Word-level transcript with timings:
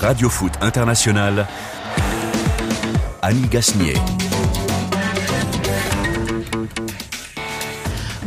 Radio 0.00 0.28
Foot 0.30 0.56
International, 0.62 1.46
Annie 3.22 3.48
Gasnier. 3.48 4.29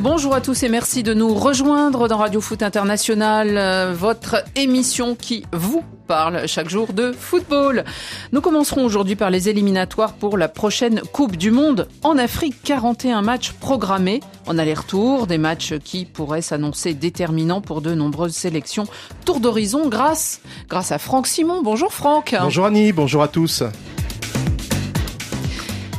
Bonjour 0.04 0.36
à 0.36 0.42
tous 0.42 0.64
et 0.64 0.68
merci 0.68 1.02
de 1.02 1.14
nous 1.14 1.34
rejoindre 1.34 2.10
dans 2.10 2.18
Radio 2.18 2.42
Foot 2.42 2.62
International, 2.62 3.58
euh, 3.58 3.94
votre 3.98 4.44
émission 4.58 5.16
qui 5.16 5.46
vous 5.54 5.82
parle 6.08 6.46
chaque 6.46 6.68
jour 6.68 6.92
de 6.92 7.14
football. 7.14 7.86
Nous 8.34 8.42
commencerons 8.42 8.84
aujourd'hui 8.84 9.16
par 9.16 9.30
les 9.30 9.48
éliminatoires 9.48 10.16
pour 10.16 10.38
la 10.38 10.50
prochaine 10.50 11.00
Coupe 11.14 11.38
du 11.38 11.52
Monde 11.52 11.88
en 12.04 12.18
Afrique. 12.18 12.56
41 12.66 13.22
matchs 13.22 13.54
programmés 13.54 14.20
en 14.46 14.58
aller-retour, 14.58 15.26
des 15.26 15.38
matchs 15.38 15.76
qui 15.82 16.04
pourraient 16.04 16.42
s'annoncer 16.42 16.94
déterminants 16.94 17.62
pour 17.62 17.80
de 17.80 17.94
nombreuses 17.94 18.36
sélections. 18.36 18.88
Tour 19.24 19.40
d'horizon 19.40 19.88
grâce, 19.88 20.42
grâce 20.68 20.92
à 20.92 20.98
Franck 20.98 21.28
Simon. 21.28 21.62
Bonjour 21.64 21.94
Franck. 21.94 22.36
Bonjour 22.42 22.66
Annie, 22.66 22.92
bonjour 22.92 23.24
à 23.24 23.30
tous. 23.30 23.64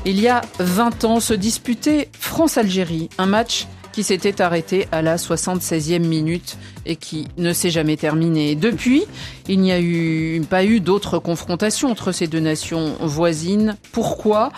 Il 0.05 0.21
y 0.21 0.29
a 0.29 0.43
20 0.59 1.05
ans 1.05 1.21
se 1.21 1.33
disputait 1.33 2.11
France-Algérie, 2.21 3.09
un 3.17 3.25
match 3.25 3.67
qui 3.95 4.03
s'était 4.03 4.43
arrêté 4.43 4.89
à 4.91 5.03
la 5.03 5.15
76e 5.15 6.01
minute 6.01 6.57
et 6.85 6.97
qui 6.97 7.29
ne 7.39 7.53
s'est 7.53 7.71
jamais 7.71 7.97
terminé. 7.97 8.57
Depuis, 8.57 9.05
il 9.47 9.61
n'y 9.61 9.71
a 9.71 9.79
pas 10.51 10.65
eu 10.65 10.81
d'autres 10.81 11.21
confrontations 11.21 11.93
entre 11.93 12.11
ces 12.11 12.27
deux 12.27 12.41
nations 12.41 12.97
voisines. 12.99 13.77
Pourquoi? 13.93 14.51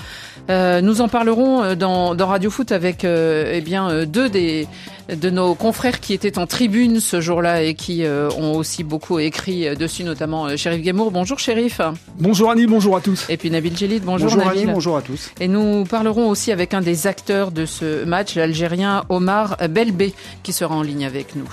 Euh, 0.51 0.81
Nous 0.81 1.01
en 1.01 1.09
parlerons 1.09 1.63
euh, 1.63 1.75
dans, 1.75 2.15
dans 2.15 2.27
Radio 2.27 2.51
Foot 2.51 2.73
avec 2.73 3.05
euh, 3.05 3.53
eh 3.55 3.61
bien 3.61 4.05
deux 4.05 4.29
des 4.29 4.67
de 5.09 5.31
nos 5.31 5.55
confrères 5.55 6.01
qui 6.01 6.15
étaient 6.15 6.37
en 6.37 6.49
tribune 6.49 6.99
ce 6.99 7.21
jour-là 7.21 7.63
et 7.63 7.75
qui 7.75 8.03
ont 8.05 8.57
aussi 8.57 8.83
beaucoup 8.83 9.21
écrit 9.21 9.77
dessus, 9.77 10.03
notamment 10.03 10.57
Shérif 10.57 10.83
Gamour. 10.83 11.13
Bonjour 11.13 11.39
Shérif. 11.39 11.81
Bonjour 12.19 12.51
Annie, 12.51 12.67
bonjour 12.67 12.97
à 12.97 13.01
tous. 13.01 13.25
Et 13.29 13.37
puis 13.37 13.49
Nabil 13.53 13.77
Djelid, 13.77 14.03
bonjour, 14.03 14.29
bonjour 14.31 14.45
Nabil. 14.45 14.63
Annie, 14.63 14.73
bonjour 14.73 14.97
à 14.97 15.03
tous. 15.03 15.31
Et 15.41 15.47
nous 15.47 15.85
parlerons 15.85 16.29
aussi 16.29 16.51
avec 16.51 16.75
un 16.75 16.81
des 16.81 17.07
acteurs 17.07 17.53
de 17.53 17.67
ce 17.67 18.05
match, 18.05 18.35
l'Algérien 18.35 19.05
Omar 19.09 19.57
Belbé, 19.71 20.13
qui 20.43 20.53
sera 20.53 20.75
en 20.75 20.83
ligne 20.83 21.07
avec 21.07 21.37
nous. 21.37 21.49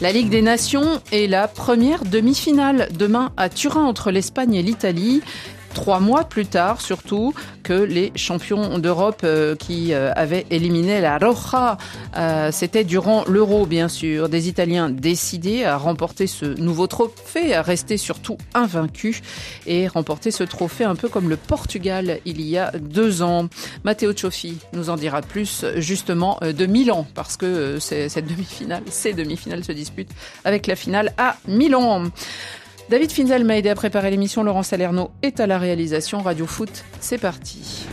La 0.00 0.12
Ligue 0.12 0.30
des 0.30 0.40
Nations 0.40 1.02
est 1.12 1.26
la 1.26 1.46
première 1.46 2.04
demi-finale 2.06 2.88
demain 2.96 3.32
à 3.36 3.50
Turin 3.50 3.84
entre 3.84 4.10
l'Espagne 4.10 4.54
et 4.54 4.62
l'Italie 4.62 5.20
trois 5.74 6.00
mois 6.00 6.24
plus 6.24 6.46
tard 6.46 6.80
surtout 6.80 7.34
que 7.62 7.72
les 7.72 8.12
champions 8.16 8.78
d'Europe 8.78 9.22
euh, 9.24 9.54
qui 9.56 9.92
euh, 9.92 10.12
avaient 10.14 10.46
éliminé 10.50 11.00
la 11.00 11.18
Roja. 11.18 11.78
Euh, 12.16 12.50
C'était 12.52 12.84
durant 12.84 13.24
l'Euro 13.26 13.66
bien 13.66 13.88
sûr. 13.88 14.28
Des 14.28 14.48
Italiens 14.48 14.90
décidés 14.90 15.64
à 15.64 15.76
remporter 15.76 16.26
ce 16.26 16.46
nouveau 16.60 16.86
trophée, 16.86 17.54
à 17.54 17.62
rester 17.62 17.96
surtout 17.96 18.38
invaincus 18.54 19.22
et 19.66 19.88
remporter 19.88 20.30
ce 20.30 20.44
trophée 20.44 20.84
un 20.84 20.96
peu 20.96 21.08
comme 21.08 21.28
le 21.28 21.36
Portugal 21.36 22.18
il 22.24 22.40
y 22.40 22.58
a 22.58 22.72
deux 22.72 23.22
ans. 23.22 23.48
Matteo 23.84 24.12
Cioffi 24.12 24.58
nous 24.72 24.90
en 24.90 24.96
dira 24.96 25.22
plus 25.22 25.64
justement 25.76 26.38
de 26.42 26.66
Milan 26.66 27.06
parce 27.14 27.36
que 27.36 27.78
cette 27.78 28.26
demi-finale, 28.26 28.82
ces 28.90 29.12
demi-finales 29.12 29.64
se 29.64 29.72
disputent 29.72 30.10
avec 30.44 30.66
la 30.66 30.76
finale 30.76 31.12
à 31.18 31.36
Milan. 31.46 32.10
David 32.90 33.12
Finzel 33.12 33.44
m'a 33.44 33.56
aidé 33.56 33.68
à 33.68 33.76
préparer 33.76 34.10
l'émission. 34.10 34.42
Laurent 34.42 34.64
Salerno 34.64 35.12
est 35.22 35.38
à 35.38 35.46
la 35.46 35.58
réalisation. 35.58 36.18
Radio 36.22 36.44
Foot, 36.44 36.84
c'est 36.98 37.18
parti. 37.18 37.86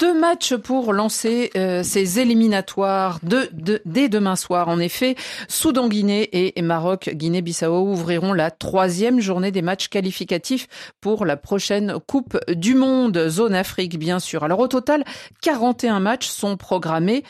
Deux 0.00 0.18
matchs 0.18 0.54
pour 0.54 0.94
lancer 0.94 1.50
euh, 1.56 1.82
ces 1.82 2.20
éliminatoires 2.20 3.18
de, 3.22 3.50
de, 3.52 3.82
dès 3.84 4.08
demain 4.08 4.34
soir. 4.34 4.68
En 4.68 4.78
effet, 4.78 5.14
Soudan-Guinée 5.46 6.30
et 6.32 6.62
Maroc-Guinée-Bissau 6.62 7.82
ouvriront 7.82 8.32
la 8.32 8.50
troisième 8.50 9.20
journée 9.20 9.50
des 9.50 9.60
matchs 9.60 9.88
qualificatifs 9.88 10.68
pour 11.02 11.26
la 11.26 11.36
prochaine 11.36 11.96
Coupe 12.06 12.38
du 12.48 12.74
Monde, 12.74 13.28
zone 13.28 13.54
Afrique 13.54 13.98
bien 13.98 14.20
sûr. 14.20 14.42
Alors 14.42 14.60
au 14.60 14.68
total, 14.68 15.04
41 15.42 16.00
matchs 16.00 16.28
sont 16.28 16.56
programmés 16.56 17.22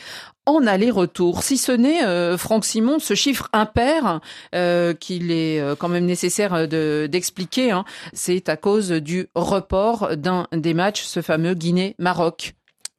en 0.45 0.65
aller-retour. 0.65 1.43
Si 1.43 1.57
ce 1.57 1.73
n'est, 1.73 2.05
euh, 2.05 2.37
Franck 2.37 2.63
Simon, 2.63 2.99
ce 2.99 3.15
chiffre 3.15 3.49
impair 3.53 4.21
euh, 4.55 4.93
qu'il 4.93 5.31
est 5.31 5.59
euh, 5.59 5.75
quand 5.75 5.89
même 5.89 6.05
nécessaire 6.05 6.67
de, 6.69 7.07
d'expliquer, 7.11 7.71
hein, 7.71 7.83
c'est 8.13 8.49
à 8.49 8.55
cause 8.55 8.91
du 8.91 9.27
report 9.35 10.15
d'un 10.15 10.47
des 10.53 10.73
matchs, 10.73 11.03
ce 11.03 11.21
fameux 11.21 11.53
Guinée-Maroc. 11.53 12.53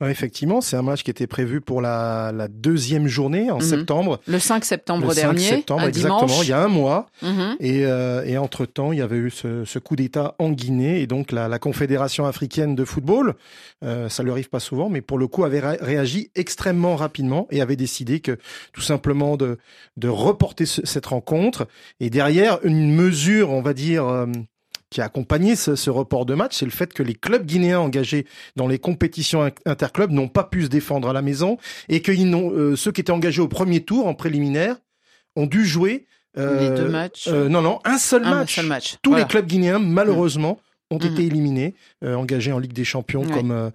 Effectivement, 0.09 0.61
c'est 0.61 0.77
un 0.77 0.83
match 0.83 1.03
qui 1.03 1.11
était 1.11 1.27
prévu 1.27 1.61
pour 1.61 1.81
la, 1.81 2.33
la 2.35 2.49
deuxième 2.49 3.07
journée 3.09 3.51
en 3.51 3.57
Mhm. 3.57 3.61
septembre. 3.63 4.21
Le 4.27 4.39
5 4.39 4.65
septembre 4.65 5.09
Le 5.09 5.15
5 5.15 5.21
dernier, 5.23 5.41
septembre, 5.49 5.83
exactement, 5.85 6.27
dimanche. 6.27 6.47
il 6.47 6.51
y 6.51 6.53
a 6.53 6.63
un 6.63 6.69
mois. 6.69 7.07
Mhm. 7.23 7.57
Et, 7.61 7.85
euh, 7.87 8.25
et 8.25 8.39
entre-temps, 8.39 8.93
il 8.93 8.99
y 8.99 9.03
avait 9.03 9.17
eu 9.17 9.31
ce, 9.31 9.65
ce 9.65 9.79
coup 9.79 9.97
d'État 9.97 10.35
en 10.39 10.51
Guinée. 10.51 11.01
Et 11.01 11.07
donc, 11.07 11.33
la, 11.33 11.49
la 11.49 11.59
Confédération 11.59 12.27
africaine 12.27 12.75
de 12.75 12.85
football, 12.85 13.35
euh, 13.85 14.09
ça 14.09 14.23
lui 14.23 14.31
arrive 14.31 14.49
pas 14.49 14.61
souvent, 14.61 14.89
mais 14.89 15.01
pour 15.01 15.19
le 15.19 15.27
coup, 15.27 15.45
avait 15.45 15.61
ré- 15.61 15.79
réagi 15.81 16.31
extrêmement 16.35 16.97
rapidement 16.97 17.47
et 17.51 17.61
avait 17.61 17.77
décidé 17.77 18.21
que 18.21 18.39
tout 18.73 18.81
simplement 18.83 19.37
de, 19.37 19.59
de 19.97 20.09
reporter 20.09 20.67
ce- 20.67 20.85
cette 20.87 21.07
rencontre. 21.07 21.67
Et 22.01 22.11
derrière, 22.11 22.59
une 22.65 22.95
mesure, 22.95 23.51
on 23.51 23.63
va 23.63 23.75
dire... 23.75 24.07
euh, 24.07 24.27
qui 24.93 25.01
a 25.01 25.05
accompagné 25.07 25.57
ce, 25.57 25.75
ce 25.75 25.91
report 25.91 26.27
de 26.27 26.35
match, 26.35 26.57
c'est 26.57 26.65
le 26.67 26.71
fait 26.71 26.93
que 26.93 27.03
les 27.03 27.15
clubs 27.15 27.45
guinéens 27.45 27.81
engagés 27.81 28.27
dans 28.57 28.69
les 28.69 28.79
compétitions 28.79 29.43
in- 29.43 29.51
interclubs 29.67 30.13
n'ont 30.13 30.29
pas 30.29 30.45
pu 30.45 30.63
se 30.63 30.69
défendre 30.69 31.09
à 31.09 31.13
la 31.13 31.23
maison 31.23 31.57
et 31.89 32.01
que 32.03 32.13
ils 32.13 32.33
euh, 32.35 32.77
ceux 32.77 32.93
qui 32.93 33.01
étaient 33.01 33.11
engagés 33.11 33.41
au 33.43 33.49
premier 33.49 33.81
tour 33.81 34.07
en 34.07 34.15
préliminaire 34.15 34.77
ont 35.35 35.47
dû 35.47 35.65
jouer 35.67 36.07
euh, 36.39 36.61
Les 36.71 36.83
deux 36.83 36.89
matchs. 36.89 37.29
euh, 37.29 37.49
non, 37.49 37.63
non, 37.63 37.81
un 37.85 37.99
seul 37.99 38.25
Un 38.25 38.31
match. 38.37 38.55
seul 38.55 38.67
match. 38.67 38.97
Tous 39.03 39.11
Voilà. 39.11 39.25
les 39.25 39.29
clubs 39.29 39.47
guinéens, 39.47 39.79
malheureusement, 39.79 40.59
ont 40.91 40.99
Mhm. 40.99 41.13
été 41.13 41.25
éliminés, 41.25 41.75
euh, 42.05 42.15
engagés 42.15 42.53
en 42.53 42.59
Ligue 42.59 42.73
des 42.75 42.85
Champions 42.85 43.23
Ouais. 43.25 43.31
comme 43.33 43.51
euh, 43.51 43.71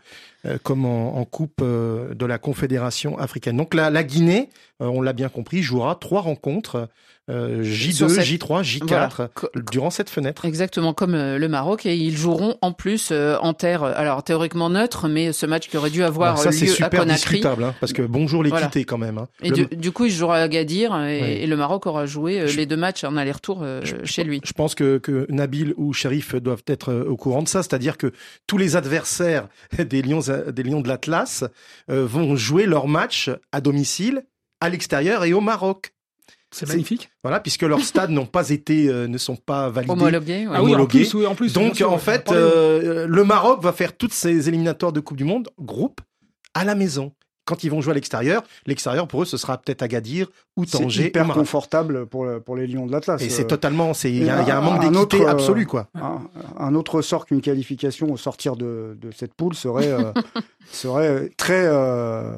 comme 0.64 0.86
en, 0.86 1.18
en 1.18 1.26
Coupe 1.26 1.62
euh, 1.62 2.14
de 2.14 2.26
la 2.26 2.38
Confédération 2.38 3.18
africaine. 3.18 3.58
Donc 3.58 3.74
la, 3.74 3.90
la 3.90 4.04
Guinée, 4.04 4.50
euh, 4.82 4.86
on 4.86 5.02
l'a 5.02 5.14
bien 5.14 5.30
compris, 5.30 5.62
jouera 5.62 5.96
trois 6.00 6.22
rencontres 6.22 6.88
euh, 7.30 7.62
Sur 7.66 8.08
J2, 8.08 8.10
cette- 8.10 8.24
J3, 8.26 8.64
J4 8.64 8.86
Voilà. 8.88 9.10
Co- 9.34 9.50
durant 9.72 9.90
cette 9.90 10.10
fenêtre. 10.10 10.46
Exactement 10.46 10.94
comme 10.94 11.14
euh, 11.14 11.38
le 11.38 11.50
Maroc 11.50 11.86
et 11.86 11.94
ils 11.98 12.16
joueront 12.16 12.56
en 12.62 12.72
plus 12.72 13.10
euh, 13.12 13.36
en 13.42 13.54
terre 13.54 13.84
euh, 13.84 13.92
alors 13.98 14.24
théoriquement 14.24 14.70
neutre 14.70 15.10
mais 15.10 15.34
ce 15.34 15.46
match 15.46 15.68
qui 15.68 15.76
aurait 15.76 15.90
dû 15.90 16.04
avoir 16.04 16.30
Alors 16.34 16.40
ça 16.44 16.52
c'est 16.54 16.66
lieu 16.68 16.72
à 16.72 16.76
super 16.76 17.00
Conakry 17.02 17.16
discutable, 17.18 17.64
hein, 17.66 17.76
parce 17.82 17.92
que 17.92 18.02
bonjour 18.04 18.44
l'équité 18.44 18.86
quand 18.86 18.98
même. 18.98 19.18
Hein. 19.18 19.28
et 19.44 19.50
Le- 19.50 19.66
du, 19.66 19.76
du 19.76 19.92
coup 19.92 20.06
il 20.06 20.12
jouera 20.12 20.38
à 20.38 20.42
Agadir 20.44 20.96
et, 21.06 21.22
Oui. 21.22 21.28
et 21.44 21.48
le 21.48 21.58
Maroc 21.58 21.86
aura 21.86 22.06
joué 22.06 22.40
euh, 22.40 22.48
Je- 22.48 22.56
les 22.56 22.66
deux 22.66 22.78
matchs 22.78 23.04
en 23.04 23.18
aller-retour 23.18 23.60
euh, 23.62 23.82
chez 24.06 24.24
lui. 24.24 24.40
Je 24.46 24.54
pense 24.54 24.74
que, 24.74 24.98
que 24.98 25.26
Nabil 25.30 25.74
ou 25.76 25.92
Shérif 25.92 26.34
doivent 26.36 26.64
être 26.68 26.94
euh, 26.94 27.04
au 27.10 27.18
courant 27.18 27.42
de 27.44 27.50
ça, 27.50 27.62
c'est-à-dire 27.62 27.98
que 27.98 28.14
tous 28.46 28.58
les 28.58 28.78
adversaires 28.78 29.50
des 29.78 30.02
Lions, 30.02 30.22
des 30.30 30.64
Lions 30.64 30.82
de 30.82 30.88
l'Atlas 30.88 31.44
euh, 31.90 32.06
vont 32.06 32.36
jouer 32.36 32.66
leur 32.66 32.88
match 32.88 33.30
à 33.52 33.62
domicile, 33.62 34.26
à 34.62 34.70
l'extérieur 34.70 35.24
et 35.26 35.34
au 35.34 35.42
Maroc. 35.42 35.94
C'est 36.52 36.68
magnifique. 36.68 37.10
Voilà, 37.24 37.40
puisque 37.40 37.64
leurs 37.64 37.82
stades 37.84 38.10
n'ont 38.10 38.26
pas 38.26 38.50
été, 38.50 38.88
euh, 38.88 39.08
ne 39.08 39.18
sont 39.18 39.36
pas 39.36 39.70
validés. 39.70 39.92
Homologué. 39.92 40.48
ouais. 40.48 40.54
Ah 40.56 40.64
oui, 40.64 40.72
en 40.72 40.76
homologué. 40.76 41.00
plus, 41.00 41.14
oui, 41.14 41.26
en 41.26 41.36
plus. 41.36 41.54
bien 41.54 41.64
Donc 41.64 41.76
sûr, 41.76 41.92
en 41.92 41.98
fait, 41.98 42.32
euh, 42.32 43.06
le 43.08 43.24
Maroc 43.24 43.62
va 43.62 43.74
faire 43.74 43.96
toutes 43.98 44.14
ces 44.14 44.48
éliminatoires 44.48 44.94
de 44.94 45.00
Coupe 45.02 45.18
du 45.18 45.26
Monde 45.26 45.50
groupe 45.60 46.00
à 46.54 46.64
la 46.64 46.74
maison. 46.76 47.12
Quand 47.48 47.64
ils 47.64 47.72
vont 47.72 47.82
jouer 47.82 47.92
à 47.92 47.96
l'extérieur, 47.96 48.44
l'extérieur 48.68 49.08
pour 49.08 49.24
eux 49.24 49.26
ce 49.26 49.38
sera 49.38 49.58
peut-être 49.58 49.82
Agadir 49.82 50.28
ou 50.58 50.66
C'est 50.66 50.78
Tanger. 50.78 51.04
ou 51.04 51.08
hyper 51.08 51.28
confortable 51.30 52.06
pour, 52.06 52.26
le- 52.26 52.40
pour 52.42 52.56
les 52.58 52.68
Lions 52.68 52.86
de 52.86 52.92
l'Atlas. 52.92 53.22
Et 53.22 53.30
c'est 53.30 53.44
Euh, 53.44 53.48
totalement, 53.48 53.94
c'est 53.96 54.12
il 54.12 54.24
y, 54.26 54.30
a 54.30 54.44
y 54.44 54.52
un 54.52 54.62
manque 54.62 54.82
d'équité 54.82 55.00
autre, 55.00 55.22
euh, 55.22 55.28
absolu 55.32 55.66
quoi. 55.66 55.88
un, 55.96 56.20
un 56.60 56.76
autre 56.76 57.02
sort 57.02 57.26
qu'une 57.26 57.42
qualification 57.42 58.12
au 58.12 58.18
sortir 58.18 58.56
de, 58.58 58.98
de 59.02 59.10
cette 59.12 59.34
poule 59.34 59.56
serait, 59.56 59.92
euh, 59.92 60.12
serait 60.72 61.30
très, 61.38 61.66
euh, 61.66 62.34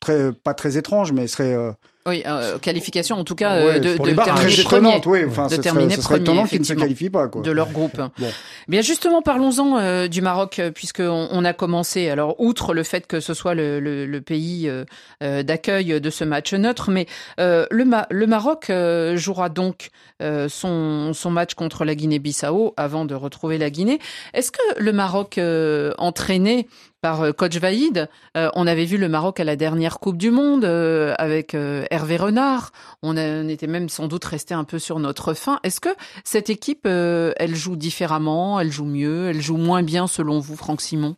très, 0.00 0.32
pas 0.32 0.54
très 0.54 0.76
étrange, 0.76 1.12
mais 1.12 1.26
serait 1.26 1.54
euh, 1.54 1.70
Oui, 2.06 2.22
euh, 2.26 2.58
qualification 2.58 3.16
en 3.16 3.24
tout 3.24 3.34
cas 3.34 3.64
ouais, 3.64 3.76
euh, 3.76 3.78
de, 3.78 3.94
pour 3.96 4.04
de 4.04 4.10
les 4.10 4.14
barres, 4.14 4.26
terminer 4.34 4.62
premier. 4.62 5.00
Oui, 5.06 5.20
enfin, 5.26 5.46
De 5.46 5.56
terminer 5.56 5.94
serait 5.96 6.20
premier, 6.22 6.42
ne 6.58 6.64
se 6.64 6.74
qualifient 6.74 7.08
pas. 7.08 7.28
Quoi. 7.28 7.40
de 7.40 7.50
leur 7.50 7.70
groupe. 7.70 7.96
Bon. 7.96 8.28
Bien 8.68 8.82
justement, 8.82 9.22
parlons-en 9.22 9.78
euh, 9.78 10.06
du 10.06 10.20
Maroc, 10.20 10.58
euh, 10.58 10.70
puisqu'on 10.70 11.28
on 11.30 11.44
a 11.46 11.54
commencé. 11.54 12.10
Alors, 12.10 12.38
outre 12.38 12.74
le 12.74 12.82
fait 12.82 13.06
que 13.06 13.20
ce 13.20 13.32
soit 13.32 13.54
le, 13.54 13.80
le- 13.80 14.04
le 14.04 14.20
pays 14.20 14.68
euh, 14.68 14.84
euh, 15.22 15.42
d'accueil 15.42 15.98
de 15.98 16.10
ce 16.10 16.24
match 16.24 16.52
neutre, 16.52 16.90
mais 16.90 17.06
euh, 17.40 17.64
le, 17.70 17.86
Ma- 17.86 18.06
le 18.10 18.26
Maroc 18.26 18.68
euh, 18.68 19.16
jouera 19.16 19.48
donc 19.48 19.88
euh, 20.22 20.50
son, 20.50 21.14
son 21.14 21.30
match 21.30 21.54
contre 21.54 21.86
la 21.86 21.94
Guinée-Bissau 21.94 22.74
avant 22.76 23.06
de 23.06 23.14
retrouver 23.14 23.56
la 23.56 23.70
Guinée. 23.70 23.98
Est-ce 24.34 24.52
que 24.52 24.58
le 24.78 24.92
Maroc 24.92 25.38
euh, 25.38 25.94
entraîné 25.96 26.68
par 27.00 27.34
coach 27.36 27.56
Vaïd, 27.58 28.08
euh, 28.38 28.48
on 28.54 28.66
avait 28.66 28.86
vu 28.86 28.96
le 28.96 29.10
Maroc 29.10 29.38
à 29.38 29.44
la 29.44 29.56
dernière 29.56 29.98
Coupe 29.98 30.16
du 30.16 30.30
Monde 30.30 30.64
euh, 30.64 31.12
avec 31.18 31.54
euh, 31.54 31.84
Hervé 31.94 32.16
Renard. 32.16 32.72
On, 33.02 33.16
était 33.48 33.68
même 33.68 33.88
sans 33.88 34.08
doute 34.08 34.24
resté 34.24 34.52
un 34.52 34.64
peu 34.64 34.80
sur 34.80 34.98
notre 34.98 35.32
faim. 35.32 35.60
Est-ce 35.62 35.80
que 35.80 35.90
cette 36.24 36.50
équipe, 36.50 36.86
euh, 36.86 37.32
elle 37.36 37.54
joue 37.54 37.76
différemment, 37.76 38.58
elle 38.58 38.72
joue 38.72 38.84
mieux, 38.84 39.28
elle 39.28 39.40
joue 39.40 39.56
moins 39.56 39.82
bien 39.84 40.08
selon 40.08 40.40
vous, 40.40 40.56
Franck 40.56 40.80
Simon? 40.80 41.16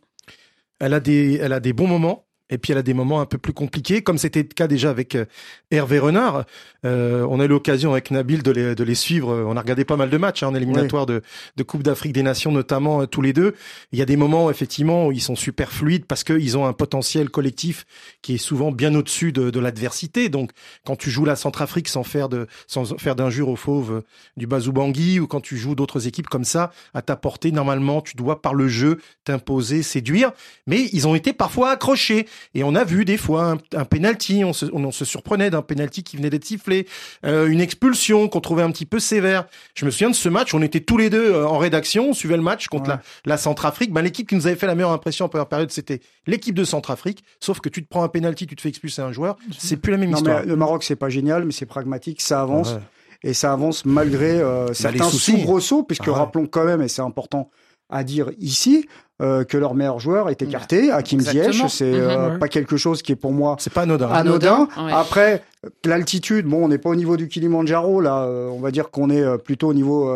Elle 0.79 0.93
a 0.93 0.99
des 0.99 1.73
bons 1.73 1.87
moments. 1.87 2.26
Et 2.49 2.57
puis 2.57 2.71
elle 2.71 2.77
a 2.77 2.83
des 2.83 2.93
moments 2.93 3.19
un 3.21 3.25
peu 3.25 3.37
plus 3.37 3.53
compliqués, 3.53 4.01
comme 4.01 4.17
c'était 4.17 4.43
le 4.43 4.47
cas 4.47 4.67
déjà 4.67 4.89
avec 4.89 5.15
euh, 5.15 5.25
Hervé 5.71 5.99
Renard. 5.99 6.45
Euh, 6.85 7.25
on 7.29 7.39
a 7.39 7.45
eu 7.45 7.47
l'occasion 7.47 7.91
avec 7.91 8.11
Nabil 8.11 8.43
de 8.43 8.51
les, 8.51 8.75
de 8.75 8.83
les 8.83 8.95
suivre. 8.95 9.33
On 9.47 9.57
a 9.57 9.61
regardé 9.61 9.83
pas 9.83 9.97
mal 9.97 10.09
de 10.09 10.17
matchs 10.17 10.43
hein, 10.43 10.47
en 10.47 10.55
éliminatoire 10.55 11.05
de, 11.05 11.21
de 11.55 11.63
Coupe 11.63 11.83
d'Afrique 11.83 12.13
des 12.13 12.23
Nations, 12.23 12.51
notamment 12.51 13.01
euh, 13.01 13.05
tous 13.05 13.21
les 13.21 13.33
deux. 13.33 13.55
Il 13.91 13.99
y 13.99 14.01
a 14.01 14.05
des 14.05 14.15
moments 14.15 14.49
effectivement 14.49 15.07
où 15.07 15.11
ils 15.11 15.21
sont 15.21 15.35
super 15.35 15.71
fluides 15.71 16.05
parce 16.05 16.23
qu'ils 16.23 16.57
ont 16.57 16.65
un 16.65 16.73
potentiel 16.73 17.29
collectif 17.29 17.85
qui 18.21 18.35
est 18.35 18.37
souvent 18.37 18.71
bien 18.71 18.95
au-dessus 18.95 19.31
de, 19.31 19.49
de 19.49 19.59
l'adversité. 19.59 20.29
Donc 20.29 20.51
quand 20.85 20.95
tu 20.95 21.09
joues 21.09 21.25
la 21.25 21.35
Centrafrique 21.35 21.89
sans 21.89 22.03
faire 22.03 22.29
de 22.29 22.47
sans 22.67 22.97
faire 22.97 23.15
d'injure 23.15 23.49
aux 23.49 23.55
fauves 23.55 24.03
du 24.37 24.47
Bazoubangi 24.47 25.19
ou 25.19 25.27
quand 25.27 25.41
tu 25.41 25.57
joues 25.57 25.75
d'autres 25.75 26.07
équipes 26.07 26.27
comme 26.27 26.45
ça 26.45 26.71
à 26.93 27.01
ta 27.01 27.15
portée, 27.15 27.51
normalement 27.51 28.01
tu 28.01 28.15
dois 28.15 28.41
par 28.41 28.53
le 28.53 28.67
jeu 28.67 28.99
t'imposer, 29.25 29.83
séduire. 29.83 30.31
Mais 30.65 30.89
ils 30.93 31.07
ont 31.07 31.15
été 31.15 31.33
parfois 31.33 31.71
accrochés. 31.71 32.27
Et 32.53 32.63
on 32.63 32.75
a 32.75 32.83
vu 32.83 33.05
des 33.05 33.17
fois 33.17 33.57
un, 33.75 33.85
penalty, 33.85 34.43
on 34.43 34.53
se, 34.53 34.65
on, 34.71 34.91
se 34.91 35.05
surprenait 35.05 35.49
d'un 35.49 35.61
penalty 35.61 36.03
qui 36.03 36.17
venait 36.17 36.29
d'être 36.29 36.45
sifflé, 36.45 36.87
euh, 37.25 37.47
une 37.47 37.61
expulsion 37.61 38.27
qu'on 38.27 38.41
trouvait 38.41 38.63
un 38.63 38.71
petit 38.71 38.85
peu 38.85 38.99
sévère. 38.99 39.45
Je 39.75 39.85
me 39.85 39.91
souviens 39.91 40.09
de 40.09 40.15
ce 40.15 40.29
match, 40.29 40.53
on 40.53 40.61
était 40.61 40.79
tous 40.79 40.97
les 40.97 41.09
deux 41.09 41.33
euh, 41.33 41.47
en 41.47 41.57
rédaction, 41.57 42.09
on 42.09 42.13
suivait 42.13 42.37
le 42.37 42.43
match 42.43 42.67
contre 42.67 42.89
la, 42.89 43.01
la 43.25 43.37
Centrafrique. 43.37 43.91
Ben, 43.91 44.01
l'équipe 44.01 44.27
qui 44.27 44.35
nous 44.35 44.47
avait 44.47 44.55
fait 44.55 44.67
la 44.67 44.75
meilleure 44.75 44.91
impression 44.91 45.25
en 45.25 45.29
première 45.29 45.47
période, 45.47 45.71
c'était 45.71 46.01
l'équipe 46.25 46.55
de 46.55 46.63
Centrafrique. 46.63 47.23
Sauf 47.39 47.59
que 47.59 47.69
tu 47.69 47.83
te 47.83 47.89
prends 47.89 48.03
un 48.03 48.09
penalty, 48.09 48.47
tu 48.47 48.55
te 48.55 48.61
fais 48.61 48.69
expulser 48.69 49.01
un 49.01 49.11
joueur, 49.11 49.37
c'est 49.57 49.77
plus 49.77 49.91
la 49.91 49.97
même 49.97 50.11
histoire. 50.11 50.43
le 50.43 50.55
Maroc, 50.55 50.83
c'est 50.83 50.95
pas 50.95 51.09
génial, 51.09 51.45
mais 51.45 51.51
c'est 51.51 51.65
pragmatique, 51.65 52.21
ça 52.21 52.41
avance. 52.41 52.75
Et 53.23 53.33
ça 53.33 53.51
avance 53.51 53.85
malgré 53.85 54.39
euh, 54.39 54.67
bah, 54.67 54.73
certains 54.73 55.09
soubresauts, 55.09 55.83
puisque 55.83 56.07
rappelons 56.07 56.45
quand 56.45 56.65
même, 56.65 56.81
et 56.81 56.87
c'est 56.87 57.01
important 57.01 57.49
à 57.89 58.03
dire 58.03 58.31
ici, 58.37 58.87
euh, 59.19 59.43
que 59.43 59.57
leur 59.57 59.73
meilleur 59.73 59.99
joueur 59.99 60.29
est 60.29 60.43
écarté. 60.43 60.91
Hakim 60.91 61.19
Ziyech, 61.19 61.63
c'est 61.69 61.91
euh, 61.91 62.33
mhm. 62.33 62.39
pas 62.39 62.47
quelque 62.47 62.77
chose 62.77 63.01
qui 63.01 63.13
est 63.13 63.15
pour 63.15 63.31
moi 63.31 63.55
c'est 63.57 63.73
pas 63.73 63.81
anodin. 63.81 64.09
Anodin. 64.11 64.67
Après 64.91 65.41
l'altitude, 65.85 66.45
bon, 66.45 66.65
on 66.65 66.67
n'est 66.67 66.77
pas 66.77 66.91
au 66.91 66.95
niveau 66.95 67.17
du 67.17 67.27
Kilimanjaro 67.27 67.99
là. 67.99 68.25
Euh, 68.25 68.47
on 68.49 68.59
va 68.59 68.69
dire 68.69 68.91
qu'on 68.91 69.09
est 69.09 69.37
plutôt 69.39 69.69
au 69.69 69.73
niveau 69.73 70.15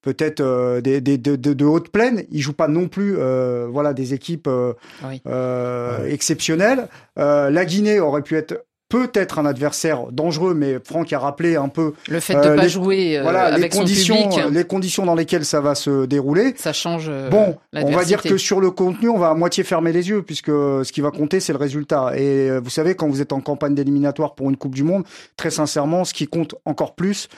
peut-être 0.00 0.80
des, 0.80 1.02
des, 1.02 1.18
de, 1.18 1.36
de, 1.36 1.52
de 1.52 1.64
haute 1.66 1.90
plaine. 1.90 2.24
Ils 2.30 2.40
jouent 2.40 2.54
pas 2.54 2.68
non 2.68 2.88
plus, 2.88 3.18
voilà, 3.68 3.92
des 3.92 4.14
équipes 4.14 4.48
exceptionnelles. 6.06 6.88
la 7.16 7.64
Guinée 7.66 8.00
aurait 8.00 8.22
pu 8.22 8.36
être 8.36 8.64
peut-être 8.90 9.38
un 9.38 9.46
adversaire 9.46 10.06
dangereux, 10.10 10.52
mais 10.52 10.78
Franck 10.84 11.12
a 11.12 11.18
rappelé 11.18 11.56
un 11.56 11.68
peu 11.68 11.94
le 12.08 12.20
fait 12.20 12.34
de 12.34 12.50
ne 12.50 12.56
pas 12.56 12.68
jouer 12.68 13.18
euh, 13.18 13.22
voilà, 13.22 13.44
avec 13.44 13.72
les 13.72 13.78
conditions, 13.78 14.30
son 14.30 14.36
public. 14.36 14.54
les 14.54 14.64
conditions 14.64 15.06
dans 15.06 15.14
lesquelles 15.14 15.44
ça 15.44 15.60
va 15.60 15.74
se 15.74 16.06
dérouler. 16.06 16.54
Ça 16.56 16.72
change. 16.72 17.06
Euh, 17.08 17.30
bon, 17.30 17.56
on 17.72 17.92
va 17.92 18.04
dire 18.04 18.20
que 18.20 18.36
sur 18.36 18.60
le 18.60 18.70
contenu, 18.72 19.08
on 19.08 19.16
va 19.16 19.30
à 19.30 19.34
moitié 19.34 19.62
fermer 19.62 19.92
les 19.92 20.08
yeux 20.08 20.22
puisque 20.22 20.48
ce 20.48 20.90
qui 20.92 21.00
va 21.00 21.12
compter, 21.12 21.38
c'est 21.38 21.52
le 21.52 21.58
résultat. 21.58 22.12
Et 22.16 22.50
euh, 22.50 22.60
vous 22.62 22.68
savez, 22.68 22.96
quand 22.96 23.08
vous 23.08 23.22
êtes 23.22 23.32
en 23.32 23.40
campagne 23.40 23.76
d'éliminatoire 23.76 24.34
pour 24.34 24.50
une 24.50 24.56
Coupe 24.56 24.74
du 24.74 24.82
Monde, 24.82 25.04
très 25.36 25.50
sincèrement, 25.50 26.04
ce 26.04 26.12
qui 26.12 26.26
compte 26.26 26.56
encore 26.66 26.94
plus 26.94 27.28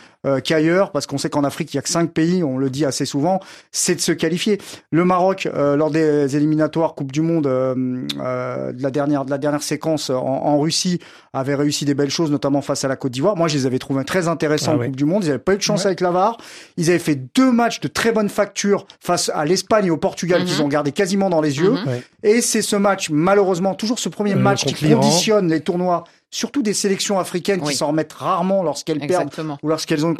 qu'ailleurs, 0.44 0.92
parce 0.92 1.08
qu'on 1.08 1.18
sait 1.18 1.30
qu'en 1.30 1.42
Afrique, 1.42 1.74
il 1.74 1.78
y 1.78 1.80
a 1.80 1.82
que 1.82 1.88
cinq 1.88 2.12
pays, 2.12 2.44
on 2.44 2.56
le 2.56 2.70
dit 2.70 2.84
assez 2.84 3.04
souvent, 3.04 3.40
c'est 3.72 3.96
de 3.96 4.00
se 4.00 4.12
qualifier. 4.12 4.58
Le 4.92 5.04
Maroc, 5.04 5.48
lors 5.52 5.90
des 5.90 6.36
éliminatoires 6.36 6.94
Coupe 6.94 7.10
du 7.10 7.22
Monde 7.22 7.42
de 7.44 8.06
la 8.16 8.90
dernière 8.92 9.24
de 9.24 9.30
la 9.30 9.38
dernière 9.38 9.64
séquence 9.64 10.10
en, 10.10 10.22
en 10.22 10.60
Russie, 10.60 11.00
avaient 11.42 11.54
réussi 11.54 11.84
des 11.84 11.94
belles 11.94 12.10
choses, 12.10 12.30
notamment 12.30 12.62
face 12.62 12.84
à 12.84 12.88
la 12.88 12.96
Côte 12.96 13.12
d'Ivoire. 13.12 13.36
Moi, 13.36 13.48
je 13.48 13.56
les 13.56 13.66
avais 13.66 13.78
trouvés 13.78 14.04
très 14.04 14.28
intéressants 14.28 14.72
ah 14.74 14.82
en 14.82 14.86
Coupe 14.86 14.96
du 14.96 15.04
Monde. 15.04 15.24
Ils 15.24 15.28
n'avaient 15.28 15.38
pas 15.38 15.54
eu 15.54 15.58
de 15.58 15.62
chance 15.62 15.84
avec 15.84 16.00
l'Avar. 16.00 16.38
Ils 16.76 16.88
avaient 16.88 16.98
fait 16.98 17.20
deux 17.34 17.52
matchs 17.52 17.80
de 17.80 17.88
très 17.88 18.12
bonne 18.12 18.28
facture 18.28 18.86
face 19.00 19.30
à 19.34 19.44
l'Espagne 19.44 19.86
et 19.86 19.90
au 19.90 19.96
Portugal 19.96 20.44
qu'ils 20.44 20.56
mhm. 20.56 20.64
ont 20.64 20.68
gardé 20.68 20.92
quasiment 20.92 21.28
dans 21.28 21.40
les 21.40 21.58
yeux. 21.58 21.72
Mhm. 21.72 22.00
Et 22.22 22.40
c'est 22.40 22.62
ce 22.62 22.76
match, 22.76 23.10
malheureusement, 23.10 23.74
toujours 23.74 23.98
ce 23.98 24.08
premier 24.08 24.32
euh, 24.32 24.36
match 24.36 24.64
qui 24.64 24.88
conditionne 24.88 25.48
les 25.48 25.60
tournois 25.60 26.04
surtout 26.32 26.62
des 26.62 26.72
sélections 26.72 27.20
africaines 27.20 27.60
qui 27.60 27.74
s'en 27.76 27.88
remettent 27.88 28.14
rarement 28.14 28.64
lorsqu'elles 28.64 29.06
perdent 29.06 29.30
ou 29.62 29.68
lorsqu'elles 29.68 30.04
ont 30.04 30.10
une 30.10 30.16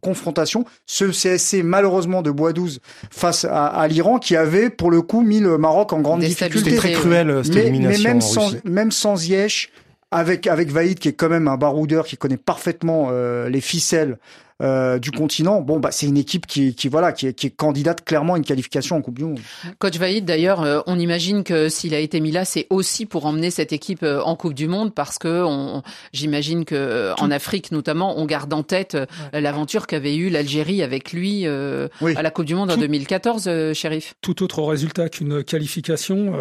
confrontation. 0.00 0.64
Ce 0.86 1.04
CSC, 1.04 1.62
malheureusement, 1.62 2.20
de 2.20 2.30
Bois 2.30 2.52
12 2.52 2.80
face 3.10 3.46
à, 3.48 3.86
l'Iran, 3.88 4.18
qui 4.18 4.36
avait, 4.36 4.68
pour 4.68 4.90
le 4.90 5.00
coup, 5.00 5.22
mis 5.22 5.40
le 5.40 5.56
Maroc 5.56 5.92
en 5.92 6.00
grande 6.00 6.20
difficulté. 6.20 6.58
C'était 6.58 6.76
très 6.76 6.92
cruel, 6.92 7.42
cette 7.44 7.56
élimination. 7.56 8.02
Mais 8.02 8.08
même, 8.08 8.20
sans, 8.20 8.50
même 8.64 8.90
sans 8.90 9.16
Ziyech, 9.16 9.70
avec 10.12 10.46
avec 10.46 10.70
Vaïd 10.70 10.98
qui 10.98 11.08
est 11.08 11.14
quand 11.14 11.30
même 11.30 11.48
un 11.48 11.56
baroudeur 11.56 12.04
qui 12.06 12.16
connaît 12.16 12.36
parfaitement 12.36 13.08
euh, 13.10 13.48
les 13.48 13.60
ficelles 13.60 14.18
euh, 14.60 14.98
du 14.98 15.10
continent. 15.10 15.60
Bon, 15.60 15.80
bah, 15.80 15.90
c'est 15.90 16.06
une 16.06 16.16
équipe 16.16 16.46
qui, 16.46 16.74
qui 16.74 16.88
voilà, 16.88 17.12
qui 17.12 17.26
est, 17.26 17.32
qui 17.32 17.46
est, 17.48 17.50
candidate 17.50 18.04
clairement 18.04 18.34
à 18.34 18.36
une 18.36 18.44
qualification 18.44 18.96
en 18.96 19.02
Coupe 19.02 19.18
du 19.18 19.24
Monde. 19.24 19.40
Coach 19.78 19.96
Vaïd, 19.96 20.24
d'ailleurs, 20.24 20.62
euh, 20.62 20.80
on 20.86 20.98
imagine 20.98 21.42
que 21.42 21.68
s'il 21.68 21.94
a 21.94 21.98
été 21.98 22.20
mis 22.20 22.30
là, 22.30 22.44
c'est 22.44 22.66
aussi 22.70 23.06
pour 23.06 23.26
emmener 23.26 23.50
cette 23.50 23.72
équipe 23.72 24.02
euh, 24.02 24.20
en 24.22 24.36
Coupe 24.36 24.54
du 24.54 24.68
Monde, 24.68 24.94
parce 24.94 25.18
que 25.18 25.42
on, 25.44 25.82
j'imagine 26.12 26.64
que 26.64 27.12
en 27.18 27.30
Afrique 27.30 27.72
notamment, 27.72 28.18
on 28.18 28.24
garde 28.24 28.52
en 28.52 28.62
tête 28.62 28.96
l'aventure 29.32 29.86
qu'avait 29.86 30.14
eu 30.16 30.28
l'Algérie 30.28 30.82
avec 30.82 31.12
lui 31.12 31.46
à 31.46 32.22
la 32.22 32.30
Coupe 32.30 32.46
du 32.46 32.54
Monde 32.54 32.70
en 32.70 32.76
2014, 32.76 33.72
shérif. 33.72 34.14
Tout 34.20 34.42
autre 34.42 34.62
résultat 34.62 35.08
qu'une 35.08 35.42
qualification. 35.42 36.32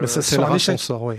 Mais 0.00 0.06
ça, 0.06 0.22
c'est 0.22 0.38
la 0.38 0.76
sort, 0.76 1.02
oui. 1.02 1.16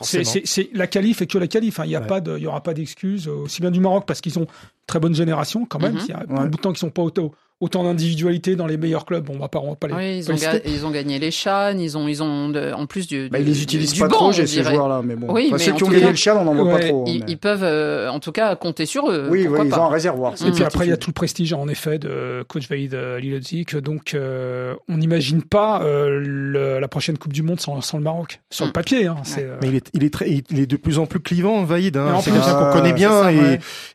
C'est 0.00 0.70
la 0.72 0.86
qualif 0.86 1.22
et 1.22 1.26
que 1.26 1.38
la 1.38 1.46
qualif. 1.46 1.80
Hein. 1.80 1.84
Il 1.84 1.90
n'y 1.90 1.96
a 1.96 2.00
pas 2.00 2.20
de, 2.20 2.36
il 2.36 2.42
y 2.42 2.46
aura 2.46 2.62
pas 2.62 2.74
d'excuses 2.74 3.28
aussi 3.28 3.60
bien 3.60 3.70
du 3.70 3.80
Maroc 3.80 4.04
parce 4.06 4.20
qu'ils 4.20 4.38
ont 4.38 4.46
très 4.86 5.00
bonne 5.00 5.14
génération 5.14 5.66
quand 5.66 5.78
même. 5.80 5.94
Mhm. 5.94 6.00
Il 6.04 6.08
y 6.08 6.12
a 6.12 6.24
un 6.40 6.46
bout 6.46 6.56
de 6.56 6.62
temps 6.62 6.70
qu'ils 6.70 6.78
sont 6.78 6.90
pas 6.90 7.02
auto, 7.02 7.34
autant 7.64 7.82
d'individualité 7.82 8.56
dans 8.56 8.66
les 8.66 8.76
meilleurs 8.76 9.06
clubs. 9.06 9.28
on 9.30 9.38
va 9.38 9.48
pas, 9.48 9.58
on 9.58 9.70
va 9.70 9.76
pas 9.76 9.88
les. 9.88 9.94
Oui, 9.94 10.18
ils, 10.18 10.30
ont 10.30 10.36
ils, 10.66 10.84
ont 10.84 10.90
gagné 10.90 11.18
les 11.18 11.30
Chan, 11.30 11.76
ils 11.78 11.96
ont, 11.96 12.06
ils 12.06 12.22
ont 12.22 12.52
en 12.54 12.86
plus 12.86 13.06
du. 13.06 13.30
Bah, 13.30 13.38
ils 13.38 13.46
les 13.46 13.62
utilisent 13.62 13.98
pas 13.98 14.08
trop, 14.08 14.32
ces 14.32 14.46
joueurs-là, 14.46 15.00
mais 15.02 15.16
bon. 15.16 15.32
Oui, 15.32 15.50
ceux 15.58 15.72
qui 15.72 15.84
ont 15.84 15.88
gagné 15.88 16.10
le 16.10 16.14
Chan, 16.14 16.36
on 16.40 16.44
n'en 16.44 16.54
voit 16.54 16.78
pas 16.78 16.86
trop. 16.86 17.04
Ils, 17.06 17.38
peuvent, 17.38 17.64
euh, 17.64 18.10
en 18.10 18.20
tout 18.20 18.32
cas, 18.32 18.54
compter 18.54 18.84
sur 18.84 19.10
eux. 19.10 19.28
Oui, 19.30 19.46
oui 19.48 19.58
ils 19.66 19.74
ont 19.74 19.84
un 19.84 19.88
réservoir. 19.88 20.34
Et 20.46 20.50
puis 20.50 20.62
après, 20.62 20.86
il 20.86 20.90
y 20.90 20.92
a 20.92 20.96
tout 20.98 21.10
le 21.10 21.14
prestige, 21.14 21.52
en 21.54 21.68
effet, 21.68 21.98
de 21.98 22.44
coach 22.46 22.68
Vaïd 22.68 22.94
euh, 22.94 23.18
Lilodzik. 23.18 23.76
Donc, 23.76 24.12
euh, 24.12 24.74
on 24.88 24.98
n'imagine 24.98 25.42
pas 25.42 25.82
la 25.84 26.88
prochaine 26.88 27.16
Coupe 27.16 27.32
du 27.32 27.42
Monde 27.42 27.60
sans, 27.60 27.80
le 27.94 28.02
Maroc. 28.04 28.40
Sur 28.50 28.66
le 28.66 28.70
mm. 28.70 28.72
papier, 28.72 29.06
hein, 29.06 29.16
Mais 29.62 29.68
il 29.68 29.76
est, 29.76 29.90
il 29.94 30.04
est 30.04 30.12
très, 30.12 30.30
il 30.30 30.58
est 30.60 30.66
de 30.66 30.76
plus 30.76 30.98
en 30.98 31.06
plus 31.06 31.20
clivant, 31.20 31.64
Vaïd. 31.64 31.96
Hein. 31.96 32.18
C'est 32.22 32.30
quelqu'un 32.30 32.54
qu'on 32.54 32.72
connaît 32.72 32.92
bien. 32.92 33.30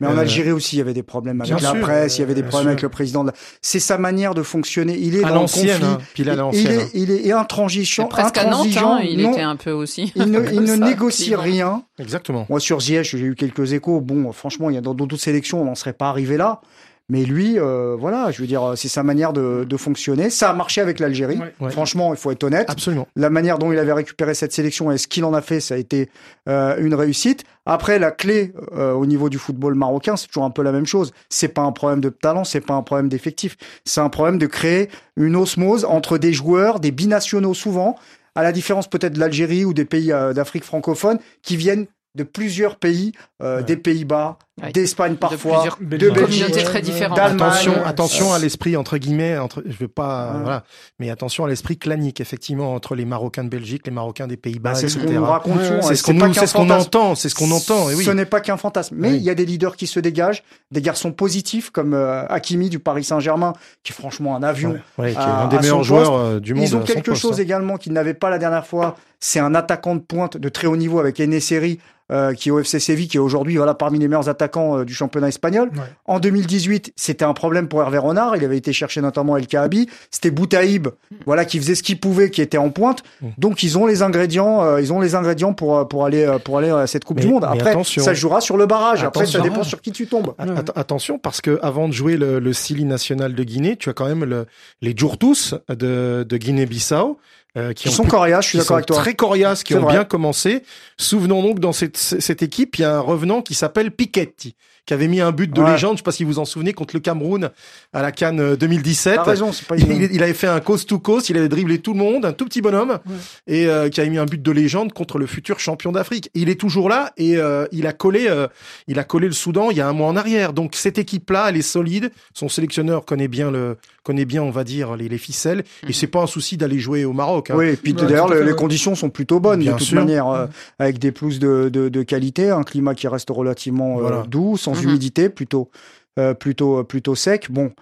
Mais 0.00 0.06
en 0.06 0.18
Algérie 0.18 0.52
aussi, 0.52 0.76
il 0.76 0.78
y 0.80 0.82
avait 0.82 0.94
des 0.94 1.02
problèmes 1.02 1.40
avec 1.40 1.60
la 1.60 1.74
presse, 1.74 2.18
il 2.18 2.22
y 2.22 2.24
avait 2.24 2.34
des 2.34 2.42
problèmes 2.42 2.68
avec 2.68 2.82
le 2.82 2.88
président. 2.88 3.24
C'est 3.62 3.80
sa 3.80 3.98
manière 3.98 4.32
de 4.32 4.42
fonctionner. 4.42 4.96
Il 4.98 5.16
est 5.16 5.20
dans 5.20 5.34
le 5.34 5.40
conflit. 5.40 5.70
Hein. 5.70 5.98
Puis 6.14 6.22
il, 6.22 6.28
il, 6.54 6.70
est, 6.70 6.90
il 6.94 7.10
est 7.10 7.32
intransigeant. 7.32 8.06
Presque 8.06 8.38
intransigeant, 8.38 8.92
à 8.92 8.94
Nantes, 8.94 9.02
hein, 9.02 9.08
il 9.10 9.20
était 9.20 9.42
un 9.42 9.56
peu 9.56 9.72
aussi. 9.72 10.12
Il 10.16 10.30
ne, 10.30 10.40
il 10.52 10.62
ne 10.62 10.76
négocie 10.76 11.34
rien. 11.34 11.82
Exactement. 11.98 12.46
Moi, 12.48 12.58
sur 12.58 12.80
Ziyech, 12.80 13.14
j'ai 13.16 13.18
eu 13.18 13.34
quelques 13.34 13.74
échos. 13.74 14.00
Bon, 14.00 14.32
franchement, 14.32 14.70
il 14.70 14.74
y 14.74 14.78
a 14.78 14.80
dans 14.80 14.94
d'autres 14.94 15.18
sélections, 15.18 15.60
on 15.60 15.66
n'en 15.66 15.74
serait 15.74 15.92
pas 15.92 16.08
arrivé 16.08 16.38
là. 16.38 16.62
Mais 17.10 17.24
lui, 17.24 17.58
euh, 17.58 17.96
voilà, 17.98 18.30
je 18.30 18.40
veux 18.40 18.46
dire, 18.46 18.74
c'est 18.76 18.88
sa 18.88 19.02
manière 19.02 19.32
de, 19.32 19.66
de, 19.68 19.76
fonctionner. 19.76 20.30
Ça 20.30 20.48
a 20.48 20.54
marché 20.54 20.80
avec 20.80 21.00
l'Algérie. 21.00 21.40
Franchement, 21.70 22.14
il 22.14 22.16
faut 22.16 22.30
être 22.30 22.44
honnête. 22.44 22.70
Absolument. 22.70 23.08
La 23.16 23.30
manière 23.30 23.58
dont 23.58 23.72
il 23.72 23.78
avait 23.80 23.92
récupéré 23.92 24.32
cette 24.32 24.52
sélection 24.52 24.92
et 24.92 24.96
ce 24.96 25.08
qu'il 25.08 25.24
en 25.24 25.34
a 25.34 25.42
fait, 25.42 25.58
ça 25.58 25.74
a 25.74 25.76
été 25.76 26.08
euh, 26.48 26.76
une 26.78 26.94
réussite. 26.94 27.42
Après, 27.66 27.98
la 27.98 28.12
clé 28.12 28.52
euh, 28.76 28.92
au 28.92 29.06
niveau 29.06 29.28
du 29.28 29.38
football 29.38 29.74
marocain, 29.74 30.16
c'est 30.16 30.28
toujours 30.28 30.44
un 30.44 30.50
peu 30.50 30.62
la 30.62 30.70
même 30.70 30.86
chose. 30.86 31.12
C'est 31.30 31.48
pas 31.48 31.62
un 31.62 31.72
problème 31.72 32.00
de 32.00 32.10
talent, 32.10 32.44
c'est 32.44 32.60
pas 32.60 32.74
un 32.74 32.82
problème 32.82 33.08
d'effectif. 33.08 33.56
C'est 33.84 34.00
un 34.00 34.08
problème 34.08 34.38
de 34.38 34.46
créer 34.46 34.88
une 35.16 35.34
osmose 35.34 35.84
entre 35.84 36.16
des 36.16 36.32
joueurs, 36.32 36.78
des 36.78 36.92
binationaux 36.92 37.54
souvent, 37.54 37.96
à 38.36 38.44
la 38.44 38.52
différence 38.52 38.86
peut-être 38.86 39.14
de 39.14 39.20
l'Algérie 39.20 39.64
ou 39.64 39.74
des 39.74 39.84
pays 39.84 40.12
d'Afrique 40.34 40.62
francophone, 40.62 41.18
qui 41.42 41.56
viennent 41.56 41.86
de 42.14 42.24
plusieurs 42.24 42.76
pays, 42.76 43.12
euh, 43.42 43.62
des 43.62 43.76
Pays-Bas, 43.76 44.38
d'Espagne 44.72 45.16
parfois, 45.16 45.64
de, 45.80 45.96
de 45.96 46.10
Belgique, 46.10 46.52
très 46.64 46.82
différentes. 46.82 47.18
Attention, 47.18 47.84
attention 47.84 48.32
à 48.32 48.38
l'esprit 48.38 48.76
entre 48.76 48.98
guillemets, 48.98 49.38
entre, 49.38 49.62
je 49.66 49.76
veux 49.78 49.88
pas, 49.88 50.38
voilà, 50.42 50.64
mais 50.98 51.10
attention 51.10 51.44
à 51.44 51.48
l'esprit 51.48 51.78
clanique 51.78 52.20
effectivement 52.20 52.74
entre 52.74 52.94
les 52.94 53.04
Marocains 53.04 53.44
de 53.44 53.48
Belgique, 53.48 53.82
les 53.86 53.92
Marocains 53.92 54.26
des 54.26 54.36
Pays-Bas, 54.36 54.74
c'est 54.74 54.88
ce 54.88 54.98
qu'on 54.98 55.24
raconte 55.24 55.60
c'est 55.82 55.94
ce 55.94 56.02
qu'on 56.02 56.32
c'est 56.32 56.46
ce 56.46 56.54
qu'on 56.54 56.70
entend, 56.70 57.14
c'est 57.14 57.28
ce 57.28 57.34
qu'on 57.34 57.50
entend. 57.50 57.90
Et 57.90 57.94
oui. 57.94 58.04
Ce 58.04 58.10
n'est 58.10 58.26
pas 58.26 58.40
qu'un 58.40 58.56
fantasme, 58.56 58.96
mais 58.98 59.16
il 59.16 59.22
y 59.22 59.30
a 59.30 59.34
des 59.34 59.46
leaders 59.46 59.76
qui 59.76 59.86
se 59.86 60.00
dégagent, 60.00 60.42
des 60.70 60.82
garçons 60.82 61.12
positifs 61.12 61.70
comme 61.70 61.94
euh, 61.94 62.26
Hakimi 62.28 62.68
du 62.68 62.78
Paris 62.78 63.04
Saint-Germain, 63.04 63.52
qui 63.82 63.92
est 63.92 63.94
franchement 63.94 64.36
un 64.36 64.42
avion, 64.42 64.78
ouais, 64.98 65.12
qui 65.12 65.18
est 65.18 65.20
un 65.20 65.48
des 65.48 65.58
meilleurs 65.58 65.84
joueurs 65.84 66.14
euh, 66.14 66.40
du 66.40 66.54
monde. 66.54 66.64
Ils 66.64 66.76
ont 66.76 66.80
quelque 66.80 67.14
chose 67.14 67.38
hein. 67.38 67.42
également 67.42 67.76
qu'ils 67.76 67.92
n'avaient 67.92 68.14
pas 68.14 68.30
la 68.30 68.38
dernière 68.38 68.66
fois, 68.66 68.96
c'est 69.18 69.40
un 69.40 69.54
attaquant 69.54 69.94
de 69.94 70.00
pointe 70.00 70.36
de 70.36 70.48
très 70.48 70.66
haut 70.66 70.76
niveau 70.76 70.98
avec 70.98 71.20
Eneseri 71.20 71.78
euh, 72.10 72.34
qui 72.34 72.48
est 72.48 72.52
au 72.52 72.58
FC 72.58 72.80
Séville, 72.80 73.06
qui 73.06 73.18
est 73.18 73.20
aujourd'hui 73.20 73.56
voilà 73.56 73.74
parmi 73.74 74.00
les 74.00 74.08
meilleurs 74.08 74.28
attaquants 74.28 74.49
euh, 74.56 74.84
du 74.84 74.94
championnat 74.94 75.28
espagnol. 75.28 75.70
En 76.06 76.20
2018, 76.20 76.92
c'était 76.96 77.24
un 77.24 77.34
problème 77.34 77.68
pour 77.68 77.82
Hervé 77.82 77.98
Renard. 77.98 78.36
Il 78.36 78.44
avait 78.44 78.56
été 78.56 78.72
chercher 78.72 79.00
notamment 79.00 79.36
El 79.36 79.46
Kaabi. 79.46 79.88
C'était 80.10 80.30
Boutaïb, 80.30 80.88
voilà, 81.26 81.44
qui 81.44 81.58
faisait 81.58 81.74
ce 81.74 81.82
qu'il 81.82 81.98
pouvait, 82.00 82.30
qui 82.30 82.42
était 82.42 82.58
en 82.58 82.70
pointe. 82.70 83.02
Mm. 83.20 83.28
Donc 83.38 83.62
ils 83.62 83.78
ont 83.78 83.86
les 83.86 84.02
ingrédients, 84.02 84.62
euh, 84.62 84.80
ils 84.80 84.92
ont 84.92 85.00
les 85.00 85.14
ingrédients 85.14 85.52
pour 85.52 85.88
pour 85.88 86.04
aller 86.04 86.36
pour 86.44 86.58
aller 86.58 86.70
à 86.70 86.86
cette 86.86 87.04
Coupe 87.04 87.20
du 87.20 87.28
Monde. 87.28 87.44
Après, 87.44 87.74
ça 87.84 88.14
jouera 88.14 88.40
sur 88.40 88.56
le 88.56 88.66
barrage. 88.66 89.04
Après, 89.04 89.26
ça 89.26 89.40
dépend 89.40 89.64
sur 89.64 89.80
qui 89.80 89.92
tu 89.92 90.06
tombes. 90.06 90.34
attention, 90.74 91.18
parce 91.18 91.40
que 91.40 91.58
avant 91.62 91.88
de 91.88 91.92
jouer 91.92 92.16
le, 92.16 92.38
le 92.38 92.52
Sili 92.52 92.84
national 92.84 93.34
de 93.34 93.44
Guinée, 93.44 93.76
tu 93.76 93.88
as 93.88 93.92
quand 93.92 94.06
même 94.06 94.24
le, 94.24 94.46
les 94.82 94.94
Djourtous 94.96 95.54
de, 95.68 96.26
de 96.28 96.36
Guinée-Bissau 96.36 97.18
euh, 97.56 97.72
qui, 97.72 97.90
sont 97.90 98.04
coriaces, 98.04 98.44
je 98.44 98.48
suis 98.50 98.58
d'accord 98.58 98.76
avec 98.76 98.86
toi. 98.86 98.98
Très 98.98 99.14
coriaces, 99.14 99.64
qui 99.64 99.74
ont 99.74 99.86
bien 99.86 100.04
commencé. 100.04 100.62
Souvenons 100.98 101.42
donc 101.42 101.58
dans 101.58 101.72
cette, 101.72 101.96
cette 101.96 102.42
équipe, 102.42 102.78
il 102.78 102.82
y 102.82 102.84
a 102.84 102.96
un 102.96 103.00
revenant 103.00 103.42
qui 103.42 103.54
s'appelle 103.54 103.90
Piketty 103.90 104.54
qui 104.90 104.94
avait 104.94 105.06
mis 105.06 105.20
un 105.20 105.30
but 105.30 105.52
de 105.54 105.62
légende, 105.62 105.92
je 105.92 105.98
sais 105.98 106.02
pas 106.02 106.10
si 106.10 106.24
vous 106.24 106.32
vous 106.32 106.38
en 106.40 106.44
souvenez, 106.44 106.72
contre 106.72 106.96
le 106.96 107.00
Cameroun 107.00 107.50
à 107.92 108.02
la 108.02 108.10
Cannes 108.10 108.56
2017. 108.56 109.14
T'as 109.14 109.22
raison, 109.22 109.52
c'est 109.52 109.64
pas 109.64 109.76
il, 109.76 110.08
il, 110.12 110.20
avait 110.20 110.32
fait 110.34 110.48
un 110.48 110.58
coast 110.58 110.88
to 110.88 110.98
coast, 110.98 111.30
il 111.30 111.36
avait 111.36 111.48
dribblé 111.48 111.78
tout 111.78 111.92
le 111.92 112.00
monde, 112.00 112.24
un 112.24 112.32
tout 112.32 112.44
petit 112.44 112.60
bonhomme, 112.60 112.98
et 113.46 113.66
euh, 113.68 113.88
qui 113.88 114.00
avait 114.00 114.10
mis 114.10 114.18
un 114.18 114.24
but 114.26 114.42
de 114.42 114.50
légende 114.50 114.92
contre 114.92 115.18
le 115.18 115.26
futur 115.26 115.60
champion 115.60 115.92
d'Afrique. 115.92 116.28
Il 116.34 116.48
est 116.48 116.58
toujours 116.58 116.88
là 116.88 117.12
et 117.16 117.36
euh, 117.36 117.66
il 117.70 117.86
a 117.86 117.92
collé, 117.92 118.26
euh, 118.28 118.48
il 118.88 118.98
a 118.98 119.04
collé 119.04 119.28
le 119.28 119.32
Soudan 119.32 119.70
il 119.70 119.76
y 119.76 119.80
a 119.80 119.86
un 119.88 119.92
mois 119.92 120.08
en 120.08 120.16
arrière. 120.16 120.52
Donc 120.54 120.74
cette 120.74 120.98
équipe-là, 120.98 121.46
elle 121.50 121.56
est 121.56 121.62
solide. 121.62 122.10
Son 122.34 122.48
sélectionneur 122.48 123.04
connaît 123.04 123.28
bien 123.28 123.52
le, 123.52 123.76
connaît 124.02 124.24
bien, 124.24 124.42
on 124.42 124.50
va 124.50 124.64
dire, 124.64 124.96
les, 124.96 125.08
les 125.08 125.18
ficelles. 125.18 125.60
Et 125.84 125.86
Mhm. 125.86 125.92
c'est 125.92 126.06
pas 126.08 126.20
un 126.22 126.26
souci 126.26 126.56
d'aller 126.56 126.80
jouer 126.80 127.04
au 127.04 127.12
Maroc. 127.12 127.50
Hein. 127.50 127.54
Oui, 127.56 127.68
et 127.68 127.76
puis 127.76 127.92
Ouais, 127.92 128.06
d'ailleurs, 128.06 128.28
les, 128.34 128.54
conditions 128.54 128.96
sont 128.96 129.08
plutôt 129.10 129.38
bonnes 129.38 129.60
Bien 129.60 129.74
de 129.74 129.78
toute 129.78 129.86
sûr. 129.86 130.00
manière, 130.00 130.26
euh, 130.28 130.46
avec 130.80 130.98
des 130.98 131.12
pelouses 131.12 131.38
de, 131.38 131.68
de, 131.72 131.88
de 131.88 132.02
qualité, 132.02 132.50
un 132.50 132.64
climat 132.64 132.94
qui 132.96 133.06
reste 133.06 133.28
relativement 133.30 133.98
euh, 133.98 134.00
Voilà. 134.00 134.24
doux, 134.26 134.56
sans 134.56 134.72
Mhm. 134.82 134.90
humidité, 134.90 135.28
plutôt, 135.28 135.70
euh, 136.18 136.34
plutôt, 136.34 136.84
plutôt 136.84 137.14
sec. 137.14 137.50
Bon, 137.50 137.72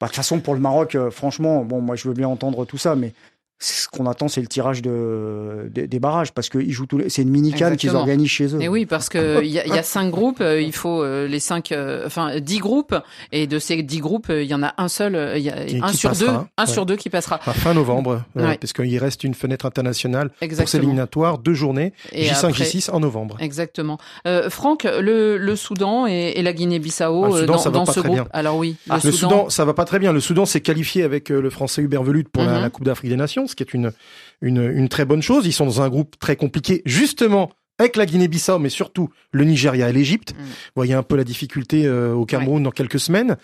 bah, 0.00 0.06
de 0.06 0.06
toute 0.06 0.16
façon, 0.16 0.40
pour 0.40 0.54
le 0.54 0.60
Maroc, 0.60 0.94
euh, 0.94 1.10
franchement, 1.10 1.64
bon, 1.64 1.80
moi, 1.80 1.96
je 1.96 2.08
veux 2.08 2.14
bien 2.14 2.28
entendre 2.28 2.64
tout 2.64 2.78
ça, 2.78 2.94
mais 2.96 3.12
ce 3.60 3.88
qu'on 3.88 4.06
attend, 4.06 4.28
c'est 4.28 4.40
le 4.40 4.46
tirage 4.46 4.82
de, 4.82 5.68
des- 5.70 5.86
des 5.86 5.98
barrages, 6.00 6.32
parce 6.32 6.48
que 6.48 6.58
ils 6.58 6.72
jouent 6.72 6.86
tous 6.86 6.98
les... 6.98 7.08
c'est 7.08 7.22
une 7.22 7.30
mini-canne 7.30 7.76
qu'ils 7.76 7.94
organisent 7.96 8.28
chez 8.28 8.54
eux. 8.54 8.60
Et 8.60 8.68
oui, 8.68 8.84
parce 8.84 9.08
que 9.08 9.40
il 9.44 9.50
y, 9.50 9.58
a- 9.60 9.66
y 9.66 9.78
a 9.78 9.82
cinq 9.82 10.10
groupes, 10.10 10.40
euh, 10.40 10.60
il 10.60 10.72
faut 10.72 11.02
euh, 11.02 11.26
les 11.28 11.40
cinq, 11.40 11.72
euh, 11.72 12.02
enfin 12.06 12.40
dix 12.40 12.58
groupes, 12.58 12.94
et 13.32 13.46
de 13.46 13.58
ces 13.58 13.82
dix 13.82 14.00
groupes, 14.00 14.26
il 14.28 14.44
y 14.44 14.54
en 14.54 14.62
a 14.62 14.74
un 14.76 14.88
seul, 14.88 15.34
il 15.36 15.42
y 15.42 15.50
a 15.50 15.64
Qui- 15.64 15.80
un 15.82 15.86
qui 15.88 15.96
sur 15.96 16.10
passera, 16.10 16.32
deux, 16.32 16.38
un 16.58 16.64
ouais. 16.66 16.70
sur 16.72 16.84
deux 16.86 16.96
qui 16.96 17.10
passera. 17.10 17.36
À 17.46 17.52
fin 17.52 17.74
novembre, 17.74 18.22
euh, 18.36 18.54
parce 18.60 18.72
qu'il 18.72 18.98
reste 18.98 19.24
une 19.24 19.34
fenêtre 19.34 19.66
internationale 19.66 20.28
pour 20.30 20.38
ces 20.40 20.44
Exactement. 20.46 20.82
éliminatoires, 20.82 21.38
deux 21.38 21.54
journées, 21.54 21.92
Et 22.12 22.26
J5, 22.26 22.48
après- 22.48 22.64
J6 22.64 22.90
en 22.90 23.00
novembre. 23.00 23.36
Exactement. 23.40 23.98
Euh, 24.26 24.50
Franck, 24.50 24.84
le, 24.84 25.38
le 25.38 25.56
Soudan 25.56 26.06
et, 26.06 26.32
et 26.36 26.42
la 26.42 26.52
Guinée-Bissau 26.52 27.24
Ah, 27.24 27.30
Soudan, 27.30 27.46
dans, 27.46 27.58
ça 27.58 27.70
va 27.70 27.78
dans 27.78 27.84
pas 27.84 27.92
ce 27.92 28.00
très 28.00 28.08
groupe. 28.08 28.20
bien. 28.20 28.28
Alors 28.32 28.56
oui, 28.56 28.76
le, 28.88 28.92
Ah, 28.94 28.98
le 29.02 29.12
Soudan, 29.12 29.48
ça 29.48 29.64
va 29.64 29.74
pas 29.74 29.84
très 29.84 29.98
bien. 29.98 30.12
Le 30.12 30.20
Soudan 30.20 30.44
s'est 30.44 30.60
qualifié 30.60 31.02
avec 31.04 31.28
le 31.28 31.48
Français 31.50 31.80
Hubert 31.82 32.02
Velud 32.02 32.28
pour 32.28 32.42
la, 32.42 32.54
Mhm. 32.56 32.60
la 32.62 32.70
Coupe 32.70 32.84
d'Afrique 32.84 33.10
des 33.10 33.16
Nations, 33.16 33.43
ce 33.46 33.54
qui 33.54 33.62
est 33.62 33.74
une, 33.74 33.92
une, 34.42 34.62
une 34.74 34.88
très 34.88 35.04
bonne 35.04 35.22
chose. 35.22 35.46
Ils 35.46 35.52
sont 35.52 35.66
dans 35.66 35.80
un 35.82 35.88
groupe 35.88 36.18
très 36.18 36.36
compliqué, 36.36 36.82
justement 36.84 37.50
avec 37.76 37.96
la 37.96 38.06
Guinée-Bissau, 38.06 38.60
mais 38.60 38.68
surtout 38.68 39.08
le 39.32 39.42
Nigeria 39.44 39.90
et 39.90 39.92
l'Égypte. 39.92 40.32
Vous 40.38 40.44
voyez 40.76 40.94
un 40.94 41.02
peu 41.02 41.16
la 41.16 41.24
difficulté 41.24 41.86
euh, 41.86 42.12
au 42.14 42.24
Cameroun 42.24 42.62
dans 42.62 42.70
quelques 42.70 43.00
semaines. 43.00 43.36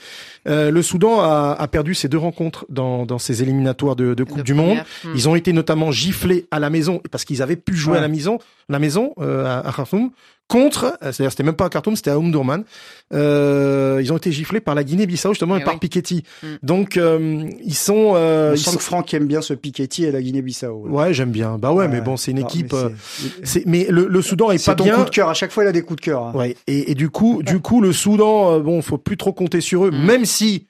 Euh, 0.47 0.71
le 0.71 0.83
Soudan 0.83 1.21
a, 1.21 1.57
a 1.59 1.67
perdu 1.67 1.97
ses 1.97 2.09
deux 2.09 2.17
rencontres 2.19 2.65
dans, 2.69 3.07
dans 3.07 3.19
ses 3.19 3.43
éliminatoires 3.43 3.97
de, 3.97 4.15
de 4.15 4.23
Coupe 4.23 4.39
de 4.39 4.43
du 4.45 4.55
Monde. 4.55 4.79
Hmm. 5.05 5.13
Ils 5.17 5.29
ont 5.29 5.35
été 5.35 5.53
notamment 5.53 5.91
giflés 5.91 6.47
à 6.53 6.61
la 6.61 6.71
maison 6.71 7.01
parce 7.11 7.25
qu'ils 7.25 7.43
avaient 7.43 7.57
pu 7.57 7.75
jouer 7.75 7.95
Ouais. 7.95 7.99
à 7.99 8.03
la 8.03 8.09
maison, 8.09 8.39
la 8.69 8.79
maison 8.79 9.15
euh, 9.19 9.47
à, 9.47 9.67
à 9.69 9.73
Khartoum 9.73 10.13
contre, 10.51 10.99
euh, 11.03 11.13
c'est-à-dire 11.13 11.31
c'était 11.31 11.45
même 11.45 11.55
pas 11.57 11.65
à 11.65 11.69
Khartoum, 11.71 11.97
c'était 11.97 12.11
à 12.11 12.19
Omdurman. 12.19 12.65
Euh, 13.15 13.99
ils 14.03 14.13
ont 14.13 14.17
été 14.17 14.31
giflés 14.31 14.61
par 14.61 14.75
la 14.75 14.85
Guinée-Bissau 14.85 15.31
justement 15.31 15.57
et, 15.57 15.61
Eh 15.63 15.65
par 15.65 15.75
oui. 15.75 15.81
Piketty. 15.81 16.25
Mm. 16.43 16.47
Donc 16.63 16.97
euh, 16.97 17.49
ils 17.65 17.75
sont, 17.75 18.13
euh, 18.15 18.51
On 18.51 18.55
ils 18.55 18.59
sent 18.59 18.71
sont- 18.73 18.77
que 18.77 18.83
Franck 18.83 19.15
aime 19.15 19.27
bien 19.27 19.41
ce 19.41 19.55
Piketty 19.55 20.05
et 20.05 20.13
la 20.13 20.21
Guinée-Bissau. 20.23 20.87
ouais 20.89 21.15
j'aime 21.15 21.31
bien. 21.31 21.57
Bah 21.59 21.73
ouais, 21.73 21.89
mais 21.89 22.01
bon 22.01 22.17
c'est 22.17 22.33
une 22.33 22.41
Non, 22.41 22.47
équipe. 22.47 22.73
mais 22.73 22.79
euh, 22.79 22.89
c'est- 23.01 23.31
c'est 23.47 23.67
mais 23.67 23.87
le, 23.89 24.07
le 24.07 24.23
Soudan 24.23 24.51
est, 24.51 24.59
C'est 24.59 24.71
pas 24.73 24.75
ton 24.77 24.85
bien. 24.85 24.97
coup 24.97 25.05
de 25.05 25.11
cœur. 25.11 25.29
À 25.29 25.35
chaque 25.35 25.51
fois, 25.53 25.65
il 25.65 25.69
a 25.69 25.73
des 25.73 25.83
coups 25.83 26.01
de 26.01 26.05
cœur. 26.05 26.23
hein. 26.27 26.33
Ouais. 26.35 26.57
Et, 26.67 26.91
et 26.91 26.95
du 26.95 27.09
coup, 27.11 27.43
du 27.43 27.61
coup, 27.61 27.81
le 27.81 27.93
Soudan, 27.93 28.53
euh, 28.53 28.61
bon, 28.61 28.83
faut 28.83 28.99
plus 28.99 29.17
trop 29.17 29.33
compter 29.33 29.61
sur 29.61 29.87
eux, 29.87 29.91
Mm. 29.91 30.05
même 30.05 30.25
si 30.25 30.67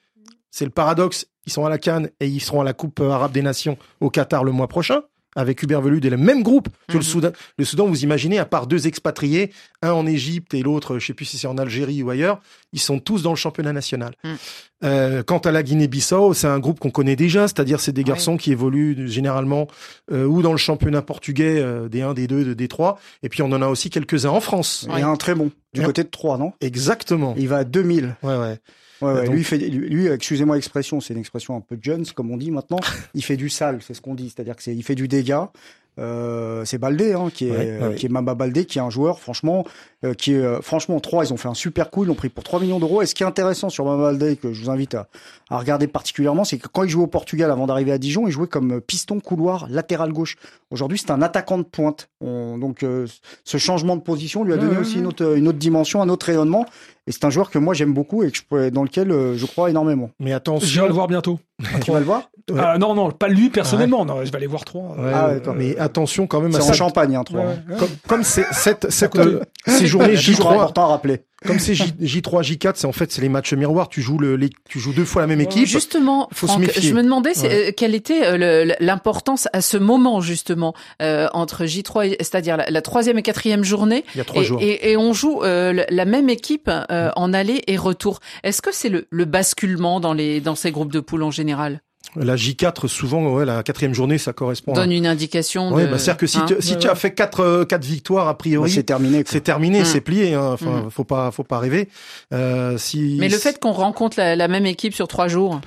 c'est 0.50 0.64
le 0.64 0.70
paradoxe, 0.70 1.26
ils 1.46 1.52
sont 1.52 1.64
à 1.64 1.68
la 1.70 1.78
Cannes 1.78 2.10
et 2.20 2.26
ils 2.26 2.40
seront 2.40 2.60
à 2.60 2.64
la 2.64 2.72
Coupe 2.72 3.00
arabe 3.00 3.32
des 3.32 3.42
Nations 3.42 3.76
au 4.00 4.10
Qatar 4.10 4.44
le 4.44 4.52
mois 4.52 4.68
prochain. 4.68 5.00
Avec 5.36 5.62
Hubert 5.62 5.80
Velud 5.80 6.04
et 6.04 6.10
le 6.10 6.16
même 6.16 6.42
groupe 6.42 6.68
que 6.88 6.94
le 6.94 6.98
Mhm. 6.98 7.02
Soudan. 7.04 7.30
Le 7.56 7.64
Soudan, 7.64 7.86
vous 7.86 8.02
imaginez, 8.02 8.38
à 8.38 8.44
part 8.44 8.66
deux 8.66 8.86
expatriés, 8.88 9.52
un 9.82 9.92
en 9.92 10.04
Égypte 10.06 10.54
et 10.54 10.62
l'autre, 10.62 10.98
je 10.98 11.06
sais 11.06 11.14
plus 11.14 11.24
si 11.24 11.38
c'est 11.38 11.46
en 11.46 11.56
Algérie 11.56 12.02
ou 12.02 12.10
ailleurs, 12.10 12.40
ils 12.72 12.80
sont 12.80 12.98
tous 12.98 13.22
dans 13.22 13.30
le 13.30 13.36
championnat 13.36 13.72
national. 13.72 14.14
Mhm. 14.24 14.36
Euh, 14.82 15.22
quant 15.22 15.38
à 15.38 15.50
la 15.52 15.62
Guinée-Bissau, 15.62 16.32
c'est 16.34 16.46
un 16.46 16.58
groupe 16.58 16.80
qu'on 16.80 16.90
connaît 16.90 17.14
déjà, 17.16 17.46
c'est-à-dire 17.46 17.80
c'est 17.80 17.92
des 17.92 18.00
Ouais. 18.00 18.08
garçons 18.08 18.36
qui 18.38 18.50
évoluent 18.50 19.08
généralement 19.08 19.68
euh, 20.10 20.24
ou 20.24 20.42
dans 20.42 20.52
le 20.52 20.58
championnat 20.58 21.02
portugais 21.02 21.58
euh, 21.60 21.88
des 21.88 22.00
1, 22.02 22.14
des 22.14 22.26
2, 22.26 22.54
des 22.54 22.68
3, 22.68 22.98
et 23.22 23.28
puis 23.28 23.42
on 23.42 23.52
en 23.52 23.60
a 23.62 23.68
aussi 23.68 23.90
quelques-uns 23.90 24.30
en 24.30 24.40
France. 24.40 24.86
Il 24.92 24.98
y 24.98 25.02
a 25.02 25.08
un 25.08 25.16
très 25.16 25.34
bon 25.34 25.50
du 25.74 25.80
Ouais. 25.80 25.86
côté 25.86 26.02
de 26.02 26.08
Troyes, 26.08 26.38
non? 26.38 26.52
Exactement. 26.60 27.34
Il 27.38 27.46
va 27.48 27.58
à 27.58 27.64
2000. 27.64 28.16
Ouais, 28.22 28.36
ouais. 28.36 28.58
Ouais, 29.02 29.12
ouais. 29.12 29.24
Donc- 29.26 29.34
Lui, 29.34 29.44
fait, 29.44 29.58
lui, 29.58 30.06
excusez-moi 30.06 30.56
l'expression, 30.56 31.00
c'est 31.00 31.14
une 31.14 31.20
expression 31.20 31.56
un 31.56 31.60
peu 31.60 31.78
Jones, 31.80 32.04
comme 32.14 32.30
on 32.30 32.36
dit 32.36 32.50
maintenant. 32.50 32.80
il 33.14 33.24
fait 33.24 33.36
du 33.36 33.48
sale, 33.48 33.78
c'est 33.86 33.94
ce 33.94 34.00
qu'on 34.00 34.14
dit. 34.14 34.30
C'est-à-dire 34.34 34.56
que 34.56 34.62
c'est, 34.62 34.74
il 34.74 34.82
fait 34.82 34.94
du 34.94 35.08
dégât. 35.08 35.50
Euh, 35.98 36.64
c'est 36.64 36.78
Baldé, 36.78 37.12
hein, 37.12 37.30
qui 37.34 37.48
est, 37.48 37.50
Ouais, 37.50 37.88
ouais. 37.88 37.94
qui 37.96 38.06
est 38.06 38.08
Mamba 38.08 38.34
Baldé, 38.34 38.64
qui 38.64 38.78
est 38.78 38.80
un 38.80 38.88
joueur, 38.90 39.18
franchement, 39.20 39.66
euh, 40.04 40.14
qui 40.14 40.32
est, 40.32 40.38
euh, 40.38 40.62
franchement, 40.62 40.98
trois, 41.00 41.24
ils 41.26 41.32
ont 41.32 41.36
fait 41.36 41.48
un 41.48 41.52
super 41.54 41.90
coup, 41.90 42.04
ils 42.04 42.06
l'ont 42.06 42.14
pris 42.14 42.28
pour 42.28 42.44
3 42.44 42.60
millions 42.60 42.78
d'euros. 42.78 43.02
Et 43.02 43.06
ce 43.06 43.14
qui 43.14 43.22
est 43.22 43.26
intéressant 43.26 43.68
sur 43.68 43.84
Mamba 43.84 44.12
Baldé, 44.12 44.36
que 44.36 44.52
je 44.52 44.62
vous 44.64 44.70
invite 44.70 44.94
à, 44.94 45.08
à 45.50 45.58
regarder 45.58 45.88
particulièrement, 45.88 46.44
c'est 46.44 46.58
que 46.58 46.68
quand 46.68 46.84
il 46.84 46.88
jouait 46.90 47.02
au 47.02 47.08
Portugal 47.08 47.50
avant 47.50 47.66
d'arriver 47.66 47.92
à 47.92 47.98
Dijon, 47.98 48.26
il 48.28 48.30
jouait 48.30 48.46
comme 48.46 48.80
piston 48.80 49.20
couloir 49.20 49.66
latéral 49.68 50.12
gauche. 50.12 50.36
Aujourd'hui, 50.70 50.96
c'est 50.96 51.10
un 51.10 51.20
attaquant 51.22 51.58
de 51.58 51.64
pointe. 51.64 52.08
On- 52.20 52.56
donc, 52.56 52.82
euh, 52.82 53.06
ce 53.44 53.58
changement 53.58 53.96
de 53.96 54.02
position 54.02 54.44
lui 54.44 54.52
a 54.52 54.56
donné 54.56 54.78
aussi 54.78 54.98
une 55.00 55.06
autre, 55.06 55.36
une 55.36 55.48
autre 55.48 55.58
dimension, 55.58 56.00
un 56.00 56.08
autre 56.08 56.26
rayonnement. 56.26 56.64
Et 57.10 57.12
c'est 57.12 57.24
un 57.24 57.30
joueur 57.30 57.50
que 57.50 57.58
moi 57.58 57.74
j'aime 57.74 57.92
beaucoup 57.92 58.22
et 58.22 58.30
que 58.30 58.38
je, 58.38 58.68
dans 58.68 58.84
lequel 58.84 59.10
euh, 59.10 59.36
je 59.36 59.44
crois 59.44 59.68
énormément. 59.68 60.12
Mais 60.20 60.32
attention. 60.32 60.86
le 60.86 60.92
voir 60.92 61.08
bientôt. 61.08 61.40
Tu 61.82 61.90
vas 61.90 61.98
le 61.98 62.04
voir 62.04 62.30
Ouais. 62.48 62.60
Ah, 62.62 62.78
non, 62.78 62.94
non, 62.94 63.10
pas 63.10 63.28
lui 63.28 63.50
personnellement. 63.50 64.04
Non, 64.04 64.24
je 64.24 64.30
vais 64.30 64.36
aller 64.36 64.46
voir 64.46 64.64
trois. 64.64 64.94
Ouais, 64.96 65.12
Ah, 65.12 65.30
mais 65.56 65.76
attention 65.78 66.26
quand 66.26 66.40
même 66.40 66.54
à 66.54 66.58
C'est 66.58 66.62
en 66.62 66.66
cette, 66.66 66.74
Champagne, 66.76 67.16
hein, 67.16 67.24
trois. 67.24 67.40
Ouais, 67.40 67.46
hein. 67.46 67.72
ouais. 67.72 67.76
comme, 67.78 67.88
comme 68.06 68.22
c'est 68.24 68.44
cette, 68.52 68.90
cette, 68.90 69.16
euh, 69.16 69.40
ces 69.66 69.86
journées 69.88 70.16
C'est 70.16 70.32
toujours 70.32 70.52
J3, 70.52 70.54
important 70.54 70.84
à 70.84 70.86
rappeler. 70.88 71.24
Comme 71.46 71.58
c'est 71.58 71.74
J, 71.74 71.84
J3, 72.00 72.42
J4, 72.42 72.72
c'est 72.76 72.86
en 72.86 72.92
fait 72.92 73.10
c'est 73.12 73.22
les 73.22 73.28
matchs 73.28 73.54
miroirs. 73.54 73.88
Tu 73.88 74.02
joues 74.02 74.18
le, 74.18 74.36
les, 74.36 74.50
tu 74.68 74.78
joues 74.78 74.92
deux 74.92 75.04
fois 75.04 75.22
la 75.22 75.26
même 75.28 75.40
équipe. 75.40 75.66
Justement, 75.66 76.28
Faut 76.32 76.46
se 76.46 76.52
Franck, 76.52 76.66
méfier. 76.66 76.82
je 76.82 76.94
me 76.94 77.02
demandais 77.02 77.38
Ouais. 77.38 77.68
euh, 77.68 77.72
quelle 77.76 77.94
était 77.94 78.24
euh, 78.26 78.74
l'importance 78.80 79.48
à 79.52 79.60
ce 79.60 79.76
moment 79.76 80.20
justement 80.20 80.74
euh, 81.02 81.28
entre 81.32 81.64
J3, 81.64 82.08
et- 82.08 82.16
c'est-à-dire 82.20 82.56
la, 82.56 82.68
la 82.70 82.82
troisième 82.82 83.18
et 83.18 83.22
quatrième 83.22 83.64
journée, 83.64 84.04
Il 84.14 84.18
y 84.18 84.20
a 84.20 84.24
trois 84.24 84.42
et, 84.42 84.44
jours. 84.44 84.60
et- 84.62 84.90
et 84.92 84.96
on 84.96 85.12
joue 85.12 85.42
euh, 85.42 85.84
la 85.88 86.04
même 86.04 86.28
équipe 86.28 86.70
euh, 86.90 87.10
en 87.16 87.32
aller 87.32 87.62
et 87.66 87.76
retour. 87.76 88.20
Est-ce 88.42 88.60
que 88.62 88.70
c'est 88.72 88.88
le, 88.88 89.06
le 89.10 89.24
basculement 89.24 90.00
dans 90.00 90.12
les 90.12 90.40
dans 90.40 90.54
ces 90.54 90.70
groupes 90.70 90.92
de 90.92 91.00
poules 91.00 91.22
en 91.22 91.30
général? 91.30 91.80
La 92.16 92.34
J4, 92.34 92.88
souvent, 92.88 93.22
ouais, 93.34 93.44
la 93.44 93.62
quatrième 93.62 93.94
journée, 93.94 94.18
ça 94.18 94.32
correspond. 94.32 94.72
à... 94.72 94.76
donne 94.76 94.90
une 94.90 95.06
indication 95.06 95.72
Ouais, 95.72 95.84
de, 95.86 95.90
bah, 95.92 95.98
c'est-à-dire 95.98 96.16
que 96.18 96.26
si, 96.26 96.38
hein 96.38 96.44
tu, 96.48 96.54
si 96.58 96.72
Ouais, 96.72 96.78
tu 96.78 96.86
ouais. 96.86 96.92
as 96.92 96.96
fait 96.96 97.14
quatre, 97.14 97.40
euh, 97.40 97.64
quatre 97.64 97.84
victoires 97.84 98.26
a 98.26 98.32
Bah, 98.32 98.36
priori, 98.38 98.70
c'est 98.70 98.82
terminé. 98.82 99.22
c'est 99.26 99.42
terminé, 99.42 99.82
Mm. 99.82 99.84
c'est 99.84 100.00
plié. 100.00 100.34
Hein. 100.34 100.50
Enfin, 100.54 100.84
Mm. 100.86 100.90
faut 100.90 101.04
pas, 101.04 101.30
faut 101.30 101.44
pas 101.44 101.60
rêver. 101.60 101.88
Euh, 102.34 102.76
si 102.78 103.16
Mais 103.20 103.28
le 103.28 103.36
fait 103.38 103.60
qu'on 103.60 103.70
rencontre 103.72 104.18
la, 104.18 104.34
la 104.34 104.48
même 104.48 104.66
équipe 104.66 104.92
sur 104.94 105.06
trois 105.06 105.28
jours, 105.28 105.60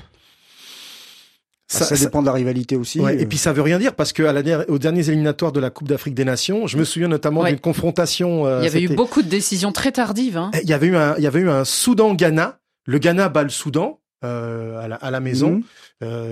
Ça, 1.70 1.86
ça 1.86 1.96
dépend 1.96 2.22
de 2.22 2.28
la 2.28 2.34
rivalité 2.34 2.75
aussi. 2.75 3.00
Ouais, 3.00 3.16
euh. 3.16 3.20
et 3.22 3.25
puis 3.25 3.38
ça 3.38 3.52
veut 3.54 3.62
rien 3.63 3.80
dire 3.80 3.96
parce 3.96 4.13
que 4.13 4.22
à 4.24 4.34
la 4.34 4.70
aux 4.70 4.78
derniers 4.78 5.08
éliminatoires 5.10 5.52
de 5.54 5.60
la 5.60 5.70
Coupe 5.72 5.88
d'Afrique 5.88 6.13
des 6.13 6.25
Nations, 6.25 6.68
je 6.68 6.78
me 6.78 6.84
souviens 6.84 7.08
notamment 7.08 7.42
Ouais. 7.42 7.52
d'une 7.52 7.60
confrontation. 7.60 8.46
euh, 8.46 8.60
il 8.62 8.66
y 8.66 8.68
avait 8.68 8.82
eu 8.82 8.90
beaucoup 8.90 9.22
de 9.24 9.30
décisions 9.30 9.72
très 9.72 9.92
tardives. 9.92 10.38
Hein. 10.38 10.52
Il 10.62 10.70
y 10.70 10.74
avait 10.74 10.88
eu 10.88 10.96
un, 10.98 11.16
il 11.18 11.24
y 11.24 11.28
avait 11.28 11.40
eu 11.40 11.50
un 11.50 11.63
Soudan-Ghana. 11.63 12.60
Le 12.86 12.98
Ghana 13.00 13.30
bat 13.30 13.44
le 13.44 13.50
Soudan 13.50 14.00
euh, 14.25 14.78
à, 14.84 14.88
la, 14.88 14.96
à 14.98 15.10
la 15.10 15.20
maison. 15.20 15.62
Euh, 15.63 15.68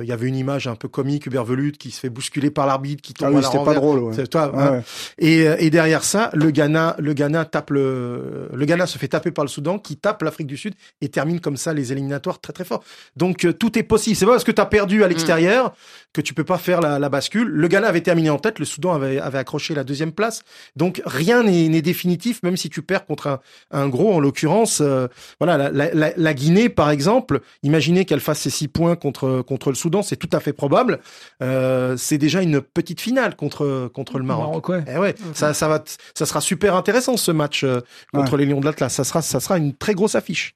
il 0.01 0.07
y 0.07 0.11
avait 0.11 0.27
une 0.27 0.35
image 0.35 0.67
un 0.67 0.75
peu 0.75 0.87
comique, 0.87 1.25
Hubert 1.25 1.45
qui 1.79 1.91
se 1.91 1.99
fait 1.99 2.09
bousculer 2.09 2.51
par 2.51 2.65
l'arbitre, 2.65 3.01
qui 3.01 3.13
tombe 3.13 3.27
Ah 3.29 3.31
oui, 3.31 3.37
à 3.37 3.41
la 3.41 3.47
c'était 3.47 3.57
pas 3.57 3.63
renverse. 3.63 3.81
drôle. 3.85 3.99
ouais. 3.99 4.13
C'est 4.15 4.27
toi, 4.27 4.51
Ouais, 4.55 4.61
hein. 4.61 4.71
ouais. 4.71 4.81
Et, 5.19 5.47
euh, 5.47 5.55
et 5.59 5.69
derrière 5.69 6.03
ça, 6.03 6.29
le 6.33 6.51
Ghana, 6.51 6.95
le 6.99 7.13
Ghana 7.13 7.45
tape 7.45 7.71
le, 7.71 8.49
le 8.53 8.65
Ghana 8.65 8.85
se 8.85 8.97
fait 8.97 9.07
taper 9.07 9.31
par 9.31 9.45
le 9.45 9.49
Soudan, 9.49 9.79
qui 9.79 9.97
tape 9.97 10.21
l'Afrique 10.23 10.47
du 10.47 10.57
Sud 10.57 10.73
et 11.01 11.09
termine 11.09 11.39
comme 11.39 11.57
ça 11.57 11.73
les 11.73 11.91
éliminatoires 11.91 12.39
très 12.39 12.53
très 12.53 12.65
fort. 12.65 12.83
Donc 13.15 13.45
euh, 13.45 13.53
tout 13.53 13.77
est 13.77 13.83
possible. 13.83 14.15
C'est 14.15 14.25
pas 14.25 14.31
parce 14.33 14.43
que 14.43 14.51
tu 14.51 14.61
as 14.61 14.65
perdu 14.65 15.03
à 15.03 15.07
l'extérieur 15.07 15.73
que 16.13 16.21
tu 16.21 16.33
peux 16.33 16.43
pas 16.43 16.57
faire 16.57 16.81
la, 16.81 16.99
la 16.99 17.09
bascule. 17.09 17.47
Le 17.47 17.67
Ghana 17.67 17.87
avait 17.87 18.01
terminé 18.01 18.29
en 18.29 18.37
tête, 18.37 18.59
le 18.59 18.65
Soudan 18.65 18.93
avait, 18.93 19.19
avait 19.19 19.37
accroché 19.37 19.73
la 19.73 19.83
deuxième 19.83 20.11
place. 20.11 20.41
Donc 20.75 21.01
rien 21.05 21.43
n'est 21.43 21.69
n'est 21.69 21.81
définitif, 21.81 22.43
même 22.43 22.57
si 22.57 22.69
tu 22.69 22.81
perds 22.81 23.05
contre 23.05 23.27
un, 23.27 23.39
un 23.71 23.87
gros. 23.87 24.13
En 24.13 24.19
l'occurrence, 24.19 24.79
euh, 24.81 25.07
voilà, 25.39 25.57
la, 25.57 25.93
la- 25.93 26.11
la- 26.15 26.33
Guinée 26.33 26.69
par 26.69 26.89
exemple. 26.91 27.41
Imaginez 27.63 28.05
qu'elle 28.05 28.19
fasse 28.19 28.39
ses 28.39 28.49
six 28.49 28.67
points 28.67 28.95
contre 28.95 29.41
contre 29.41 29.69
le 29.69 29.75
Soudan, 29.75 30.01
c'est 30.01 30.15
tout 30.17 30.29
à 30.33 30.39
fait 30.39 30.53
probable. 30.53 30.99
Euh, 31.41 31.95
c'est 31.97 32.17
déjà 32.17 32.41
une 32.41 32.61
petite 32.61 32.99
finale 33.01 33.35
contre 33.35 33.89
contre 33.93 34.17
le 34.17 34.25
Maroc. 34.25 34.67
ouais. 34.69 34.83
Eh 34.93 34.97
ouais, 34.97 35.15
ça, 35.33 35.53
ça 35.53 35.67
va, 35.67 35.83
ça 36.13 36.25
sera 36.25 36.41
super 36.41 36.75
intéressant 36.75 37.15
ce 37.17 37.31
match 37.31 37.63
euh, 37.63 37.79
contre 38.13 38.37
les 38.37 38.45
Lions 38.45 38.59
de 38.59 38.65
l'Atlas. 38.65 38.93
Ça 38.93 39.03
sera, 39.03 39.21
ça 39.21 39.39
sera 39.39 39.57
une 39.57 39.73
très 39.75 39.93
grosse 39.93 40.15
affiche. 40.15 40.55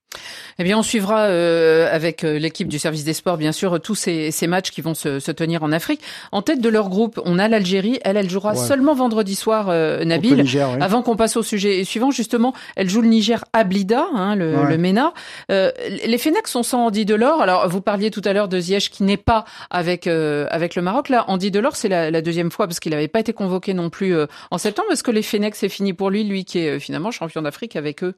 Eh 0.59 0.63
bien, 0.63 0.77
on 0.77 0.83
suivra 0.83 1.24
euh, 1.25 1.93
avec 1.93 2.24
euh, 2.24 2.39
l'équipe 2.39 2.67
du 2.67 2.79
service 2.79 3.03
des 3.03 3.13
sports, 3.13 3.38
bien 3.38 3.51
sûr, 3.51 3.79
tous 3.81 3.95
ces, 3.95 4.31
ces 4.31 4.47
matchs 4.47 4.71
qui 4.71 4.81
vont 4.81 4.93
se, 4.93 5.19
se 5.19 5.31
tenir 5.31 5.45
en 5.62 5.72
Afrique. 5.72 6.02
En 6.32 6.42
tête 6.42 6.62
de 6.62 6.70
leur 6.70 6.90
groupe, 6.90 7.20
on 7.25 7.40
a 7.40 7.48
l'Algérie. 7.48 8.00
Elle, 8.04 8.18
elle 8.18 8.30
jouera 8.30 8.52
Ouais. 8.52 8.58
seulement 8.58 8.94
vendredi 8.94 9.36
soir, 9.36 9.68
euh, 9.70 10.04
Nabil. 10.04 10.36
Niger, 10.36 10.70
oui. 10.72 10.78
Avant 10.82 11.02
qu'on 11.02 11.16
passe 11.16 11.38
au 11.38 11.44
sujet 11.44 11.84
suivant, 11.84 12.12
justement, 12.12 12.54
elle 12.75 12.90
joue 12.90 13.02
le 13.02 13.08
Niger 13.08 13.44
à 13.54 13.64
Blida, 13.64 14.06
hein, 14.14 14.36
le, 14.36 14.56
Ouais. 14.56 14.70
le 14.70 14.78
MENA. 14.78 15.14
Euh, 15.52 15.72
les 16.06 16.18
Fennecs 16.18 16.48
sont 16.48 16.64
sans 16.64 16.86
Andy 16.88 17.06
Delors. 17.06 17.42
Alors, 17.42 17.68
vous 17.70 17.82
parliez 17.82 18.12
tout 18.12 18.22
à 18.25 18.34
l'heure 18.34 18.48
de 18.48 18.60
Ziyech 18.60 18.90
qui 18.90 19.04
n'est 19.04 19.18
pas 19.18 19.46
avec 19.70 20.08
euh, 20.08 20.48
avec 20.50 20.75
le 20.75 20.82
Maroc. 20.82 21.10
Là, 21.10 21.25
Andy 21.28 21.52
Delors, 21.52 21.75
c'est 21.75 21.90
la, 21.90 22.22
deuxième 22.22 22.52
fois 22.52 22.68
parce 22.68 22.80
qu'il 22.80 22.92
n'avait 22.92 23.08
pas 23.08 23.20
été 23.20 23.34
convoqué 23.34 23.74
non 23.74 23.90
plus 23.90 24.16
euh, 24.16 24.25
en 24.52 24.58
septembre. 24.58 24.88
Est-ce 24.92 25.04
que 25.04 25.12
les 25.12 25.22
Fennecs 25.22 25.56
c'est 25.56 25.70
fini 25.70 25.94
pour 25.94 26.10
lui, 26.10 26.24
lui 26.24 26.46
qui 26.46 26.60
est 26.60 26.80
finalement 26.80 27.12
champion 27.12 27.42
d'Afrique 27.42 27.75
avec 27.75 28.04
eux? 28.04 28.16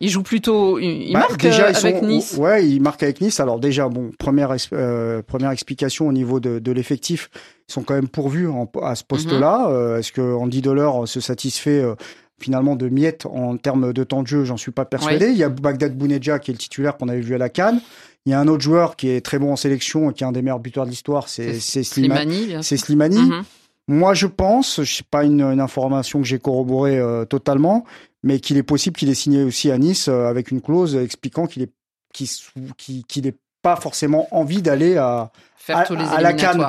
Il 0.00 0.08
joue 0.08 0.22
plutôt, 0.22 0.78
il, 0.78 1.12
bah, 1.12 1.20
marque 1.20 1.40
déjà, 1.40 1.68
avec 1.68 2.02
Nice. 2.02 2.36
Ouais, 2.38 2.66
il 2.66 2.80
marque 2.80 3.02
avec 3.02 3.20
Nice. 3.20 3.38
Alors 3.40 3.60
déjà, 3.60 3.88
bon, 3.88 4.10
première 4.18 4.54
première 5.26 5.50
explication 5.50 6.08
au 6.08 6.12
niveau 6.12 6.40
de, 6.40 6.58
de 6.58 6.72
l'effectif, 6.72 7.30
ils 7.68 7.72
sont 7.72 7.82
quand 7.82 7.94
même 7.94 8.08
pourvus 8.08 8.48
à 8.82 8.94
ce 8.94 9.04
poste-là. 9.04 9.68
Mhm. 9.68 9.98
Est-ce 9.98 10.12
que 10.12 10.34
Andy 10.34 10.62
Delors 10.62 11.06
se 11.06 11.20
satisfait 11.20 11.84
finalement 12.40 12.74
de 12.74 12.88
miettes 12.88 13.26
en 13.26 13.56
termes 13.56 13.92
de 13.92 14.04
temps 14.04 14.22
de 14.22 14.26
jeu, 14.26 14.44
j'en 14.44 14.56
suis 14.56 14.72
pas 14.72 14.84
persuadé. 14.84 15.28
Il 15.28 15.36
y 15.36 15.44
a 15.44 15.48
Bagdad 15.48 15.96
Bounedja 15.96 16.38
qui 16.38 16.50
est 16.50 16.54
le 16.54 16.58
titulaire 16.58 16.96
qu'on 16.96 17.08
avait 17.08 17.20
vu 17.20 17.34
à 17.34 17.38
la 17.38 17.48
Cannes. 17.48 17.80
Il 18.26 18.32
y 18.32 18.34
a 18.34 18.40
un 18.40 18.48
autre 18.48 18.62
joueur 18.62 18.96
qui 18.96 19.08
est 19.08 19.24
très 19.24 19.38
bon 19.38 19.52
en 19.52 19.56
sélection 19.56 20.10
et 20.10 20.14
qui 20.14 20.24
est 20.24 20.26
un 20.26 20.32
des 20.32 20.42
meilleurs 20.42 20.58
buteurs 20.58 20.84
de 20.84 20.90
l'histoire, 20.90 21.28
c'est 21.28 21.58
Slimani. 21.60 22.56
C'est 22.62 22.76
Slimani. 22.76 23.18
Mhm. 23.18 23.42
Moi, 23.88 24.14
je 24.14 24.26
pense, 24.26 24.82
je 24.82 24.96
sais 24.96 25.04
pas 25.10 25.24
une, 25.24 25.42
information 25.42 26.20
que 26.20 26.26
j'ai 26.26 26.38
corroborée 26.38 26.98
euh, 26.98 27.24
totalement, 27.24 27.84
mais 28.22 28.40
qu'il 28.40 28.56
est 28.56 28.62
possible 28.62 28.96
qu'il 28.96 29.08
ait 29.08 29.14
signé 29.14 29.42
aussi 29.44 29.70
à 29.70 29.78
Nice 29.78 30.08
euh, 30.08 30.26
avec 30.26 30.50
une 30.50 30.60
clause 30.60 30.96
expliquant 30.96 31.46
qu'il 31.46 31.62
est 31.62 31.72
qu'il 32.12 33.24
n'ait 33.24 33.36
pas 33.62 33.76
forcément 33.76 34.26
envie 34.32 34.62
d'aller 34.62 34.96
à, 34.96 35.30
à, 35.68 35.80
à 35.82 36.20
la 36.20 36.32
Cannes. 36.32 36.68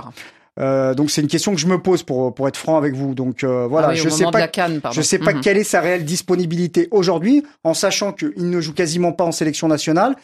Euh, 0.60 0.93
donc 0.93 1.10
c'est 1.10 1.22
une 1.22 1.27
question 1.27 1.53
que 1.53 1.60
je 1.60 1.67
me 1.67 1.81
pose 1.81 2.03
pour 2.03 2.36
pour 2.36 2.48
être 2.48 2.58
franc 2.58 2.77
avec 2.77 2.93
vous. 2.93 3.15
Donc 3.15 3.43
euh, 3.43 3.67
voilà, 3.67 3.89
ah 3.89 3.96
je, 3.96 4.10
sais 4.10 4.25
pas, 4.25 4.50
je 4.91 5.01
sais 5.01 5.17
pas 5.17 5.34
quelle 5.34 5.58
est 5.58 5.63
sa 5.63 5.79
réelle 5.79 6.03
disponibilité 6.03 6.88
aujourd'hui, 6.91 7.43
en 7.63 7.74
sachant 7.74 8.12
qu'il 8.12 8.50
ne 8.50 8.62
joue 8.62 8.74
quasiment 8.74 9.13
pas 9.13 9.24
en 9.24 9.31
sélection 9.31 9.67
nationale. 9.67 10.15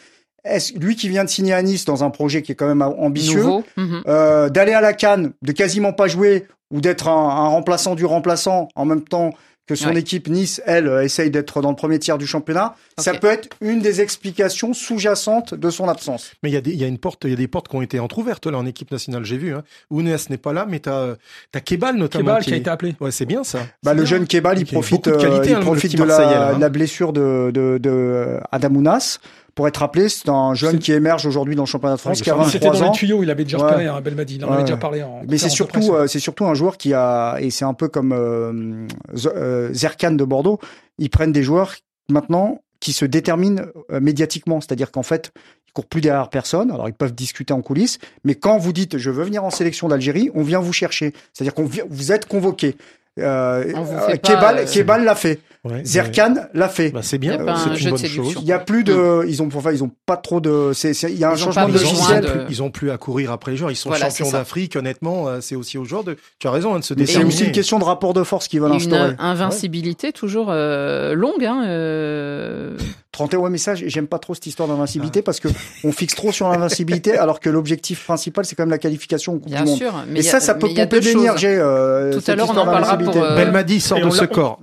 Est-ce 0.44 0.78
lui 0.78 0.96
qui 0.96 1.08
vient 1.08 1.24
de 1.24 1.28
signer 1.28 1.54
à 1.54 1.62
Nice 1.62 1.84
dans 1.84 2.04
un 2.04 2.10
projet 2.10 2.42
qui 2.42 2.52
est 2.52 2.54
quand 2.54 2.68
même 2.68 2.82
ambitieux, 2.82 3.44
mhm. 3.76 4.02
euh, 4.06 4.48
d'aller 4.50 4.72
à 4.72 4.80
la 4.80 4.92
Cannes, 4.92 5.32
de 5.42 5.52
quasiment 5.52 5.92
pas 5.92 6.06
jouer 6.06 6.46
ou 6.70 6.80
d'être 6.80 7.08
un, 7.08 7.28
un, 7.28 7.48
remplaçant 7.48 7.94
du 7.94 8.04
remplaçant 8.04 8.68
en 8.76 8.84
même 8.84 9.02
temps 9.02 9.30
que 9.68 9.74
son 9.74 9.94
équipe 9.94 10.28
Nice, 10.28 10.62
elle, 10.64 10.88
euh, 10.88 11.04
essaye 11.04 11.30
d'être 11.30 11.60
dans 11.60 11.70
le 11.70 11.76
premier 11.76 11.98
tiers 11.98 12.16
du 12.16 12.26
championnat. 12.26 12.74
Ça 12.96 13.12
peut 13.14 13.28
être 13.28 13.48
une 13.60 13.80
des 13.80 14.00
explications 14.00 14.72
sous-jacentes 14.72 15.54
de 15.54 15.70
son 15.70 15.88
absence. 15.88 16.32
Mais 16.42 16.48
il 16.48 16.54
y 16.54 16.56
a 16.56 16.60
des, 16.60 16.72
il 16.72 16.78
y 16.78 16.84
a 16.84 16.86
une 16.86 16.98
porte, 16.98 17.24
il 17.24 17.30
y 17.30 17.34
a 17.34 17.36
des 17.36 17.48
portes 17.48 17.68
qui 17.68 17.76
ont 17.76 17.82
été 17.82 18.00
entrouvertes 18.00 18.46
là 18.46 18.56
en 18.58 18.66
équipe 18.66 18.90
nationale. 18.90 19.24
J'ai 19.24 19.36
vu. 19.36 19.54
Hein. 19.54 19.62
Ounes 19.90 20.16
n'est 20.30 20.38
pas 20.38 20.54
là, 20.54 20.66
mais 20.68 20.80
t'as 20.80 21.14
as 21.54 21.60
Kebal 21.60 21.96
notamment. 21.96 22.30
Kebal 22.30 22.44
qui, 22.44 22.54
a 22.54 22.56
été 22.56 22.70
appelé. 22.70 22.96
Ouais, 22.98 23.10
c'est 23.10 23.26
bien 23.26 23.44
ça. 23.44 23.60
Bah 23.82 23.92
le 23.92 24.06
jeune 24.06 24.26
Kebal, 24.26 24.58
il 24.58 24.66
profite, 24.66 25.04
de, 25.04 25.12
euh, 25.12 25.42
il 25.44 25.54
hein, 25.54 25.60
profite 25.60 25.96
de 25.96 26.02
la, 26.02 26.50
hein. 26.50 26.58
la, 26.58 26.68
blessure 26.70 27.12
de, 27.12 27.50
de, 27.52 27.78
de 27.78 28.38
Adamounas 28.50 29.18
pour 29.58 29.66
être 29.66 29.78
rappelé, 29.78 30.08
c'est 30.08 30.28
un 30.28 30.54
jeune 30.54 30.78
qui 30.78 30.92
émerge 30.92 31.26
aujourd'hui 31.26 31.56
dans 31.56 31.64
le 31.64 31.66
championnat 31.66 31.96
de 31.96 32.00
France, 32.00 32.22
qui 32.22 32.30
a 32.30 32.34
23 32.34 32.46
ans. 32.46 32.50
C'était 32.52 32.70
dans 32.70 32.92
les 32.92 32.96
tuyaux, 32.96 33.24
il 33.24 33.28
avait 33.28 33.42
déjà 33.42 33.58
repéré, 33.58 33.88
hein, 33.88 34.00
Belmadi, 34.00 34.36
il 34.36 34.44
en 34.44 34.52
avait 34.52 34.62
déjà 34.62 34.76
parlé. 34.76 35.02
En 35.02 35.22
Mais 35.28 35.36
c'est 35.36 35.48
surtout, 35.48 35.94
euh, 35.94 36.06
c'est 36.06 36.20
surtout 36.20 36.46
un 36.46 36.54
joueur 36.54 36.76
qui 36.76 36.94
a, 36.94 37.38
et 37.40 37.50
c'est 37.50 37.64
un 37.64 37.74
peu 37.74 37.88
comme 37.88 38.12
euh, 38.12 38.86
euh, 39.26 39.72
Zerkan 39.72 40.12
de 40.12 40.22
Bordeaux, 40.22 40.60
ils 40.98 41.10
prennent 41.10 41.32
des 41.32 41.42
joueurs 41.42 41.74
maintenant 42.08 42.62
qui 42.78 42.92
se 42.92 43.04
déterminent 43.04 43.64
médiatiquement, 43.90 44.60
c'est-à-dire 44.60 44.92
qu'en 44.92 45.02
fait, 45.02 45.32
ils 45.66 45.72
courent 45.72 45.86
plus 45.86 46.02
derrière 46.02 46.30
personne. 46.30 46.70
Alors 46.70 46.88
ils 46.88 46.94
peuvent 46.94 47.12
discuter 47.12 47.52
en 47.52 47.60
coulisses, 47.60 47.98
mais 48.22 48.36
quand 48.36 48.58
vous 48.58 48.72
dites 48.72 48.96
je 48.96 49.10
veux 49.10 49.24
venir 49.24 49.42
en 49.42 49.50
sélection 49.50 49.88
d'Algérie, 49.88 50.30
on 50.36 50.44
vient 50.44 50.60
vous 50.60 50.72
chercher. 50.72 51.14
C'est-à-dire 51.32 51.54
qu'on 51.54 51.68
vous 51.90 52.12
êtes 52.12 52.26
convoqué. 52.26 52.76
Euh, 53.18 54.16
Kebal, 54.22 54.64
Kebal 54.66 55.04
l'a 55.04 55.14
fait. 55.14 55.40
Ouais, 55.64 55.84
Zerkan 55.84 56.34
l'a 56.54 56.68
fait. 56.68 56.90
Bah, 56.90 57.00
c'est 57.02 57.18
bien, 57.18 57.36
c'est 57.56 57.82
une 57.84 57.90
bonne 57.90 58.06
chose. 58.06 58.36
Il 58.40 58.46
y 58.46 58.52
a 58.52 58.60
plus 58.60 58.84
de, 58.84 59.24
ils 59.26 59.42
ont, 59.42 59.48
enfin, 59.52 59.72
ils 59.72 59.82
ont 59.82 59.90
pas 60.06 60.16
trop 60.16 60.40
de, 60.40 60.70
c'est, 60.72 60.92
il 61.02 61.18
y 61.18 61.24
a 61.24 61.30
un 61.30 61.36
changement 61.36 61.68
de 61.68 61.72
logiciel. 61.72 62.46
Ils 62.48 62.62
ont 62.62 62.70
plus 62.70 62.90
à 62.90 62.96
courir 62.96 63.32
après 63.32 63.52
les 63.52 63.56
joueurs. 63.56 63.70
Ils 63.70 63.76
sont 63.76 63.92
champions 63.92 64.30
d'Afrique. 64.30 64.76
Honnêtement, 64.76 65.28
euh, 65.28 65.40
c'est 65.40 65.56
aussi 65.56 65.78
aux 65.78 65.84
joueurs 65.84 66.04
de. 66.04 66.16
Tu 66.38 66.46
as 66.46 66.50
raison 66.50 66.74
hein, 66.74 66.78
de 66.78 66.84
se 66.84 66.94
déterminer. 66.94 67.30
C'est 67.30 67.36
aussi 67.36 67.46
une 67.46 67.52
question 67.52 67.78
de 67.78 67.84
rapport 67.84 68.14
de 68.14 68.22
force 68.22 68.46
qui 68.46 68.58
va 68.58 68.68
l'instaurer. 68.68 69.10
Une 69.10 69.16
invincibilité 69.18 70.12
toujours 70.12 70.48
euh, 70.50 71.14
longue. 71.14 71.44
Hein, 71.44 71.64
euh... 71.66 72.76
31 73.18 73.50
messages. 73.50 73.84
J'aime 73.86 74.06
pas 74.06 74.18
trop 74.18 74.34
cette 74.34 74.46
histoire 74.46 74.68
d'invincibilité 74.68 75.20
ah. 75.20 75.22
parce 75.24 75.40
que 75.40 75.48
on 75.84 75.92
fixe 75.92 76.14
trop 76.14 76.30
sur 76.30 76.48
l'invincibilité 76.48 77.16
alors 77.18 77.40
que 77.40 77.50
l'objectif 77.50 78.04
principal 78.04 78.44
c'est 78.44 78.54
quand 78.54 78.62
même 78.62 78.70
la 78.70 78.78
qualification 78.78 79.34
au 79.34 79.38
Coupe 79.38 79.50
Bien 79.50 79.64
du 79.64 79.74
sûr, 79.76 79.92
Monde. 79.92 80.16
Et 80.16 80.22
ça, 80.22 80.40
ça 80.40 80.54
peut 80.54 80.68
pomper 80.68 81.00
l'énergie. 81.00 81.46
Euh, 81.46 82.12
Tout 82.12 82.30
à 82.30 82.36
l'heure, 82.36 82.50
on 82.50 82.56
en 82.56 82.64
parlera 82.64 82.96
pour. 82.96 83.16
Euh, 83.16 83.36
Belmadi 83.36 83.80
sort 83.80 84.00
de 84.00 84.10
ce 84.10 84.24
corps. 84.24 84.60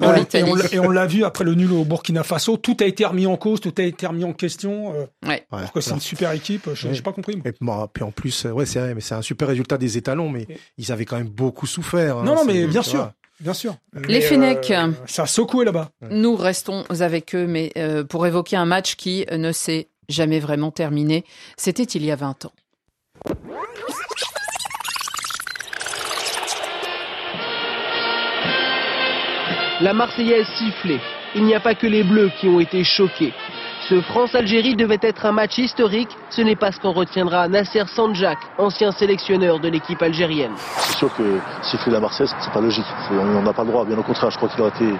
Et 0.71 0.79
on 0.79 0.89
l'a 0.89 1.05
vu 1.05 1.23
après 1.23 1.43
le 1.43 1.55
nul 1.55 1.71
au 1.71 1.83
Burkina 1.83 2.23
Faso. 2.23 2.57
Tout 2.57 2.77
a 2.79 2.85
été 2.85 3.05
remis 3.05 3.27
en 3.27 3.37
cause, 3.37 3.59
tout 3.59 3.73
a 3.77 3.83
été 3.83 4.07
remis 4.07 4.23
en 4.23 4.33
question. 4.33 4.93
Euh, 4.93 5.27
ouais. 5.27 5.45
Alors 5.51 5.71
que 5.71 5.81
c'est 5.81 5.91
une 5.91 5.99
super 5.99 6.31
équipe. 6.31 6.69
Je 6.73 6.87
n'ai 6.87 7.01
pas 7.01 7.11
compris. 7.11 7.41
Et 7.45 7.51
puis 7.51 8.03
en 8.03 8.11
plus, 8.11 8.45
ouais, 8.45 8.65
c'est 8.65 8.79
vrai, 8.79 8.95
mais 8.95 9.01
c'est 9.01 9.15
un 9.15 9.21
super 9.21 9.47
résultat 9.47 9.77
des 9.77 9.97
étalons, 9.97 10.29
mais 10.29 10.47
ils 10.77 10.91
avaient 10.91 11.05
quand 11.05 11.17
même 11.17 11.27
beaucoup 11.27 11.67
souffert. 11.67 12.17
Hein, 12.17 12.23
non, 12.23 12.35
non, 12.35 12.45
mais 12.45 12.65
bien 12.67 12.81
sûr. 12.81 13.11
Bien 13.39 13.53
sûr. 13.53 13.75
Les 14.07 14.21
Fennecs. 14.21 14.73
ça 15.07 15.23
a 15.23 15.27
secoué 15.27 15.65
là-bas. 15.65 15.89
Nous 16.09 16.35
restons 16.35 16.83
avec 17.01 17.35
eux, 17.35 17.47
mais 17.47 17.73
pour 18.09 18.25
évoquer 18.25 18.55
un 18.57 18.65
match 18.65 18.95
qui 18.95 19.25
ne 19.31 19.51
s'est 19.51 19.89
jamais 20.09 20.39
vraiment 20.39 20.71
terminé. 20.71 21.25
C'était 21.57 21.83
il 21.83 22.05
y 22.05 22.11
a 22.11 22.15
20 22.15 22.45
ans. 22.45 22.53
La 29.81 29.93
Marseillaise 29.93 30.45
sifflée. 30.57 30.99
Il 31.35 31.43
n'y 31.43 31.53
a 31.53 31.59
pas 31.59 31.75
que 31.75 31.85
les 31.85 32.03
Bleus 32.03 32.31
qui 32.39 32.47
ont 32.47 32.61
été 32.61 32.85
choqués. 32.85 33.33
Ce 33.87 34.01
France-Algérie 34.01 34.75
devait 34.75 34.97
être 35.03 35.27
un 35.27 35.31
match 35.31 35.59
historique. 35.59 36.09
Ce 36.31 36.41
n'est 36.41 36.55
pas 36.55 36.71
ce 36.71 36.79
qu'en 36.79 36.91
retiendra 36.91 37.47
Nasser 37.47 37.83
Sanjak, 37.85 38.39
ancien 38.57 38.91
sélectionneur 38.91 39.59
de 39.59 39.67
l'équipe 39.69 40.01
algérienne. 40.01 40.53
C'est 40.57 40.97
sûr 40.97 41.15
que 41.15 41.39
siffler 41.61 41.91
la 41.91 41.99
Marseillaise, 41.99 42.33
c'est 42.39 42.51
pas 42.51 42.61
logique. 42.61 42.85
On 43.11 43.43
n'a 43.43 43.53
pas 43.53 43.63
le 43.63 43.69
droit. 43.69 43.85
Bien 43.85 43.99
au 43.99 44.01
contraire, 44.01 44.31
je 44.31 44.37
crois 44.37 44.49
qu'il 44.49 44.59
aurait 44.61 44.71
été 44.71 44.91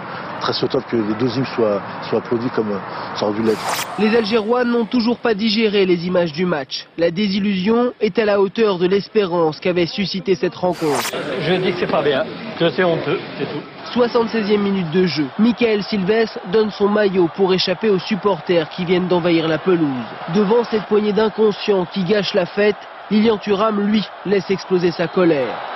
très 0.46 0.54
souhaitable 0.54 0.84
que 0.92 0.98
les 0.98 1.16
deux 1.16 1.38
hymnes 1.38 1.46
soient, 1.56 1.82
soient 2.08 2.20
applaudis 2.20 2.50
comme 2.56 2.80
ça 3.16 3.26
aurait 3.26 3.36
dû 3.36 3.42
l'être. 3.42 3.60
Les 3.98 4.16
Algérois 4.16 4.64
n'ont 4.64 4.86
toujours 4.86 5.18
pas 5.18 5.34
digéré 5.34 5.88
les 5.88 6.06
images 6.06 6.34
du 6.34 6.46
match. 6.46 6.86
La 7.00 7.10
désillusion 7.10 7.94
est 8.00 8.20
à 8.20 8.26
la 8.26 8.40
hauteur 8.40 8.78
de 8.78 8.86
l'espérance 8.86 9.60
qu'avait 9.60 9.88
suscité 9.88 10.36
cette 10.36 10.54
rencontre. 10.54 11.12
Je 11.42 11.54
dis 11.56 11.72
que 11.72 11.80
c'est 11.80 11.92
pas 11.92 12.04
bien, 12.04 12.24
que 12.60 12.70
c'est 12.70 12.84
honteux, 12.84 13.20
c'est 13.40 13.46
tout. 13.46 14.00
76e 14.00 14.60
minute 14.60 14.92
de 14.92 15.08
jeu. 15.08 15.26
Michael 15.40 15.82
Silvestre 15.82 16.40
donne 16.52 16.70
son 16.70 16.90
maillot 16.90 17.30
pour 17.36 17.54
échapper 17.54 17.90
aux 17.90 18.00
supporters 18.00 18.70
qui 18.70 18.86
viennent 18.86 19.08
d'envahir 19.08 19.48
la 19.48 19.58
pelouse. 19.58 20.06
Devant 20.36 20.64
cette 20.66 20.86
poignée 20.86 21.14
d'inconscients 21.14 21.86
qui 21.92 22.04
gâchent 22.04 22.36
la 22.36 22.46
fête, 22.46 22.76
Lilian 23.10 23.38
Thuram, 23.38 23.80
lui, 23.82 24.04
laisse 24.26 24.50
exploser 24.52 24.92
sa 24.92 25.08
colère. 25.08 25.75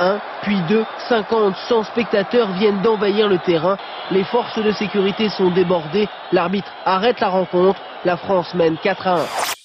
1, 0.00 0.18
puis 0.42 0.60
2, 0.68 0.84
50, 1.08 1.54
100 1.68 1.84
spectateurs 1.84 2.50
viennent 2.52 2.82
d'envahir 2.82 3.28
le 3.28 3.38
terrain. 3.38 3.76
Les 4.10 4.24
forces 4.24 4.58
de 4.58 4.72
sécurité 4.72 5.28
sont 5.28 5.50
débordées. 5.50 6.08
L'arbitre 6.32 6.72
arrête 6.84 7.20
la 7.20 7.28
rencontre. 7.28 7.80
La 8.04 8.16
France 8.16 8.54
mène 8.54 8.76
4 8.78 9.06
à 9.06 9.14
1. 9.14 9.59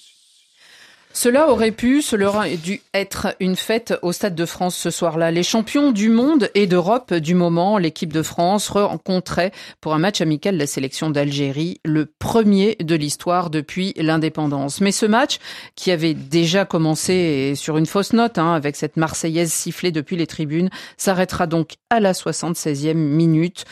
Cela 1.16 1.48
aurait 1.48 1.70
pu, 1.70 2.02
cela 2.02 2.28
aurait 2.28 2.58
dû 2.58 2.82
être 2.92 3.34
une 3.40 3.56
fête 3.56 3.94
au 4.02 4.12
Stade 4.12 4.34
de 4.34 4.44
France 4.44 4.76
ce 4.76 4.90
soir-là. 4.90 5.30
Les 5.30 5.42
champions 5.42 5.90
du 5.90 6.10
monde 6.10 6.50
et 6.54 6.66
d'Europe 6.66 7.14
du 7.14 7.34
moment, 7.34 7.78
l'équipe 7.78 8.12
de 8.12 8.20
France 8.20 8.68
rencontrait 8.68 9.50
pour 9.80 9.94
un 9.94 9.98
match 9.98 10.20
amical 10.20 10.58
la 10.58 10.66
sélection 10.66 11.08
d'Algérie, 11.08 11.80
le 11.86 12.04
premier 12.04 12.76
de 12.80 12.94
l'histoire 12.94 13.48
depuis 13.48 13.94
l'indépendance. 13.96 14.82
Mais 14.82 14.92
ce 14.92 15.06
match, 15.06 15.38
qui 15.74 15.90
avait 15.90 16.12
déjà 16.12 16.66
commencé 16.66 17.54
sur 17.56 17.78
une 17.78 17.86
fausse 17.86 18.12
note, 18.12 18.36
hein, 18.36 18.52
avec 18.52 18.76
cette 18.76 18.98
Marseillaise 18.98 19.50
sifflée 19.50 19.92
depuis 19.92 20.16
les 20.16 20.26
tribunes, 20.26 20.68
s'arrêtera 20.98 21.46
donc 21.46 21.76
à 21.88 21.98
la 21.98 22.12
76e 22.12 22.92
minute 22.92 23.64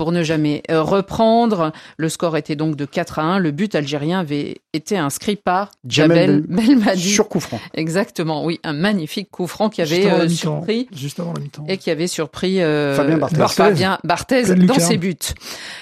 pour 0.00 0.12
ne 0.12 0.22
jamais 0.22 0.62
euh, 0.70 0.82
reprendre. 0.82 1.72
Le 1.98 2.08
score 2.08 2.38
était 2.38 2.56
donc 2.56 2.74
de 2.74 2.86
4 2.86 3.18
à 3.18 3.22
1. 3.22 3.38
Le 3.38 3.50
but 3.50 3.74
algérien 3.74 4.20
avait 4.20 4.56
été 4.72 4.96
inscrit 4.96 5.36
par 5.36 5.72
Jamel 5.86 6.40
Belmadi. 6.48 7.10
Sur 7.10 7.28
coup 7.28 7.38
franc. 7.38 7.60
Exactement, 7.74 8.42
oui, 8.46 8.60
un 8.64 8.72
magnifique 8.72 9.30
coup 9.30 9.46
franc 9.46 9.68
qui 9.68 9.82
avait 9.82 10.06
euh, 10.10 10.26
surpris 10.26 10.88
Juste 10.96 11.20
avant 11.20 11.34
la 11.34 11.40
mi-temps. 11.40 11.66
et 11.68 11.76
qui 11.76 11.90
avait 11.90 12.06
surpris 12.06 12.62
euh, 12.62 12.96
Fabien 12.96 13.98
Barthez, 14.02 14.54
dans 14.54 14.78
ses 14.78 14.96
buts. 14.96 15.16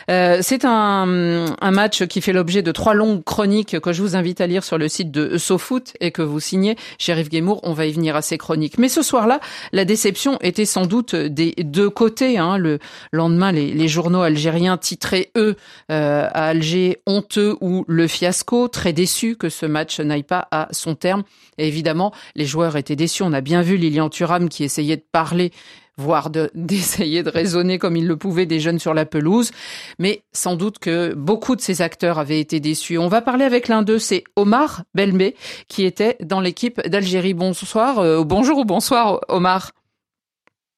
c'est 0.09 0.65
un, 0.65 1.45
un 1.61 1.71
match 1.71 2.05
qui 2.07 2.21
fait 2.21 2.33
l'objet 2.33 2.63
de 2.63 2.73
trois 2.73 2.95
longues 2.95 3.23
chroniques 3.23 3.79
que 3.79 3.93
je 3.93 4.03
vous 4.03 4.17
invite 4.17 4.41
à 4.41 4.49
lire 4.49 4.65
sur 4.65 4.79
le 4.79 4.89
site 4.89 5.13
de 5.13 5.39
SoFoot 5.39 5.93
et 6.01 6.11
que 6.11 6.23
vous 6.23 6.41
signez. 6.41 6.75
Sheriff 6.99 7.29
Guémour, 7.29 7.61
on 7.63 7.73
va 7.73 7.87
y 7.87 7.93
venir 7.93 8.17
à 8.17 8.23
ces 8.23 8.37
chroniques. 8.37 8.79
Mais 8.79 8.89
ce 8.89 9.03
soir-là, 9.03 9.39
la 9.71 9.85
déception 9.85 10.39
était 10.41 10.65
sans 10.65 10.87
doute 10.87 11.15
des 11.15 11.55
deux 11.59 11.89
côtés. 11.89 12.37
Hein. 12.37 12.59
Le 12.59 12.81
lendemain, 13.13 13.53
les, 13.53 13.73
les 13.73 13.87
jours 13.87 14.08
journaux 14.09 14.23
algériens 14.23 14.79
titraient, 14.79 15.31
eux, 15.37 15.55
euh, 15.93 16.27
à 16.33 16.47
Alger, 16.47 17.03
honteux 17.05 17.57
ou 17.61 17.85
le 17.89 18.07
fiasco, 18.07 18.67
très 18.67 18.95
déçus 18.95 19.37
que 19.37 19.51
ce 19.51 19.67
match 19.67 20.01
n'aille 20.01 20.23
pas 20.23 20.49
à 20.51 20.69
son 20.71 20.95
terme. 20.95 21.25
Évidemment, 21.59 22.15
les 22.35 22.47
joueurs 22.47 22.77
étaient 22.77 22.97
déçus. 22.97 23.23
On 23.23 23.35
a 23.35 23.43
bien 23.43 23.61
vu 23.61 23.77
Lilian 23.77 24.09
Thuram 24.09 24.49
qui 24.49 24.65
essayait 24.65 24.97
de 24.97 25.05
parler 25.13 25.53
voire 25.99 26.31
d'essayer 26.55 27.23
de, 27.23 27.29
raisonner 27.29 27.79
comme 27.79 27.97
il 27.97 28.07
le 28.07 28.17
pouvait 28.17 28.47
des 28.47 28.61
jeunes 28.61 28.79
sur 28.79 28.95
la 28.95 29.05
pelouse. 29.05 29.51
Mais 29.99 30.23
sans 30.33 30.57
doute 30.57 30.79
que 30.79 31.13
beaucoup 31.13 31.55
de 31.55 31.61
ces 31.61 31.83
acteurs 31.83 32.19
avaient 32.19 32.41
été 32.41 32.61
déçus. 32.61 32.97
On 32.97 33.09
va 33.09 33.21
parler 33.21 33.45
avec 33.45 33.69
l'un 33.69 33.83
d'eux, 33.83 33.99
c'est 33.99 34.25
Omar 34.37 34.85
Belmé, 34.95 35.35
qui 35.67 35.85
était 35.85 36.17
dans 36.23 36.41
l'équipe 36.41 36.81
d'Algérie. 36.89 37.35
Bonsoir, 37.35 37.99
euh, 37.99 38.25
bonjour 38.25 38.59
ou 38.59 38.65
bonsoir 38.65 39.21
Omar. 39.29 39.73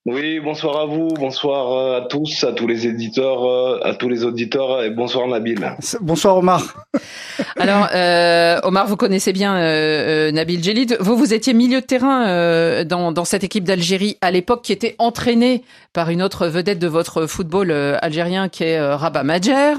Oui, 0.06 0.40
bonsoir 0.40 0.80
à 0.80 0.86
vous, 0.86 1.08
bonsoir 1.08 1.72
euh, 1.72 1.98
à 1.98 2.00
tous, 2.00 2.42
à 2.44 2.52
tous 2.52 2.66
les 2.66 2.86
éditeurs, 2.86 3.44
euh, 3.44 3.80
à 3.84 3.94
tous 3.94 4.08
les 4.08 4.24
auditeurs 4.24 4.82
et 4.82 4.88
bonsoir 4.88 5.28
Nabil. 5.28 5.76
Bonsoir 6.00 6.38
Omar. 6.38 6.86
Alors 7.58 7.86
euh, 7.94 8.58
Omar, 8.62 8.86
vous 8.86 8.96
connaissez 8.96 9.34
bien 9.34 9.58
euh, 9.58 10.32
Nabil 10.32 10.64
Djelid. 10.64 10.96
Vous, 11.00 11.18
vous 11.18 11.34
étiez 11.34 11.52
milieu 11.52 11.82
de 11.82 11.86
terrain 11.86 12.82
dans, 12.84 13.12
dans 13.12 13.26
cette 13.26 13.44
équipe 13.44 13.64
d'Algérie 13.64 14.16
à 14.22 14.30
l'époque 14.30 14.62
qui 14.62 14.72
était 14.72 14.96
entraînée 14.98 15.64
par 15.92 16.08
une 16.08 16.22
autre 16.22 16.46
vedette 16.46 16.78
de 16.78 16.88
votre 16.88 17.26
football 17.26 17.70
algérien 17.70 18.48
qui 18.48 18.64
est 18.64 18.80
Rabat 18.80 19.22
Majer. 19.22 19.74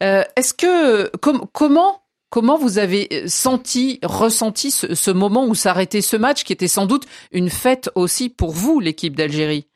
Est-ce 0.00 0.54
que 0.54 1.08
comment 1.52 2.01
Comment 2.32 2.56
vous 2.56 2.78
avez 2.78 3.28
senti, 3.28 3.98
ressenti 4.02 4.70
ce, 4.70 5.10
moment 5.10 5.46
où 5.46 5.54
s'arrêtait 5.54 6.00
ce 6.00 6.16
match 6.16 6.44
qui 6.44 6.54
était 6.54 6.66
sans 6.66 6.86
doute 6.86 7.04
une 7.30 7.50
fête 7.50 7.90
aussi 7.94 8.30
pour 8.30 8.52
vous, 8.52 8.80
l'équipe 8.80 9.14
d'Algérie? 9.14 9.66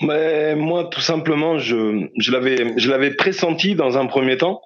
Mais 0.00 0.54
moi, 0.54 0.84
tout 0.84 1.02
simplement, 1.02 1.58
je, 1.58 2.08
l'avais, 2.30 3.10
pressenti 3.10 3.74
dans 3.74 3.98
un 3.98 4.06
premier 4.06 4.38
temps, 4.38 4.62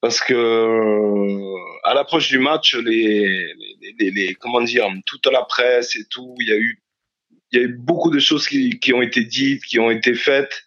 parce 0.00 0.20
que 0.20 1.40
à 1.82 1.94
l'approche 1.94 2.28
du 2.28 2.38
match, 2.38 2.76
les, 2.76 3.52
les, 3.98 4.36
comment 4.36 4.64
toute 5.04 5.26
la 5.26 5.42
presse 5.42 5.96
et 5.96 6.04
tout, 6.08 6.32
il 6.38 6.48
y 6.48 6.52
a 6.52 6.58
eu, 6.58 6.80
il 7.50 7.58
y 7.58 7.60
a 7.60 7.64
eu 7.64 7.76
beaucoup 7.76 8.12
de 8.12 8.20
choses 8.20 8.46
qui 8.46 8.92
ont 8.94 9.02
été 9.02 9.24
dites, 9.24 9.64
qui 9.64 9.80
ont 9.80 9.90
été 9.90 10.14
faites, 10.14 10.62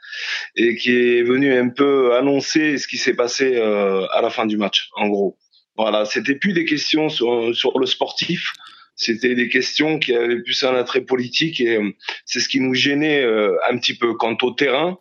et 0.55 0.75
qui 0.75 0.91
est 0.91 1.23
venu 1.23 1.53
un 1.53 1.69
peu 1.69 2.15
annoncer 2.15 2.77
ce 2.77 2.87
qui 2.87 2.97
s'est 2.97 3.15
passé 3.15 3.55
euh, 3.55 4.05
à 4.11 4.21
la 4.21 4.29
fin 4.29 4.45
du 4.45 4.57
match, 4.57 4.89
en 4.95 5.07
gros. 5.07 5.37
Voilà, 5.75 6.05
c'était 6.05 6.35
plus 6.35 6.53
des 6.53 6.65
questions 6.65 7.09
sur, 7.09 7.55
sur 7.55 7.79
le 7.79 7.85
sportif, 7.87 8.53
c'était 8.95 9.33
des 9.35 9.49
questions 9.49 9.97
qui 9.97 10.15
avaient 10.15 10.41
plus 10.41 10.63
un 10.63 10.75
attrait 10.75 11.01
politique 11.01 11.59
et 11.59 11.77
euh, 11.77 11.91
c'est 12.25 12.39
ce 12.39 12.47
qui 12.47 12.59
nous 12.59 12.73
gênait 12.73 13.23
euh, 13.23 13.57
un 13.69 13.77
petit 13.77 13.95
peu. 13.95 14.13
Quant 14.13 14.37
au 14.43 14.51
terrain, 14.51 14.99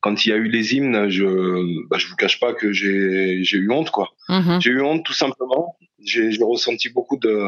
quand 0.00 0.24
il 0.24 0.30
y 0.30 0.32
a 0.32 0.36
eu 0.36 0.48
les 0.48 0.74
hymnes, 0.74 1.10
je 1.10 1.86
bah, 1.88 1.98
je 1.98 2.06
vous 2.06 2.16
cache 2.16 2.40
pas 2.40 2.54
que 2.54 2.72
j'ai 2.72 3.44
j'ai 3.44 3.58
eu 3.58 3.70
honte 3.70 3.90
quoi. 3.90 4.08
Mm-hmm. 4.30 4.62
J'ai 4.62 4.70
eu 4.70 4.80
honte 4.80 5.04
tout 5.04 5.12
simplement. 5.12 5.76
J'ai 6.02 6.30
ressenti 6.40 6.88
beaucoup 6.88 7.18
de 7.18 7.44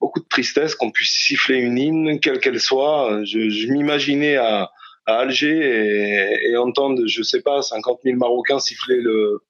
beaucoup 0.00 0.20
de 0.20 0.28
tristesse 0.28 0.74
qu'on 0.74 0.90
puisse 0.90 1.12
siffler 1.12 1.58
une 1.58 1.76
hymne 1.76 2.20
quelle 2.20 2.40
qu'elle 2.40 2.60
soit. 2.60 3.20
Je, 3.24 3.50
je 3.50 3.66
m'imaginais 3.68 4.36
à 4.36 4.70
à 5.08 5.20
Alger 5.20 5.58
et, 5.58 6.50
et, 6.50 6.56
entendre, 6.56 7.02
je 7.06 7.22
sais 7.22 7.40
pas, 7.40 7.62
50 7.62 8.00
000 8.04 8.16
Marocains 8.16 8.60
siffler 8.60 9.00
le 9.00 9.42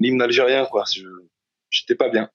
l'hymne 0.00 0.22
algérien, 0.22 0.64
quoi. 0.64 0.84
Je 0.92 1.02
j'étais 1.70 1.94
pas 1.94 2.08
bien. 2.08 2.30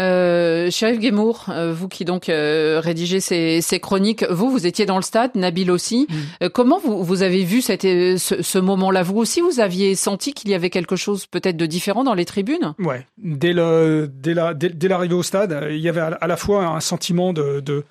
Euh, 0.00 0.70
Sheriff 0.70 0.98
Guémour, 0.98 1.46
euh, 1.50 1.70
vous 1.70 1.86
qui 1.86 2.06
donc 2.06 2.30
euh, 2.30 2.80
rédigez 2.82 3.20
ces, 3.20 3.60
ces, 3.60 3.78
chroniques, 3.78 4.24
vous, 4.30 4.50
vous 4.50 4.66
étiez 4.66 4.86
dans 4.86 4.96
le 4.96 5.02
stade, 5.02 5.32
Nabil 5.34 5.70
aussi. 5.70 6.06
Mm. 6.08 6.14
Euh, 6.44 6.48
comment 6.48 6.78
vous, 6.78 7.04
vous 7.04 7.22
avez 7.22 7.44
vu 7.44 7.60
cette, 7.60 7.82
ce, 7.82 8.40
ce 8.40 8.58
moment-là? 8.58 9.02
Vous 9.02 9.18
aussi, 9.18 9.42
vous 9.42 9.60
aviez 9.60 9.94
senti 9.94 10.32
qu'il 10.32 10.50
y 10.50 10.54
avait 10.54 10.70
quelque 10.70 10.96
chose 10.96 11.26
peut-être 11.26 11.58
de 11.58 11.66
différent 11.66 12.04
dans 12.04 12.14
les 12.14 12.24
tribunes? 12.24 12.74
Ouais, 12.78 13.06
dès 13.18 13.52
le 13.52 14.08
dès 14.10 14.32
la 14.32 14.54
dès, 14.54 14.88
l'arrivée 14.88 15.14
au 15.14 15.22
stade, 15.22 15.66
il 15.70 15.80
y 15.80 15.90
avait 15.90 16.00
à 16.00 16.26
la 16.26 16.36
fois 16.38 16.64
un 16.64 16.80
sentiment 16.80 17.34
de, 17.34 17.60
de 17.60 17.84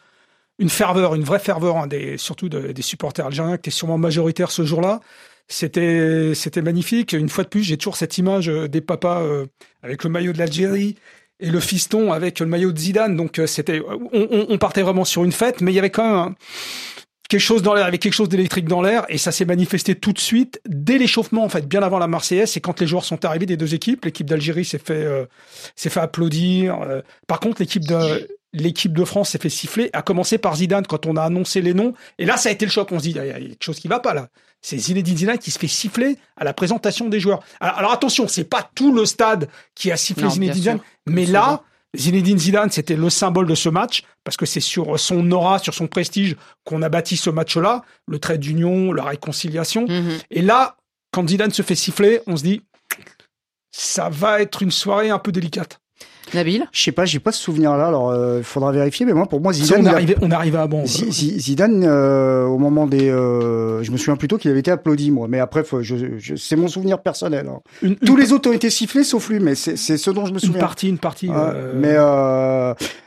une 0.62 0.69
ferveur, 0.69 1.15
une 1.15 1.24
vraie 1.24 1.39
ferveur, 1.39 1.78
hein, 1.78 1.88
des, 1.88 2.17
surtout 2.17 2.47
des 2.47 2.82
supporters 2.84 3.26
algériens 3.26 3.58
qui 3.58 3.62
étaient 3.62 3.71
sûrement 3.71 3.97
majoritaires 3.97 4.52
ce 4.52 4.63
jour-là. 4.63 5.02
C'était 5.47 6.34
c'était 6.36 6.62
magnifique. 6.62 7.13
Une 7.13 7.30
fois 7.30 7.43
de 7.43 7.50
plus, 7.50 7.63
j'ai 7.63 7.78
toujours 7.78 7.97
cette 7.97 8.17
image 8.19 8.47
euh, 8.47 8.67
des 8.67 8.80
papas 8.80 9.24
euh, 9.24 9.47
avec 9.82 10.04
le 10.04 10.10
maillot 10.12 10.34
de 10.34 10.38
l'Algérie 10.38 10.95
et 11.39 11.50
le 11.50 11.60
fiston 11.60 12.13
avec 12.13 12.39
le 12.39 12.45
maillot 12.45 12.71
de 12.71 12.78
Zidane. 12.78 13.17
Donc 13.17 13.39
euh, 13.39 13.47
c'était 13.47 13.82
on, 14.13 14.45
on, 14.50 14.58
partait 14.60 14.84
vraiment 14.84 15.04
sur 15.04 15.24
une 15.24 15.32
fête, 15.32 15.62
mais 15.62 15.71
il 15.71 15.76
y 15.76 15.80
avait 15.80 15.89
quand 15.89 16.26
même 16.26 16.36
quelque 17.28 17.41
chose 17.41 17.63
dans 17.63 17.74
l'air, 17.74 17.86
avec 17.88 18.02
quelque 18.02 18.13
chose 18.13 18.30
d'électrique 18.30 18.67
dans 18.67 18.84
l'air, 18.84 19.06
et 19.10 19.17
ça 19.17 19.32
s'est 19.32 19.45
manifesté 19.45 19.95
tout 19.95 20.13
de 20.13 20.19
suite 20.19 20.62
dès 20.67 20.97
l'échauffement 21.00 21.43
en 21.43 21.50
fait, 21.50 21.67
bien 21.67 21.82
avant 21.82 21.97
la 21.97 22.08
Marseillaise. 22.08 22.52
C'est 22.52 22.62
quand 22.62 22.80
les 22.80 22.88
joueurs 22.88 23.04
sont 23.04 23.26
arrivés 23.26 23.47
des 23.47 23.58
deux 23.58 23.74
équipes. 23.74 24.06
L'équipe 24.06 24.30
d'Algérie 24.30 24.65
s'est 24.65 24.78
fait 24.80 25.08
s'est 25.76 25.89
fait 25.89 26.02
applaudir. 26.02 26.78
par 27.28 27.39
contre, 27.39 27.62
l'équipe 27.62 27.86
de 27.86 28.28
l'équipe 28.54 28.94
de 28.94 29.06
France 29.06 29.30
s'est 29.30 29.38
fait 29.38 29.50
siffler, 29.50 29.90
à 29.94 30.02
commencer 30.02 30.38
par 30.38 30.56
Zidane 30.56 30.86
quand 30.86 31.06
on 31.06 31.16
a 31.16 31.24
annoncé 31.24 31.62
les 31.62 31.74
noms. 31.74 31.94
Et 32.18 32.26
là, 32.26 32.38
ça 32.38 32.50
a 32.50 32.52
été 32.52 32.66
le 32.66 32.72
choc. 32.72 32.92
On 32.92 33.00
se 33.00 33.04
dit, 33.04 33.12
il 33.12 33.16
y 33.16 33.20
a 33.20 33.40
quelque 33.40 33.64
chose 33.64 33.80
qui 33.80 33.88
va 33.88 34.00
pas 34.00 34.14
là. 34.14 34.28
C'est 34.62 34.78
Zinedine 34.78 35.18
Zidane 35.18 35.38
qui 35.40 35.50
se 35.50 35.58
fait 35.58 35.68
siffler 35.68 36.18
à 36.38 36.44
la 36.44 36.54
présentation 36.54 37.10
des 37.10 37.20
joueurs. 37.20 37.42
Alors, 37.60 37.92
attention, 37.92 38.28
c'est 38.28 38.44
pas 38.44 38.70
tout 38.76 38.94
le 38.94 39.06
stade 39.06 39.50
qui 39.74 39.92
a 39.92 39.98
sifflé 39.98 40.30
Zinedine 40.30 40.54
Zidane, 40.54 40.80
mais 41.08 41.26
là, 41.26 41.64
Zinedine 41.98 42.38
Zidane, 42.38 42.70
c'était 42.70 42.96
le 42.96 43.10
symbole 43.10 43.48
de 43.48 43.56
ce 43.56 43.70
match 43.70 44.04
parce 44.24 44.38
que 44.38 44.46
c'est 44.46 44.60
sur 44.60 45.00
son 45.00 45.30
aura, 45.32 45.60
sur 45.60 45.74
son 45.74 45.88
prestige 45.88 46.38
qu'on 46.64 46.82
a 46.84 46.90
bâti 46.90 47.18
ce 47.18 47.30
match-là, 47.30 47.84
le 48.08 48.20
trait 48.20 48.38
d'union, 48.38 48.94
la 48.94 49.04
réconciliation. 49.04 49.88
Mhm. 49.88 50.20
Et 50.30 50.42
là, 50.42 50.78
quand 51.12 51.28
Zidane 51.28 51.52
se 51.52 51.64
fait 51.64 51.76
siffler, 51.76 52.22
on 52.28 52.38
se 52.38 52.44
dit, 52.44 52.62
ça 53.72 54.10
va 54.10 54.42
être 54.42 54.62
une 54.62 54.72
soirée 54.72 55.10
un 55.10 55.20
peu 55.20 55.32
délicate. 55.32 55.80
Nabil 56.34 56.66
Je 56.72 56.82
sais 56.82 56.92
pas, 56.92 57.06
j'ai 57.06 57.20
pas 57.20 57.32
ce 57.32 57.42
souvenir-là. 57.42 57.88
Alors, 57.88 58.14
il 58.14 58.18
euh, 58.18 58.44
faudra 58.44 58.72
vérifier. 58.72 59.06
Mais 59.06 59.14
moi, 59.14 59.26
pour 59.26 59.42
moi, 59.42 59.54
Zidane. 59.54 59.82
On 59.82 59.86
arrivait, 59.86 60.16
on 60.22 60.32
arrivait 60.32 60.58
à 60.58 60.68
bon. 60.68 60.86
Zidane, 60.86 61.84
euh, 61.86 62.46
au 62.46 62.58
moment 62.58 62.88
des, 62.88 63.10
euh, 63.10 63.84
je 63.84 63.92
me 63.92 63.98
souviens 63.98 64.16
plutôt 64.16 64.38
qu'il 64.38 64.50
avait 64.52 64.60
été 64.60 64.72
applaudi, 64.72 65.12
moi. 65.12 65.28
Mais 65.30 65.40
après, 65.40 65.64
je, 65.82 66.18
je, 66.18 66.36
c'est 66.36 66.56
mon 66.56 66.68
souvenir 66.68 67.02
personnel. 67.02 67.50
Hein. 67.50 67.96
Tous 68.06 68.16
les 68.16 68.34
autres 68.34 68.50
ont 68.50 68.54
été 68.54 68.70
sifflés, 68.70 69.04
sauf 69.04 69.30
lui. 69.30 69.40
Mais 69.40 69.56
c'est 69.56 69.76
ce 69.76 70.12
dont 70.12 70.26
je 70.26 70.34
me 70.34 70.40
souviens. 70.40 70.56
Une 70.56 70.62
partie, 70.62 70.90
une 70.90 70.98
partie. 70.98 71.30
Mais 71.76 71.98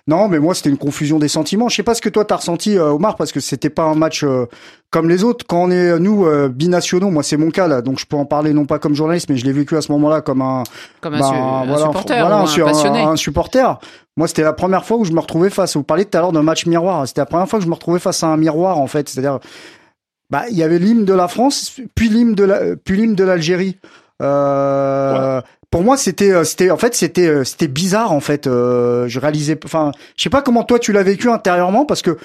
non, 0.07 0.29
mais 0.29 0.39
moi, 0.39 0.55
c'était 0.55 0.71
une 0.71 0.77
confusion 0.77 1.19
des 1.19 1.29
sentiments. 1.29 1.69
Je 1.69 1.77
sais 1.77 1.83
pas 1.83 1.95
ce 1.95 2.03
que 2.03 2.11
toi 2.11 2.25
t'as 2.25 2.37
ressenti, 2.37 2.79
Omar, 2.79 3.17
parce 3.17 3.33
que 3.33 3.41
c'était 3.41 3.71
pas 3.71 3.85
un 3.85 3.95
match 3.95 4.25
comme 4.95 5.09
les 5.09 5.25
autres, 5.25 5.45
quand 5.45 5.65
on 5.65 5.71
est 5.73 5.99
nous 5.99 6.25
euh, 6.25 6.49
binationaux, 6.49 7.11
moi 7.11 7.25
c'est 7.25 7.37
mon 7.37 7.51
cas 7.51 7.67
là, 7.67 7.83
donc 7.83 7.99
je 7.99 8.07
peux 8.07 8.15
en 8.15 8.27
parler 8.27 8.53
non 8.53 8.65
pas 8.65 8.79
comme 8.79 8.95
journaliste, 8.95 9.29
mais 9.29 9.37
je 9.37 9.45
l'ai 9.45 9.51
vécu 9.51 9.77
à 9.77 9.81
ce 9.81 9.91
moment-là 9.91 10.21
comme 10.21 10.41
un, 10.41 10.63
comme 11.01 11.15
un, 11.15 11.19
bah, 11.19 11.77
supporter, 11.79 12.21
voilà, 12.21 12.43
un, 12.43 13.17
supporter. 13.17 13.81
Moi 14.17 14.29
c'était 14.29 14.45
la 14.45 14.53
première 14.53 14.85
fois 14.85 14.99
où 14.99 15.05
je 15.05 15.11
me 15.11 15.19
retrouvais 15.19 15.51
face. 15.51 15.77
Vous 15.77 15.83
parliez 15.83 16.05
tout 16.05 16.17
à 16.17 16.21
l'heure 16.21 16.31
d'un 16.31 16.45
match 16.45 16.67
miroir. 16.67 17.09
C'était 17.09 17.23
la 17.23 17.27
première 17.27 17.49
fois 17.49 17.59
que 17.59 17.65
je 17.65 17.69
me 17.69 17.75
retrouvais 17.75 17.99
face 17.99 18.23
à 18.23 18.29
un 18.29 18.37
miroir 18.37 18.79
en 18.79 18.87
fait. 18.87 19.09
C'est-à-dire, 19.09 19.41
bah 20.31 20.45
il 20.49 20.57
y 20.57 20.63
avait 20.63 20.79
l'hymne 20.79 21.05
de 21.05 21.13
la 21.13 21.27
France, 21.27 21.73
puis 21.97 22.09
l'hymne 22.09 22.37
de 22.37 22.45
la, 22.45 22.61
puis 22.77 22.97
l'hymne 22.97 23.17
de 23.17 23.25
l'Algérie. 23.25 23.79
Euh, 24.23 25.41
Pour 25.75 25.83
moi, 25.83 25.97
c'était, 25.97 26.31
euh, 26.31 26.45
c'était, 26.45 26.71
en 26.71 26.77
fait, 26.77 26.95
c'était, 26.95 27.27
euh, 27.27 27.43
c'était 27.43 27.67
bizarre 27.67 28.13
en 28.13 28.21
fait. 28.21 28.47
Euh, 28.47 29.09
je 29.09 29.19
réalisais, 29.19 29.59
enfin, 29.65 29.91
je 30.17 30.23
sais 30.23 30.31
pas 30.31 30.41
comment 30.41 30.63
toi 30.63 30.79
tu 30.79 30.93
l'as 30.93 31.03
vécu 31.03 31.29
intérieurement 31.29 31.85
parce 31.85 32.01
que 32.01 32.17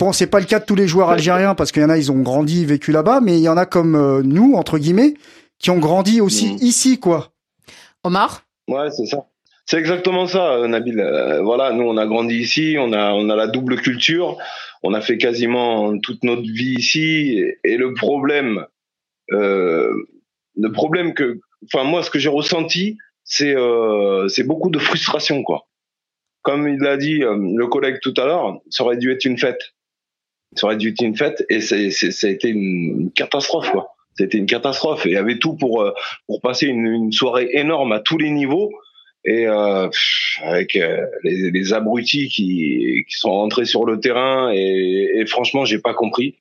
Bon, 0.00 0.14
c'est 0.14 0.26
pas 0.26 0.40
le 0.40 0.46
cas 0.46 0.60
de 0.60 0.64
tous 0.64 0.74
les 0.74 0.88
joueurs 0.88 1.10
algériens 1.10 1.54
parce 1.54 1.72
qu'il 1.72 1.82
y 1.82 1.84
en 1.84 1.90
a, 1.90 1.98
ils 1.98 2.10
ont 2.10 2.22
grandi, 2.22 2.64
vécu 2.64 2.90
là-bas, 2.90 3.20
mais 3.20 3.36
il 3.36 3.42
y 3.42 3.50
en 3.50 3.58
a 3.58 3.66
comme 3.66 3.94
euh, 3.94 4.22
nous, 4.22 4.54
entre 4.54 4.78
guillemets, 4.78 5.12
qui 5.58 5.68
ont 5.68 5.78
grandi 5.78 6.22
aussi 6.22 6.54
mm. 6.54 6.56
ici, 6.62 6.98
quoi. 6.98 7.34
Omar? 8.02 8.44
Ouais, 8.66 8.90
c'est 8.90 9.04
ça. 9.04 9.26
C'est 9.66 9.76
exactement 9.76 10.26
ça, 10.26 10.54
euh, 10.54 10.68
Nabil. 10.68 10.98
Euh, 10.98 11.42
voilà, 11.42 11.72
nous, 11.72 11.84
on 11.84 11.98
a 11.98 12.06
grandi 12.06 12.34
ici, 12.36 12.76
on 12.78 12.94
a, 12.94 13.12
on 13.12 13.28
a 13.28 13.36
la 13.36 13.46
double 13.46 13.76
culture, 13.76 14.38
on 14.82 14.94
a 14.94 15.02
fait 15.02 15.18
quasiment 15.18 15.98
toute 15.98 16.24
notre 16.24 16.50
vie 16.50 16.76
ici, 16.78 17.38
et, 17.62 17.76
le 17.76 17.92
problème, 17.92 18.64
euh, 19.32 19.92
le 20.56 20.72
problème 20.72 21.12
que, 21.12 21.40
enfin, 21.66 21.84
moi, 21.84 22.02
ce 22.02 22.10
que 22.10 22.18
j'ai 22.18 22.30
ressenti, 22.30 22.96
c'est, 23.24 23.54
c'est 24.28 24.44
beaucoup 24.44 24.70
de 24.70 24.78
frustration, 24.78 25.42
quoi. 25.42 25.66
Comme 26.40 26.66
il 26.66 26.78
l'a 26.78 26.96
dit 26.96 27.18
le 27.18 27.66
collègue 27.66 27.98
tout 28.00 28.14
à 28.16 28.24
l'heure, 28.24 28.60
ça 28.70 28.82
aurait 28.82 28.96
dû 28.96 29.12
être 29.12 29.26
une 29.26 29.36
fête 29.36 29.74
ça 30.54 30.66
aurait 30.66 30.76
dû 30.76 30.90
être 30.90 31.02
une 31.02 31.16
fête 31.16 31.44
et 31.48 31.60
c'est, 31.60 31.90
c'est, 31.90 32.10
ça 32.10 32.26
a 32.26 32.30
été 32.30 32.48
une 32.48 33.10
catastrophe 33.12 33.70
quoi. 33.70 33.94
C'était 34.16 34.38
une 34.38 34.46
catastrophe 34.46 35.06
et 35.06 35.10
il 35.10 35.12
y 35.12 35.18
avait 35.18 35.38
tout 35.38 35.54
pour 35.54 35.82
euh, 35.82 35.92
pour 36.26 36.40
passer 36.40 36.66
une, 36.66 36.86
une 36.86 37.12
soirée 37.12 37.48
énorme 37.52 37.92
à 37.92 38.00
tous 38.00 38.18
les 38.18 38.30
niveaux 38.30 38.70
et 39.24 39.46
euh, 39.46 39.88
avec 40.42 40.76
euh, 40.76 41.06
les, 41.22 41.50
les, 41.50 41.72
abrutis 41.72 42.28
qui, 42.28 43.04
qui 43.08 43.16
sont 43.16 43.30
rentrés 43.30 43.66
sur 43.66 43.84
le 43.84 44.00
terrain 44.00 44.50
et, 44.52 45.10
et 45.14 45.26
franchement 45.26 45.64
j'ai 45.64 45.78
pas 45.78 45.94
compris 45.94 46.36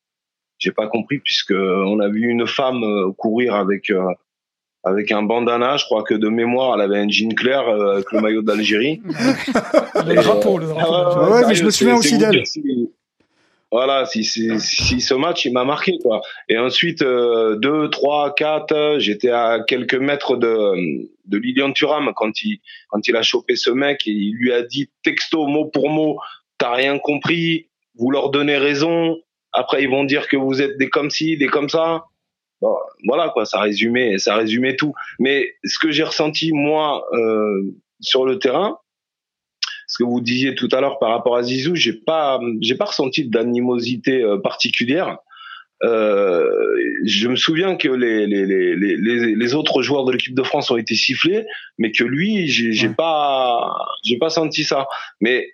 j'ai 0.57 0.71
pas 0.71 0.87
compris 0.87 1.19
puisque 1.19 1.51
on 1.51 1.99
a 1.99 2.09
vu 2.09 2.27
une 2.27 2.47
femme 2.47 2.83
euh, 2.83 3.11
courir 3.11 3.55
avec 3.55 3.91
avec 4.85 5.11
un 5.11 5.23
bandana, 5.23 5.75
je 5.75 5.83
crois 5.83 6.03
que 6.03 6.13
de 6.13 6.29
mémoire, 6.29 6.73
elle 6.75 6.81
avait 6.81 6.99
un 6.99 7.09
jean 7.09 7.35
clair 7.35 7.67
avec 7.67 8.09
le 8.13 8.21
maillot 8.21 8.41
d'Algérie. 8.41 9.01
le 9.05 10.15
drapeau, 10.15 10.57
le 10.57 10.67
drapeau. 10.67 10.93
Ah 10.93 11.31
ouais, 11.31 11.41
mais 11.49 11.53
je 11.53 11.65
me 11.65 11.69
souviens 11.69 11.97
aussi 11.97 12.17
d'elle. 12.17 12.43
Voilà, 13.71 14.05
si, 14.07 14.23
si, 14.23 14.59
si 14.59 14.99
ce 14.99 15.13
match 15.13 15.45
il 15.45 15.53
m'a 15.53 15.63
marqué 15.63 15.99
quoi. 16.01 16.21
Et 16.47 16.57
ensuite 16.57 17.03
euh, 17.03 17.55
deux, 17.55 17.89
trois, 17.89 18.33
quatre, 18.33 18.95
j'étais 18.97 19.29
à 19.29 19.59
quelques 19.59 19.95
mètres 19.95 20.37
de 20.37 21.07
de 21.25 21.37
Lilian 21.37 21.71
Thuram 21.71 22.11
quand 22.15 22.41
il 22.41 22.61
quand 22.87 23.07
il 23.07 23.15
a 23.15 23.21
chopé 23.21 23.55
ce 23.55 23.69
mec 23.69 24.07
et 24.07 24.11
il 24.11 24.33
lui 24.33 24.51
a 24.51 24.63
dit 24.63 24.89
texto 25.03 25.45
mot 25.45 25.65
pour 25.65 25.89
mot, 25.89 26.17
t'as 26.57 26.73
rien 26.73 26.97
compris, 26.97 27.69
vous 27.95 28.09
leur 28.09 28.31
donnez 28.31 28.57
raison. 28.57 29.17
Après, 29.51 29.83
ils 29.83 29.89
vont 29.89 30.03
dire 30.03 30.27
que 30.27 30.37
vous 30.37 30.61
êtes 30.61 30.77
des 30.77 30.89
comme 30.89 31.11
ci, 31.11 31.37
des 31.37 31.47
comme 31.47 31.69
ça. 31.69 32.05
Bon, 32.61 32.75
voilà 33.07 33.29
quoi, 33.29 33.45
ça 33.45 33.59
résumait, 33.59 34.17
ça 34.17 34.35
résumait 34.35 34.75
tout. 34.75 34.93
Mais 35.19 35.55
ce 35.63 35.77
que 35.77 35.91
j'ai 35.91 36.03
ressenti 36.03 36.51
moi 36.53 37.05
euh, 37.13 37.75
sur 37.99 38.25
le 38.25 38.39
terrain, 38.39 38.79
ce 39.89 39.97
que 40.01 40.07
vous 40.07 40.21
disiez 40.21 40.55
tout 40.55 40.69
à 40.71 40.79
l'heure 40.79 40.97
par 40.99 41.09
rapport 41.09 41.35
à 41.35 41.43
Zizou, 41.43 41.75
j'ai 41.75 41.91
pas, 41.93 42.39
j'ai 42.61 42.75
pas 42.75 42.85
ressenti 42.85 43.25
d'animosité 43.27 44.21
euh, 44.23 44.37
particulière. 44.37 45.17
Euh, 45.83 46.45
je 47.05 47.27
me 47.27 47.35
souviens 47.35 47.75
que 47.75 47.87
les, 47.87 48.27
les, 48.27 48.45
les, 48.45 48.75
les, 48.75 49.35
les 49.35 49.53
autres 49.55 49.81
joueurs 49.81 50.05
de 50.05 50.11
l'équipe 50.11 50.35
de 50.35 50.43
France 50.43 50.69
ont 50.71 50.77
été 50.77 50.93
sifflés, 50.95 51.45
mais 51.77 51.91
que 51.91 52.03
lui, 52.03 52.47
j'ai 52.47 52.73
j'ai 52.73 52.89
pas, 52.89 53.75
j'ai 54.03 54.17
pas 54.17 54.29
senti 54.29 54.63
ça. 54.63 54.87
Mais 55.21 55.47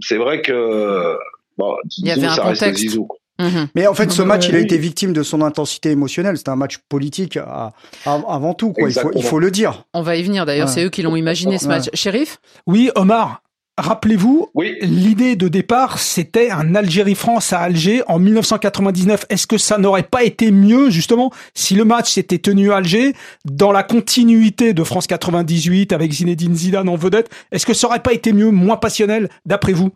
c'est 0.00 0.16
vrai 0.16 0.42
que 0.42 1.16
bon, 1.58 1.76
Il 1.98 2.06
y 2.08 2.10
avait 2.10 2.26
un 2.26 2.34
ça 2.34 2.44
reste 2.44 2.60
contexte. 2.60 2.82
Zizou. 2.82 3.06
quoi. 3.06 3.18
Mhm. 3.38 3.68
Mais 3.74 3.86
en 3.86 3.94
fait, 3.94 4.10
ce 4.10 4.22
match, 4.22 4.48
il 4.48 4.54
a 4.56 4.58
été 4.58 4.76
victime 4.76 5.12
de 5.12 5.22
son 5.22 5.40
intensité 5.42 5.90
émotionnelle. 5.90 6.36
C'était 6.36 6.50
un 6.50 6.56
match 6.56 6.78
politique 6.88 7.36
à- 7.38 7.72
à- 8.04 8.20
avant 8.28 8.54
tout, 8.54 8.72
quoi. 8.72 8.88
Il 8.90 8.94
faut, 8.94 9.10
il 9.14 9.22
faut 9.22 9.38
le 9.38 9.50
dire. 9.50 9.84
On 9.94 10.02
va 10.02 10.16
y 10.16 10.22
venir 10.22 10.44
d'ailleurs, 10.44 10.68
Ouais. 10.68 10.72
c'est 10.74 10.84
eux 10.84 10.90
qui 10.90 11.02
l'ont 11.02 11.16
imaginé 11.16 11.56
ce 11.58 11.64
Ouais. 11.64 11.76
match. 11.76 11.86
Shérif 11.94 12.38
Oui, 12.66 12.90
Omar, 12.94 13.42
rappelez-vous, 13.82 14.48
Oui. 14.54 14.74
l'idée 14.80 15.36
de 15.36 15.48
départ, 15.48 15.98
c'était 15.98 16.50
un 16.50 16.74
Algérie-France 16.74 17.52
à 17.52 17.60
Alger 17.60 18.02
en 18.06 18.18
1999. 18.18 19.26
Est-ce 19.28 19.46
que 19.46 19.58
ça 19.58 19.78
n'aurait 19.78 20.02
pas 20.02 20.24
été 20.24 20.50
mieux, 20.50 20.90
justement, 20.90 21.30
si 21.54 21.74
le 21.74 21.84
match 21.84 22.12
s'était 22.12 22.38
tenu 22.38 22.72
à 22.72 22.76
Alger, 22.76 23.14
dans 23.44 23.72
la 23.72 23.82
continuité 23.82 24.72
de 24.72 24.84
France 24.84 25.06
98, 25.06 25.92
avec 25.92 26.12
Zinedine 26.12 26.54
Zidane 26.54 26.88
en 26.88 26.96
vedette? 26.96 27.30
Est-ce 27.50 27.66
que 27.66 27.74
ça 27.74 27.86
aurait 27.88 28.02
pas 28.02 28.12
été 28.12 28.32
mieux, 28.32 28.50
moins 28.50 28.76
passionnel, 28.76 29.28
d'après 29.46 29.72
vous? 29.72 29.90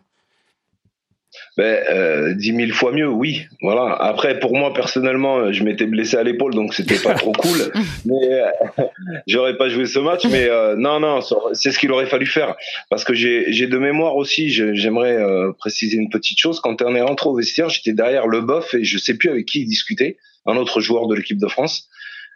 Ben, 1.57 1.83
euh, 1.89 2.35
dix 2.35 2.53
mille 2.53 2.71
fois 2.71 2.91
mieux, 2.91 3.09
oui. 3.09 3.47
Voilà. 3.63 3.95
Après, 3.95 4.39
pour 4.39 4.55
moi 4.55 4.75
personnellement, 4.75 5.39
euh, 5.39 5.51
je 5.51 5.63
m'étais 5.63 5.87
blessé 5.87 6.15
à 6.15 6.21
l'épaule, 6.21 6.53
donc 6.53 6.75
c'était 6.75 6.99
pas 6.99 7.15
trop 7.15 7.31
cool. 7.31 7.71
Mais 8.05 8.31
euh, 8.31 8.45
j'aurais 9.27 9.57
pas 9.57 9.67
joué 9.67 9.87
ce 9.87 9.97
match. 9.97 10.25
Mais 10.29 10.47
euh, 10.47 10.75
non, 10.75 10.99
non, 10.99 11.19
c'est 11.53 11.71
ce 11.71 11.79
qu'il 11.79 11.91
aurait 11.91 12.05
fallu 12.05 12.27
faire. 12.27 12.55
Parce 12.91 13.03
que 13.03 13.15
j'ai, 13.15 13.51
j'ai 13.51 13.65
de 13.65 13.77
mémoire 13.79 14.17
aussi. 14.17 14.49
J'aimerais 14.49 15.15
euh, 15.15 15.51
préciser 15.57 15.97
une 15.97 16.11
petite 16.11 16.39
chose. 16.39 16.59
Quand 16.59 16.79
on 16.83 16.93
est 16.93 17.01
rentré 17.01 17.27
au 17.27 17.35
vestiaire, 17.35 17.69
j'étais 17.69 17.93
derrière 17.93 18.27
le 18.27 18.41
bof 18.41 18.75
et 18.75 18.83
je 18.83 18.99
sais 18.99 19.17
plus 19.17 19.29
avec 19.31 19.47
qui 19.47 19.61
il 19.61 19.65
discutait, 19.65 20.17
un 20.45 20.57
autre 20.57 20.79
joueur 20.79 21.07
de 21.07 21.15
l'équipe 21.15 21.39
de 21.39 21.47
France. 21.47 21.89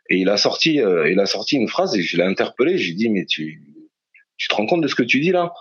Et 0.09 0.17
il 0.17 0.29
a 0.29 0.37
sorti, 0.37 0.81
euh, 0.81 1.11
il 1.11 1.19
a 1.19 1.27
sorti 1.27 1.57
une 1.57 1.67
phrase 1.67 1.95
et 1.95 2.01
je 2.01 2.17
l'ai 2.17 2.23
interpellé. 2.23 2.79
J'ai 2.79 2.93
dit, 2.93 3.09
mais 3.09 3.25
tu, 3.25 3.61
tu 4.37 4.47
te 4.47 4.55
rends 4.55 4.65
compte 4.65 4.81
de 4.81 4.87
ce 4.87 4.95
que 4.95 5.03
tu 5.03 5.19
dis 5.19 5.31
là? 5.31 5.53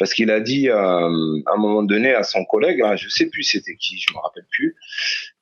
Parce 0.00 0.14
qu'il 0.14 0.30
a 0.30 0.40
dit 0.40 0.70
euh, 0.70 0.74
à 0.74 1.52
un 1.52 1.56
moment 1.58 1.82
donné 1.82 2.14
à 2.14 2.22
son 2.22 2.46
collègue, 2.46 2.78
là, 2.78 2.96
je 2.96 3.10
sais 3.10 3.26
plus 3.26 3.42
c'était 3.42 3.76
qui, 3.76 3.98
je 3.98 4.14
me 4.14 4.18
rappelle 4.18 4.46
plus. 4.50 4.74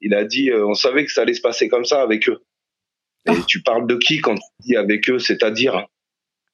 Il 0.01 0.14
a 0.14 0.25
dit, 0.25 0.51
euh, 0.51 0.66
on 0.66 0.75
savait 0.75 1.05
que 1.05 1.12
ça 1.12 1.23
allait 1.23 1.35
se 1.35 1.40
passer 1.40 1.68
comme 1.68 1.85
ça 1.85 2.03
avec 2.03 2.29
eux. 2.29 2.42
Et 3.31 3.40
tu 3.47 3.62
parles 3.62 3.87
de 3.87 3.94
qui 3.94 4.18
quand 4.18 4.35
tu 4.35 4.42
dis 4.61 4.77
avec 4.77 5.09
eux, 5.09 5.21
c'est-à-dire? 5.21 5.87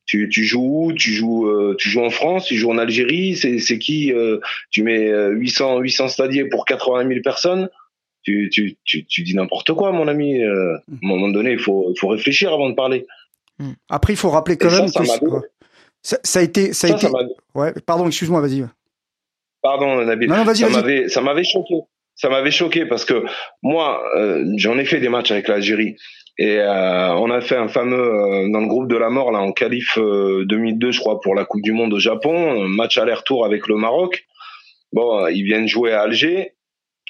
Tu, 0.04 0.28
tu 0.28 0.44
joues 0.44 0.88
où? 0.88 0.92
Tu 0.92 1.14
joues 1.14 1.48
euh, 1.48 1.76
tu 1.78 1.88
joues 1.88 2.04
en 2.04 2.10
France? 2.10 2.44
Tu 2.44 2.56
joues 2.56 2.70
en 2.70 2.76
Algérie? 2.76 3.36
C'est 3.36 3.58
c'est 3.58 3.78
qui 3.78 4.12
Tu 4.70 4.82
mets 4.82 5.08
euh, 5.08 5.30
800 5.30 5.78
800 5.78 6.08
stadiers 6.08 6.44
pour 6.44 6.66
80 6.66 7.08
000 7.08 7.20
personnes? 7.22 7.70
Tu, 8.22 8.50
tu, 8.50 8.76
tu, 8.84 9.06
tu 9.06 9.22
dis 9.22 9.34
n'importe 9.34 9.72
quoi, 9.72 9.92
mon 9.92 10.08
ami. 10.08 10.42
À 10.42 10.50
un 10.50 10.78
moment 11.00 11.28
donné, 11.28 11.52
il 11.52 11.58
faut, 11.58 11.94
faut 11.98 12.08
réfléchir 12.08 12.52
avant 12.52 12.68
de 12.68 12.74
parler. 12.74 13.06
Après, 13.88 14.12
il 14.12 14.16
faut 14.16 14.30
rappeler 14.30 14.56
quand 14.58 14.68
Et 14.68 14.80
même 14.80 14.88
ça 14.88 15.00
que. 15.00 15.26
Ça, 16.04 16.18
ça 16.22 16.38
a 16.38 16.42
été, 16.42 16.72
ça 16.72 16.86
a 16.86 16.90
Ça, 16.90 16.96
été. 16.96 17.06
ça 17.06 17.10
m'a- 17.12 17.60
Ouais, 17.60 17.72
pardon, 17.84 18.06
excuse-moi, 18.06 18.40
vas-y. 18.40 18.64
Pardon, 19.62 20.04
Nabil. 20.04 20.28
Non, 20.28 20.36
non, 20.36 20.44
vas-y, 20.44 20.58
ça 20.58 20.68
m'avait, 20.68 21.08
ça 21.08 21.20
m'avait 21.20 21.42
choqué. 21.44 21.74
Ça 22.14 22.28
m'avait 22.28 22.50
choqué 22.52 22.86
parce 22.86 23.04
que 23.04 23.24
moi, 23.62 24.00
euh, 24.16 24.44
j'en 24.56 24.78
ai 24.78 24.84
fait 24.84 25.00
des 25.00 25.08
matchs 25.08 25.32
avec 25.32 25.48
l'Algérie 25.48 25.96
et 26.38 26.58
euh, 26.58 27.14
on 27.14 27.30
a 27.30 27.40
fait 27.40 27.56
un 27.56 27.66
fameux 27.68 27.96
euh, 27.98 28.48
dans 28.52 28.60
le 28.60 28.66
groupe 28.68 28.88
de 28.88 28.96
la 28.96 29.08
mort 29.10 29.32
là 29.32 29.40
en 29.40 29.50
qualif 29.52 29.98
euh, 29.98 30.44
2002, 30.46 30.92
je 30.92 31.00
crois, 31.00 31.20
pour 31.20 31.34
la 31.34 31.44
Coupe 31.44 31.62
du 31.62 31.72
Monde 31.72 31.92
au 31.94 31.98
Japon, 31.98 32.62
un 32.64 32.68
match 32.68 32.98
aller-retour 32.98 33.44
avec 33.44 33.66
le 33.66 33.76
Maroc. 33.76 34.26
Bon, 34.92 35.26
ils 35.26 35.42
viennent 35.42 35.66
jouer 35.66 35.92
à 35.92 36.02
Alger. 36.02 36.52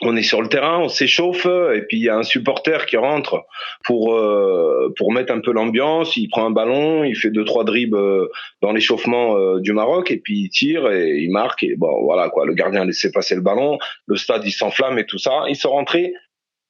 On 0.01 0.17
est 0.17 0.25
sur 0.25 0.43
le 0.43 0.49
terrain, 0.49 0.81
on 0.81 0.89
s'échauffe 0.89 1.47
et 1.47 1.83
puis 1.83 1.99
il 1.99 2.03
y 2.03 2.09
a 2.09 2.17
un 2.17 2.25
supporter 2.25 2.85
qui 2.87 2.97
rentre 2.97 3.45
pour 3.85 4.15
euh, 4.15 4.93
pour 4.97 5.13
mettre 5.13 5.33
un 5.33 5.39
peu 5.41 5.53
l'ambiance. 5.53 6.17
Il 6.17 6.29
prend 6.29 6.45
un 6.47 6.51
ballon, 6.51 7.05
il 7.05 7.15
fait 7.15 7.31
deux 7.31 7.45
trois 7.45 7.63
dribbles 7.63 7.97
euh, 7.97 8.29
dans 8.61 8.73
l'échauffement 8.73 9.37
euh, 9.37 9.61
du 9.61 9.73
Maroc 9.73 10.11
et 10.11 10.19
puis 10.19 10.41
il 10.41 10.49
tire 10.49 10.91
et 10.91 11.19
il 11.19 11.31
marque 11.31 11.63
et 11.63 11.77
bon 11.77 12.03
voilà 12.03 12.29
quoi. 12.29 12.45
Le 12.45 12.55
gardien 12.55 12.83
a 12.83 12.85
laissé 12.85 13.13
passer 13.13 13.37
le 13.37 13.41
ballon, 13.41 13.79
le 14.07 14.17
stade 14.17 14.45
il 14.45 14.51
s'enflamme 14.51 14.99
et 14.99 15.07
tout 15.07 15.19
ça. 15.19 15.45
Ils 15.49 15.55
sont 15.55 15.71
rentrés 15.71 16.13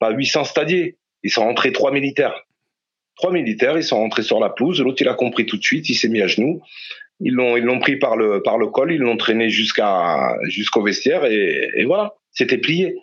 pas 0.01 0.11
800 0.11 0.45
stadiers, 0.45 0.99
ils 1.23 1.31
sont 1.31 1.45
rentrés 1.45 1.73
trois 1.73 1.93
militaires. 1.93 2.45
Trois 3.17 3.33
militaires, 3.33 3.79
ils 3.79 3.85
sont 3.85 3.97
rentrés 3.97 4.23
sur 4.23 4.39
la 4.39 4.51
pelouse. 4.51 4.83
L'autre 4.83 5.01
il 5.01 5.09
a 5.09 5.15
compris 5.15 5.47
tout 5.47 5.57
de 5.57 5.65
suite, 5.65 5.89
il 5.89 5.95
s'est 5.95 6.09
mis 6.09 6.21
à 6.21 6.27
genoux. 6.27 6.61
Ils 7.21 7.33
l'ont 7.33 7.57
ils 7.57 7.65
l'ont 7.65 7.79
pris 7.79 7.97
par 7.97 8.17
le 8.19 8.43
par 8.43 8.59
le 8.59 8.67
col, 8.67 8.93
ils 8.93 9.01
l'ont 9.01 9.17
traîné 9.17 9.49
jusqu'à 9.49 10.37
jusqu'au 10.49 10.83
vestiaire 10.83 11.25
et, 11.25 11.71
et 11.75 11.85
voilà, 11.87 12.17
c'était 12.31 12.59
plié. 12.59 12.97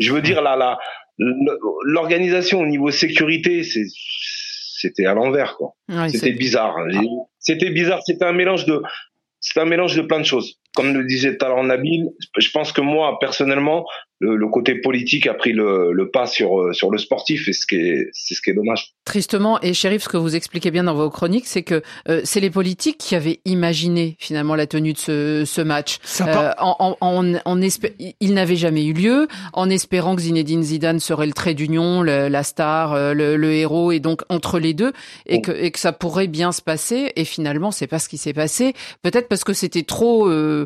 Je 0.00 0.12
veux 0.12 0.22
dire 0.22 0.42
là 0.42 0.56
là 0.56 0.78
l'organisation 1.18 2.60
au 2.60 2.66
niveau 2.66 2.90
sécurité 2.90 3.62
c'est 3.62 3.84
c'était 4.80 5.06
à 5.06 5.14
l'envers 5.14 5.56
quoi. 5.56 5.74
Ouais, 5.88 6.08
C'était 6.08 6.32
bizarre. 6.32 6.74
C'était 7.38 7.70
bizarre. 7.70 8.00
C'était 8.04 8.24
un 8.24 8.32
mélange 8.32 8.64
de, 8.64 8.82
c'était 9.38 9.60
un 9.60 9.66
mélange 9.66 9.94
de 9.94 10.02
plein 10.02 10.18
de 10.18 10.24
choses. 10.24 10.58
Comme 10.74 10.94
le 10.94 11.04
disait 11.04 11.36
tout 11.36 11.44
à 11.44 11.48
l'heure 11.48 11.64
Nabil, 11.64 12.08
je 12.38 12.50
pense 12.50 12.72
que 12.72 12.80
moi, 12.80 13.18
personnellement, 13.20 13.86
le, 14.20 14.36
le 14.36 14.48
côté 14.48 14.74
politique 14.74 15.26
a 15.26 15.34
pris 15.34 15.52
le, 15.52 15.92
le 15.92 16.10
pas 16.10 16.26
sur, 16.26 16.60
euh, 16.60 16.72
sur 16.74 16.90
le 16.90 16.98
sportif 16.98 17.48
et 17.48 17.52
ce 17.54 17.66
qui 17.66 17.76
est, 17.76 18.08
c'est 18.12 18.34
ce 18.34 18.42
qui 18.42 18.50
est 18.50 18.54
dommage. 18.54 18.92
Tristement, 19.06 19.58
et 19.62 19.72
Shérif, 19.74 20.02
ce 20.02 20.08
que 20.10 20.18
vous 20.18 20.36
expliquez 20.36 20.70
bien 20.70 20.84
dans 20.84 20.94
vos 20.94 21.08
chroniques, 21.10 21.46
c'est 21.46 21.62
que 21.62 21.82
euh, 22.08 22.20
c'est 22.22 22.38
les 22.40 22.50
politiques 22.50 22.98
qui 22.98 23.14
avaient 23.16 23.40
imaginé 23.46 24.16
finalement 24.20 24.54
la 24.54 24.66
tenue 24.66 24.92
de 24.92 24.98
ce, 24.98 25.44
ce 25.46 25.60
match. 25.62 25.96
Ça 26.02 26.26
Euh, 26.28 26.52
en, 26.58 26.76
en, 26.78 26.96
en, 27.00 27.34
en 27.44 27.60
espé- 27.62 27.94
il 28.20 28.34
n'avait 28.34 28.56
jamais 28.56 28.84
eu 28.84 28.92
lieu, 28.92 29.26
en 29.54 29.70
espérant 29.70 30.14
que 30.14 30.22
Zinedine 30.22 30.62
Zidane 30.62 31.00
serait 31.00 31.26
le 31.26 31.32
trait 31.32 31.54
d'union, 31.54 32.02
la 32.02 32.42
star, 32.42 32.92
euh, 32.92 33.14
le, 33.14 33.36
le 33.36 33.52
héros, 33.52 33.90
et 33.90 34.00
donc 34.00 34.20
entre 34.28 34.58
les 34.60 34.74
deux, 34.74 34.92
et 35.26 35.40
que, 35.40 35.50
et 35.50 35.70
que 35.70 35.78
ça 35.78 35.92
pourrait 35.92 36.28
bien 36.28 36.52
se 36.52 36.60
passer. 36.62 37.10
Et 37.16 37.24
finalement, 37.24 37.70
c'est 37.70 37.86
pas 37.86 37.98
ce 37.98 38.08
qui 38.08 38.18
s'est 38.18 38.34
passé. 38.34 38.74
Peut-être 39.02 39.28
parce 39.28 39.44
que 39.44 39.54
c'était 39.54 39.82
trop 39.82 40.28
euh, 40.28 40.59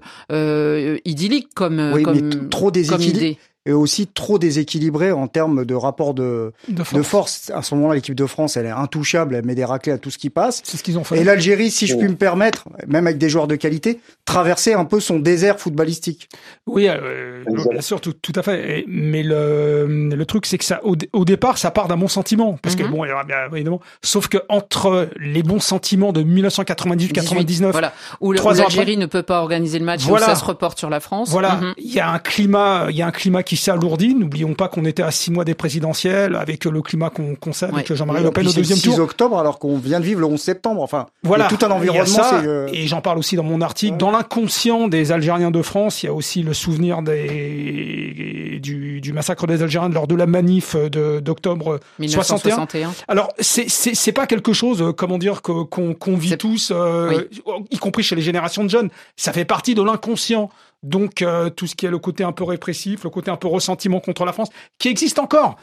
idyllique 1.05 1.49
comme, 1.55 1.79
Oui, 1.93 1.99
mais 1.99 2.03
comme, 2.03 2.31
t- 2.31 2.49
trop 2.51 2.67
comme 2.67 2.73
déséquilibré. 2.73 3.39
Et 3.67 3.73
aussi 3.73 4.07
trop 4.07 4.39
déséquilibré 4.39 5.11
en 5.11 5.27
termes 5.27 5.65
de 5.65 5.75
rapport 5.75 6.13
de, 6.13 6.53
de 6.69 6.83
de 6.93 7.03
force. 7.03 7.51
À 7.55 7.63
ce 7.63 7.75
moment-là, 7.77 7.95
l'équipe 7.95 8.15
de 8.15 8.27
France, 8.27 8.59
elle 8.59 8.67
est 8.67 8.71
intouchable, 8.71 9.35
elle 9.37 9.45
met 9.47 9.55
des 9.55 9.65
raclés 9.65 9.93
à 9.93 9.97
tout 9.99 10.11
ce 10.11 10.19
qui 10.19 10.29
passe. 10.29 10.61
C'est 10.65 10.77
ce 10.77 10.83
qu'ils 10.83 10.99
ont 10.99 11.05
fait. 11.05 11.19
Et 11.19 11.25
l'Algérie, 11.25 11.71
si 11.71 11.87
je 11.87 11.95
Oh. 11.95 11.99
puis 11.99 12.09
me 12.09 12.15
permettre, 12.17 12.65
même 12.87 13.07
avec 13.07 13.17
des 13.17 13.31
joueurs 13.31 13.47
de 13.47 13.57
qualité, 13.57 14.01
traversait 14.27 14.75
un 14.75 14.85
peu 14.85 15.01
son 15.01 15.19
désert 15.19 15.59
footballistique. 15.61 16.29
Oui, 16.67 16.89
euh, 16.89 17.43
bien 17.71 17.81
sûr, 17.81 18.03
tout, 18.03 18.13
tout 18.13 18.33
à 18.37 18.43
fait. 18.43 18.81
Et- 18.81 18.85
mais 18.87 19.23
le, 19.23 20.11
le 20.15 20.27
truc, 20.27 20.45
c'est 20.45 20.59
que 20.59 20.65
ça, 20.65 20.81
au, 20.85 20.95
au 21.15 21.25
départ, 21.25 21.57
ça 21.57 21.71
part 21.71 21.89
d'un 21.89 21.97
bon 21.97 22.09
sentiment, 22.09 22.59
parce 22.61 22.77
que 22.77 22.83
Mhm. 22.83 22.91
bon, 22.91 23.05
il 23.07 23.09
y 23.09 23.13
aura 23.13 23.25
bien 23.25 23.37
évidemment. 23.51 23.81
Sauf 24.03 24.29
que 24.29 24.39
entre 24.51 25.09
les 25.19 25.43
bons 25.43 25.61
sentiments 25.61 26.13
de 26.13 26.23
1998-99, 26.23 27.73
Voilà. 27.73 27.93
Où 28.21 28.33
l'Algérie 28.33 28.97
ne 28.97 29.07
peut 29.07 29.23
pas 29.23 29.41
organiser 29.41 29.79
le 29.79 29.85
match, 29.85 30.05
où 30.05 30.09
Voilà. 30.09 30.27
ça 30.27 30.35
se 30.35 30.45
reporte 30.45 30.79
sur 30.79 30.91
la 30.91 31.01
France. 31.01 31.31
Voilà, 31.31 31.57
Mhm. 31.57 31.75
il 31.79 31.93
y 31.95 32.01
a 32.01 32.11
un 32.11 32.19
climat, 32.19 32.87
il 32.91 32.97
y 32.97 33.03
a 33.03 33.07
un 33.07 33.11
climat 33.13 33.43
qui 33.43 33.54
s'alourdit. 33.57 34.15
N'oublions 34.15 34.55
pas 34.55 34.69
qu'on 34.69 34.85
était 34.85 35.03
à 35.03 35.11
six 35.11 35.31
mois 35.31 35.45
des 35.45 35.55
présidentielles, 35.55 36.37
avec 36.37 36.65
le 36.65 36.83
climat 36.83 37.11
qu'on 37.11 37.35
qu'on 37.35 37.53
sait 37.53 37.67
avec 37.67 37.89
Ouais. 37.91 37.97
Jean-Marie 37.97 38.23
Le 38.23 38.31
Pen 38.31 38.47
au 38.49 38.53
deuxième 38.53 38.79
6 38.79 38.91
tour. 38.91 38.99
octobre, 39.01 39.39
alors 39.39 39.59
qu'on 39.59 39.77
vient 39.79 40.01
de 40.01 40.05
vivre 40.05 40.21
le 40.21 40.27
11 40.27 40.41
septembre. 40.41 40.83
Enfin, 40.83 41.07
Voilà, 41.23 41.47
tout 41.47 41.59
un 41.65 41.71
environnement. 41.71 42.05
ça, 42.07 42.41
euh, 42.43 42.69
et 42.73 42.87
j'en 42.87 43.01
parle 43.01 43.19
aussi 43.19 43.37
dans 43.37 43.43
mon 43.43 43.61
article. 43.61 43.93
Ouais. 43.93 43.99
Dans 43.99 44.11
l'inconscient 44.11 44.89
des 44.89 45.13
Algériens 45.13 45.51
de 45.51 45.63
France, 45.63 46.03
il 46.03 46.07
y 46.07 46.09
a 46.09 46.13
aussi 46.13 46.43
le 46.43 46.55
souvenir 46.55 47.03
des, 47.03 48.59
du, 48.63 49.01
du 49.01 49.13
massacre 49.13 49.47
des 49.47 49.63
Algériens 49.63 49.89
lors 49.89 50.07
de 50.07 50.15
la 50.15 50.27
manif 50.27 50.77
d'octobre 50.77 51.81
61. 51.99 51.99
1961. 51.99 52.93
Alors, 53.09 53.33
c'est 53.39 54.13
pas 54.13 54.27
quelque 54.27 54.53
chose, 54.53 54.83
euh, 54.83 54.93
comment 54.93 55.19
dire, 55.19 55.43
qu'on 55.43 56.17
vit 56.17 56.37
tous, 56.37 56.73
euh, 56.75 57.23
y 57.71 57.79
compris 57.79 58.03
chez 58.03 58.17
les 58.17 58.23
générations 58.23 58.65
de 58.65 58.71
jeunes. 58.71 58.89
Ça 59.17 59.33
fait 59.33 59.45
partie 59.45 59.75
de 59.75 59.83
l'inconscient. 59.83 60.51
Donc, 60.85 61.23
euh, 61.23 61.51
tout 61.51 61.67
ce 61.67 61.75
qui 61.75 61.87
est 61.87 61.91
le 61.91 61.99
côté 61.99 62.23
un 62.25 62.33
peu 62.33 62.45
répressif, 62.45 63.03
le 63.05 63.11
côté 63.11 63.31
un 63.31 63.37
peu 63.37 63.49
ressentiment 63.49 64.01
contre 64.01 64.25
la 64.25 64.33
France, 64.33 64.51
qui 64.79 64.89
existe 64.89 65.19
encore. 65.19 65.57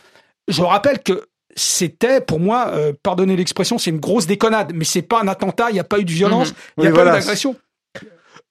Je 0.48 0.62
rappelle 0.64 1.00
que 1.00 1.28
c'était, 1.56 2.22
pour 2.22 2.40
moi, 2.40 2.70
euh, 2.70 2.94
pardonnez 3.04 3.36
l'expression, 3.36 3.78
c'est 3.78 3.92
une 3.92 4.00
grosse 4.00 4.26
déconnade, 4.26 4.72
mais 4.74 4.84
c'est 4.86 5.02
pas 5.02 5.22
un 5.22 5.28
attentat, 5.28 5.70
il 5.70 5.74
n'y 5.74 5.80
a 5.80 5.84
pas 5.84 6.00
eu 6.00 6.06
de 6.06 6.12
violence, 6.12 6.50
Mhm. 6.50 6.56
il 6.78 6.82
n'y 6.82 6.88
a 6.88 6.92
pas 6.92 7.02
eu 7.02 7.06
d'agression. 7.20 7.56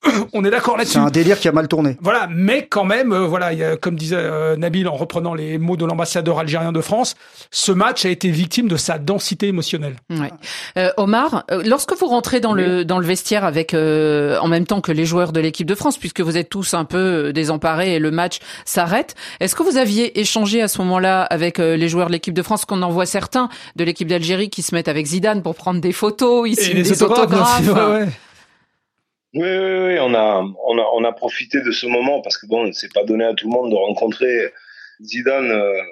on 0.33 0.45
est 0.45 0.51
d'accord 0.51 0.77
là-dessus. 0.77 0.95
C'est 0.95 0.99
un 0.99 1.11
délire 1.11 1.39
qui 1.39 1.49
a 1.49 1.53
mal 1.53 1.69
tourné. 1.69 1.97
Voilà, 2.01 2.29
mais 2.31 2.67
quand 2.67 2.85
même, 2.85 3.13
euh, 3.13 3.27
voilà, 3.27 3.53
y 3.53 3.63
a, 3.63 3.77
comme 3.77 3.97
disait 3.97 4.17
euh, 4.17 4.57
Nabil 4.57 4.89
en 4.89 4.95
reprenant 4.95 5.35
les 5.35 5.59
mots 5.59 5.77
de 5.77 5.85
l'ambassadeur 5.85 6.39
algérien 6.39 6.73
de 6.73 6.81
France, 6.81 7.17
ce 7.51 7.73
match 7.73 8.05
a 8.07 8.09
été 8.09 8.31
victime 8.31 8.69
de 8.69 8.77
sa 8.77 8.99
densité 8.99 9.49
émotionnelle. 9.49 9.97
Ouais. 10.11 10.33
Euh, 10.79 10.91
Omar, 10.97 11.45
lorsque 11.65 11.97
vous 11.97 12.07
rentrez 12.07 12.41
dans 12.41 12.53
le 12.53 12.85
dans 12.85 12.99
le 12.99 13.07
vestiaire 13.07 13.45
avec 13.45 13.75
en 13.75 14.49
même 14.49 14.67
temps 14.67 14.81
que 14.81 14.93
les 14.93 15.05
joueurs 15.05 15.33
de 15.33 15.41
l'équipe 15.41 15.67
de 15.67 15.75
France, 15.75 15.99
puisque 15.99 16.21
vous 16.21 16.37
êtes 16.37 16.49
tous 16.49 16.75
un 16.75 16.85
peu 16.85 17.33
désemparés 17.33 17.95
et 17.95 17.99
le 17.99 18.11
match 18.11 18.39
s'arrête, 18.65 19.15
est-ce 19.41 19.55
que 19.55 19.63
vous 19.63 19.77
aviez 19.77 20.21
échangé 20.21 20.63
à 20.63 20.69
ce 20.69 20.79
moment-là 20.79 21.23
avec 21.23 21.59
les 21.59 21.89
joueurs 21.89 22.09
de 22.09 22.13
l'équipe 22.13 22.35
de 22.35 22.43
France, 22.43 22.65
qu'on 22.65 22.83
en 22.83 22.91
voit 22.91 23.07
certains 23.07 23.49
de 23.77 23.85
l'équipe 23.85 24.09
d'Algérie 24.09 24.51
qui 24.51 24.63
se 24.63 24.75
mettent 24.75 24.89
avec 24.89 25.07
Zidane 25.07 25.43
pour 25.43 25.55
prendre 25.55 25.81
des 25.81 25.93
photos, 25.93 26.49
ici 26.49 26.75
des 26.75 27.03
autographes. 27.03 27.69
ouais. 27.69 28.09
Oui, 29.33 29.43
oui, 29.43 29.79
oui, 29.87 29.99
on 30.01 30.13
a, 30.15 30.45
on 30.67 30.79
a, 30.79 30.87
on 30.95 31.05
a 31.05 31.13
profité 31.13 31.61
de 31.61 31.71
ce 31.71 31.87
moment 31.87 32.21
parce 32.21 32.37
que 32.37 32.47
bon, 32.47 32.73
c'est 32.73 32.93
pas 32.93 33.05
donné 33.05 33.25
à 33.25 33.35
tout 33.35 33.49
le 33.49 33.53
monde 33.53 33.71
de 33.71 33.77
rencontrer 33.77 34.53
Zidane 35.01 35.53
euh, 35.53 35.83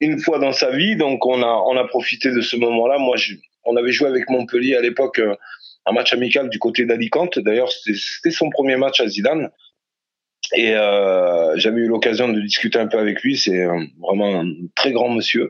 une 0.00 0.18
fois 0.18 0.38
dans 0.38 0.52
sa 0.52 0.70
vie, 0.70 0.94
donc 0.96 1.24
on 1.24 1.42
a, 1.42 1.62
on 1.66 1.76
a 1.76 1.84
profité 1.84 2.30
de 2.30 2.42
ce 2.42 2.56
moment-là. 2.56 2.98
Moi, 2.98 3.16
je, 3.16 3.34
on 3.64 3.76
avait 3.76 3.92
joué 3.92 4.08
avec 4.08 4.28
Montpellier 4.28 4.76
à 4.76 4.82
l'époque 4.82 5.18
euh, 5.18 5.34
un 5.86 5.92
match 5.92 6.12
amical 6.12 6.50
du 6.50 6.58
côté 6.58 6.84
d'Alicante. 6.84 7.38
D'ailleurs, 7.38 7.70
c'était 7.72 8.30
son 8.30 8.50
premier 8.50 8.76
match 8.76 9.00
à 9.00 9.08
Zidane. 9.08 9.50
Et 10.54 10.74
euh, 10.74 11.56
j'avais 11.56 11.80
eu 11.80 11.86
l'occasion 11.88 12.28
de 12.28 12.40
discuter 12.40 12.78
un 12.78 12.86
peu 12.86 12.98
avec 12.98 13.22
lui. 13.22 13.36
C'est 13.36 13.66
vraiment 14.00 14.40
un 14.40 14.46
très 14.74 14.92
grand 14.92 15.10
monsieur. 15.10 15.48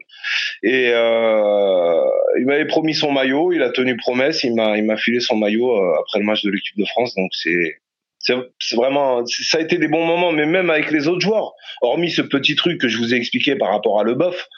Et 0.62 0.90
euh, 0.92 2.04
il 2.38 2.46
m'avait 2.46 2.66
promis 2.66 2.94
son 2.94 3.12
maillot. 3.12 3.52
Il 3.52 3.62
a 3.62 3.70
tenu 3.70 3.96
promesse. 3.96 4.42
Il 4.44 4.54
m'a 4.54 4.76
il 4.76 4.84
m'a 4.84 4.96
filé 4.96 5.20
son 5.20 5.36
maillot 5.36 5.76
euh, 5.76 6.00
après 6.00 6.18
le 6.18 6.24
match 6.24 6.42
de 6.42 6.50
l'équipe 6.50 6.76
de 6.76 6.84
France. 6.84 7.14
Donc 7.14 7.30
c'est 7.32 7.78
c'est 8.18 8.76
vraiment 8.76 9.24
ça 9.26 9.58
a 9.58 9.60
été 9.60 9.78
des 9.78 9.88
bons 9.88 10.04
moments. 10.04 10.32
Mais 10.32 10.46
même 10.46 10.70
avec 10.70 10.90
les 10.90 11.06
autres 11.06 11.20
joueurs, 11.20 11.52
hormis 11.80 12.10
ce 12.10 12.22
petit 12.22 12.56
truc 12.56 12.80
que 12.80 12.88
je 12.88 12.98
vous 12.98 13.14
ai 13.14 13.16
expliqué 13.16 13.54
par 13.54 13.70
rapport 13.70 14.00
à 14.00 14.04
Leboeuf, 14.04 14.48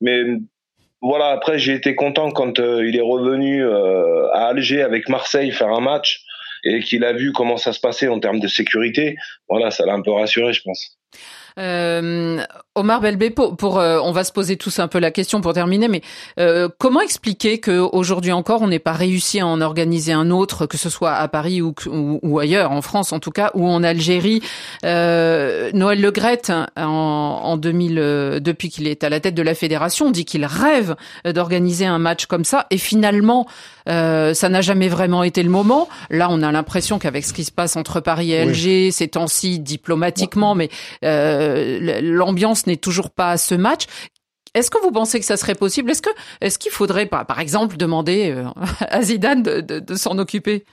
mais 0.00 0.22
voilà. 1.02 1.30
Après 1.30 1.58
j'ai 1.58 1.74
été 1.74 1.94
content 1.96 2.30
quand 2.30 2.60
euh, 2.60 2.86
il 2.86 2.96
est 2.96 3.00
revenu 3.00 3.64
euh, 3.64 4.28
à 4.32 4.48
Alger 4.48 4.82
avec 4.82 5.08
Marseille 5.08 5.50
faire 5.50 5.70
un 5.70 5.80
match 5.80 6.24
et 6.64 6.80
qu'il 6.80 7.04
a 7.04 7.12
vu 7.12 7.32
comment 7.32 7.56
ça 7.56 7.72
se 7.72 7.80
passait 7.80 8.08
en 8.08 8.20
termes 8.20 8.40
de 8.40 8.48
sécurité, 8.48 9.16
voilà, 9.48 9.70
ça 9.70 9.86
l'a 9.86 9.94
un 9.94 10.02
peu 10.02 10.12
rassuré, 10.12 10.52
je 10.52 10.62
pense. 10.62 10.98
Euh, 11.58 12.38
Omar 12.74 13.00
Belbé, 13.00 13.30
pour, 13.30 13.80
euh, 13.80 13.98
on 14.04 14.12
va 14.12 14.22
se 14.22 14.30
poser 14.30 14.56
tous 14.56 14.78
un 14.78 14.86
peu 14.86 15.00
la 15.00 15.10
question 15.10 15.40
pour 15.40 15.52
terminer, 15.52 15.88
mais 15.88 16.02
euh, 16.38 16.68
comment 16.78 17.00
expliquer 17.00 17.58
qu'aujourd'hui 17.60 18.30
encore 18.30 18.62
on 18.62 18.68
n'ait 18.68 18.78
pas 18.78 18.92
réussi 18.92 19.40
à 19.40 19.46
en 19.46 19.60
organiser 19.60 20.12
un 20.12 20.30
autre, 20.30 20.66
que 20.66 20.76
ce 20.76 20.88
soit 20.88 21.14
à 21.14 21.26
Paris 21.26 21.60
ou, 21.60 21.74
ou, 21.86 22.38
ailleurs, 22.38 22.70
en 22.70 22.82
France 22.82 23.12
en 23.12 23.18
tout 23.18 23.32
cas, 23.32 23.50
ou 23.54 23.66
en 23.66 23.82
Algérie? 23.82 24.40
Euh, 24.84 25.70
Noël 25.74 26.00
Legrette, 26.00 26.52
en, 26.76 26.84
en 26.84 27.56
2000, 27.56 28.40
depuis 28.40 28.68
qu'il 28.68 28.86
est 28.86 29.02
à 29.02 29.08
la 29.08 29.18
tête 29.18 29.34
de 29.34 29.42
la 29.42 29.56
fédération, 29.56 30.10
dit 30.12 30.24
qu'il 30.24 30.44
rêve 30.44 30.94
d'organiser 31.24 31.86
un 31.86 31.98
match 31.98 32.26
comme 32.26 32.44
ça, 32.44 32.66
et 32.70 32.78
finalement 32.78 33.46
ça 33.88 34.48
n'a 34.48 34.60
jamais 34.60 34.88
vraiment 34.88 35.22
été 35.22 35.42
le 35.42 35.50
moment. 35.50 35.88
Là, 36.10 36.28
on 36.30 36.42
a 36.42 36.52
l'impression 36.52 36.98
qu'avec 36.98 37.24
ce 37.24 37.32
qui 37.32 37.44
se 37.44 37.52
passe 37.52 37.76
entre 37.76 38.00
Paris 38.00 38.32
et 38.32 38.40
Alger, 38.40 38.90
ces 38.90 39.08
temps-ci 39.08 39.58
diplomatiquement, 39.58 40.54
mais 40.54 40.68
l'ambiance 41.02 42.66
n'est 42.66 42.76
toujours 42.76 43.10
pas 43.10 43.32
à 43.32 43.36
ce 43.36 43.54
match. 43.54 43.86
Est-ce 44.54 44.70
que 44.70 44.80
vous 44.80 44.90
pensez 44.90 45.20
que 45.20 45.26
ça 45.26 45.36
serait 45.36 45.54
possible? 45.54 45.90
Est-ce 45.90 46.02
que 46.02 46.10
est-ce 46.40 46.58
qu'il 46.58 46.72
faudrait 46.72 47.06
par, 47.06 47.38
exemple 47.38 47.76
demander 47.76 48.30
euh, 48.30 48.44
à 48.80 49.02
Zidane 49.02 49.42
de, 49.42 49.60
de, 49.60 49.94
s'en 49.94 50.18
occuper? 50.18 50.64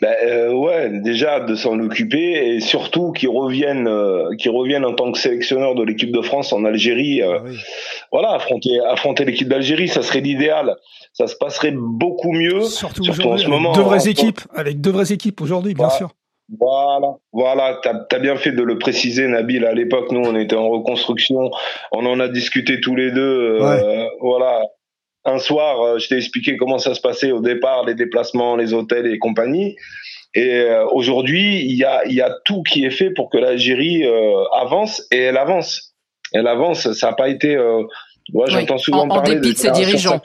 Ben, 0.00 0.14
euh, 0.24 0.52
ouais, 0.52 0.88
déjà 1.00 1.40
de 1.40 1.54
s'en 1.54 1.78
occuper 1.80 2.54
et 2.54 2.60
surtout 2.60 3.12
qu'il 3.12 3.28
revienne, 3.28 3.86
euh, 3.86 4.30
en 4.84 4.94
tant 4.94 5.12
que 5.12 5.18
sélectionneur 5.18 5.74
de 5.74 5.82
l'équipe 5.84 6.12
de 6.12 6.22
France 6.22 6.52
en 6.52 6.64
Algérie. 6.64 7.22
Ah 7.22 7.42
voilà, 8.10 8.32
affronter, 8.32 8.80
affronter 8.88 9.24
l'équipe 9.24 9.48
d'Algérie, 9.48 9.88
ça 9.88 10.02
serait 10.02 10.20
l'idéal. 10.20 10.76
Ça 11.12 11.26
se 11.26 11.36
passerait 11.36 11.74
beaucoup 11.74 12.32
mieux. 12.32 12.62
Surtout, 12.62 13.08
en 13.08 13.36
ce 13.36 13.48
moment. 13.48 13.72
Deux 13.72 13.82
vraies 13.82 14.08
équipes, 14.08 14.40
avec 14.54 14.80
deux 14.80 14.90
vraies 14.90 15.12
équipes 15.12 15.40
aujourd'hui, 15.40 15.74
bien 15.74 15.90
sûr. 15.90 16.10
Voilà, 16.58 17.16
voilà, 17.32 17.80
t'as 17.82 18.04
as 18.10 18.18
bien 18.18 18.36
fait 18.36 18.52
de 18.52 18.62
le 18.62 18.78
préciser, 18.78 19.26
Nabil. 19.26 19.64
À 19.64 19.72
l'époque, 19.72 20.10
nous, 20.12 20.20
on 20.20 20.36
était 20.36 20.56
en 20.56 20.68
reconstruction, 20.68 21.50
on 21.92 22.04
en 22.04 22.20
a 22.20 22.28
discuté 22.28 22.80
tous 22.80 22.94
les 22.94 23.10
deux. 23.10 23.58
Euh, 23.62 24.06
voilà, 24.20 24.62
un 25.24 25.38
soir, 25.38 25.80
euh, 25.80 25.98
je 25.98 26.08
t'ai 26.08 26.16
expliqué 26.16 26.56
comment 26.56 26.78
ça 26.78 26.94
se 26.94 27.00
passait 27.00 27.32
au 27.32 27.40
départ, 27.40 27.84
les 27.84 27.94
déplacements, 27.94 28.56
les 28.56 28.72
hôtels 28.72 29.06
et 29.06 29.18
compagnie. 29.18 29.76
Et 30.34 30.60
euh, 30.60 30.86
aujourd'hui, 30.86 31.64
il 31.64 31.76
y 31.76 31.84
a, 31.84 32.06
y 32.06 32.20
a 32.20 32.34
tout 32.44 32.62
qui 32.62 32.84
est 32.84 32.90
fait 32.90 33.10
pour 33.10 33.30
que 33.30 33.38
l'Algérie 33.38 34.04
avance 34.54 35.06
et 35.10 35.18
elle 35.18 35.36
avance. 35.36 35.94
Elle 36.32 36.46
avance. 36.46 36.90
Ça 36.92 37.08
n'a 37.08 37.12
pas 37.12 37.28
été. 37.28 37.58
Ouais, 37.58 38.46
j'entends 38.48 38.78
souvent 38.78 39.02
en, 39.02 39.08
parler 39.08 39.32
en 39.32 39.40
dépit 39.40 39.52
de, 39.52 39.58
ses 39.58 39.70
dirigeants. 39.70 40.20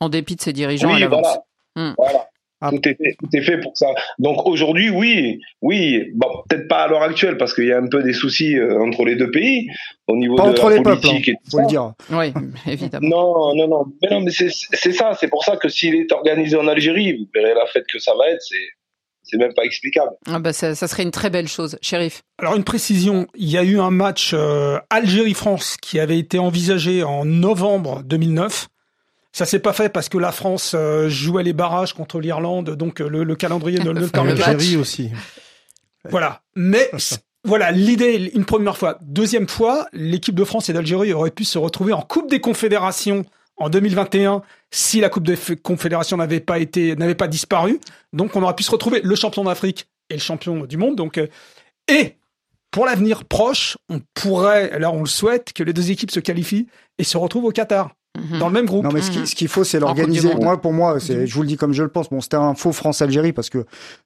En 0.00 0.08
dépit 0.08 0.36
de 0.36 0.40
ses 0.40 0.52
dirigeants, 0.52 0.96
elle 0.96 1.02
avance. 1.02 1.26
Voilà. 1.74 1.90
Hmm. 1.90 1.94
voilà. 1.98 2.28
Ah. 2.60 2.70
Tout, 2.70 2.88
est 2.88 2.94
fait, 2.94 3.16
tout 3.18 3.28
est 3.34 3.42
fait 3.42 3.58
pour 3.58 3.76
ça. 3.76 3.88
Donc 4.18 4.46
aujourd'hui, 4.46 4.88
oui, 4.88 5.40
oui, 5.60 6.10
bon, 6.14 6.28
peut-être 6.48 6.68
pas 6.68 6.84
à 6.84 6.88
l'heure 6.88 7.02
actuelle 7.02 7.36
parce 7.36 7.52
qu'il 7.52 7.66
y 7.66 7.72
a 7.72 7.78
un 7.78 7.86
peu 7.86 8.02
des 8.02 8.14
soucis 8.14 8.56
euh, 8.56 8.80
entre 8.80 9.04
les 9.04 9.14
deux 9.14 9.30
pays 9.30 9.68
au 10.06 10.16
niveau 10.16 10.36
pas 10.36 10.44
de 10.44 10.48
entre 10.50 10.70
la 10.70 10.76
les 10.76 10.82
politique 10.82 11.26
peuples, 11.26 11.30
hein, 11.36 11.50
faut 11.50 11.60
le 11.60 11.66
dire. 11.66 11.92
Oui, 12.10 12.32
évidemment. 12.72 13.08
Non, 13.08 13.54
non, 13.54 13.68
non, 13.68 13.84
mais 14.00 14.08
non, 14.10 14.20
mais 14.20 14.30
c'est 14.30 14.92
ça. 14.92 15.12
C'est 15.20 15.28
pour 15.28 15.44
ça 15.44 15.56
que 15.56 15.68
s'il 15.68 15.94
est 15.96 16.10
organisé 16.12 16.56
en 16.56 16.66
Algérie, 16.66 17.18
vous 17.18 17.28
verrez 17.34 17.54
la 17.54 17.66
fête 17.66 17.84
que 17.92 17.98
ça 17.98 18.14
va 18.16 18.30
être. 18.30 18.40
C'est 18.40 18.56
c'est 19.28 19.38
même 19.38 19.54
pas 19.54 19.64
explicable. 19.64 20.12
Ah 20.26 20.38
bah 20.38 20.52
ça, 20.52 20.74
ça, 20.74 20.86
serait 20.86 21.02
une 21.02 21.10
très 21.10 21.30
belle 21.30 21.48
chose, 21.48 21.78
shérif. 21.82 22.22
Alors 22.38 22.54
une 22.54 22.64
précision, 22.64 23.26
il 23.34 23.50
y 23.50 23.58
a 23.58 23.64
eu 23.64 23.80
un 23.80 23.90
match 23.90 24.30
euh, 24.34 24.78
Algérie-France 24.88 25.76
qui 25.82 25.98
avait 25.98 26.18
été 26.18 26.38
envisagé 26.38 27.02
en 27.02 27.24
novembre 27.24 28.02
2009 28.04 28.68
ça 29.36 29.44
s'est 29.44 29.58
pas 29.58 29.74
fait 29.74 29.90
parce 29.90 30.08
que 30.08 30.16
la 30.16 30.32
France 30.32 30.72
euh, 30.74 31.10
jouait 31.10 31.42
les 31.42 31.52
barrages 31.52 31.92
contre 31.92 32.20
l'Irlande, 32.20 32.70
donc 32.70 33.02
euh, 33.02 33.06
le, 33.06 33.36
calendrier 33.36 33.78
ne 33.78 33.90
le 33.92 34.08
permet 34.08 34.34
pas. 34.34 34.46
L'Algérie 34.52 34.78
aussi. 34.78 35.10
Voilà. 36.08 36.40
Mais 36.54 36.90
voilà, 37.44 37.70
l'idée, 37.70 38.30
une 38.32 38.46
première 38.46 38.78
fois. 38.78 38.96
Deuxième 39.02 39.46
fois, 39.46 39.88
l'équipe 39.92 40.34
de 40.34 40.44
France 40.44 40.70
et 40.70 40.72
d'Algérie 40.72 41.12
aurait 41.12 41.30
pu 41.30 41.44
se 41.44 41.58
retrouver 41.58 41.92
en 41.92 42.00
Coupe 42.00 42.30
des 42.30 42.40
Confédérations 42.40 43.26
en 43.58 43.68
2021 43.68 44.40
si 44.70 45.02
la 45.02 45.10
Coupe 45.10 45.26
des 45.26 45.36
Confédérations 45.62 46.16
n'avait 46.16 46.40
pas 46.40 46.58
été, 46.58 46.96
n'avait 46.96 47.14
pas 47.14 47.28
disparu. 47.28 47.78
Donc, 48.14 48.36
on 48.36 48.42
aurait 48.42 48.56
pu 48.56 48.62
se 48.62 48.70
retrouver 48.70 49.02
le 49.04 49.14
champion 49.16 49.44
d'Afrique 49.44 49.86
et 50.08 50.14
le 50.14 50.20
champion 50.20 50.64
du 50.64 50.78
monde. 50.78 50.96
Donc, 50.96 51.18
euh, 51.18 51.26
et 51.88 52.16
pour 52.70 52.86
l'avenir 52.86 53.26
proche, 53.26 53.76
on 53.90 54.00
pourrait, 54.14 54.78
là, 54.78 54.90
on 54.90 55.00
le 55.00 55.06
souhaite, 55.06 55.52
que 55.52 55.62
les 55.62 55.74
deux 55.74 55.90
équipes 55.90 56.10
se 56.10 56.20
qualifient 56.20 56.68
et 56.96 57.04
se 57.04 57.18
retrouvent 57.18 57.44
au 57.44 57.52
Qatar. 57.52 57.95
Mhm. 58.16 58.38
dans 58.38 58.48
le 58.48 58.52
même 58.52 58.66
groupe. 58.66 58.84
Non, 58.84 58.90
mais 58.92 59.02
ce 59.02 59.34
qu'il 59.34 59.48
faut, 59.48 59.64
c'est 59.64 59.80
l'organiser. 59.80 60.34
Moi, 60.34 60.60
pour 60.60 60.72
moi, 60.72 61.00
c'est, 61.00 61.26
je 61.26 61.34
vous 61.34 61.42
le 61.42 61.48
dis 61.48 61.56
comme 61.56 61.72
je 61.72 61.82
le 61.82 61.88
pense. 61.88 62.08
Bon, 62.08 62.20
c'était 62.20 62.36
un 62.36 62.54
faux 62.54 62.72
France-Algérie 62.72 63.32
parce 63.32 63.50
que 63.50 63.64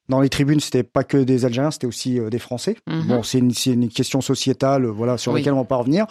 dans 0.09 0.21
les 0.21 0.29
tribunes, 0.29 0.59
c'était 0.59 0.83
pas 0.83 1.03
que 1.03 1.17
des 1.17 1.45
Algériens, 1.45 1.71
c'était 1.71 1.87
aussi 1.87 2.19
euh, 2.19 2.29
des 2.29 2.39
Français. 2.39 2.77
Mhm. 2.87 3.07
Bon, 3.07 3.23
c'est 3.23 3.39
une, 3.39 3.51
une, 3.65 3.89
question 3.89 4.21
sociétale, 4.21 4.85
voilà, 4.85 5.17
sur 5.17 5.33
laquelle 5.33 5.53
on 5.53 5.57
va 5.57 5.65
pas 5.65 5.77
revenir. 5.77 6.05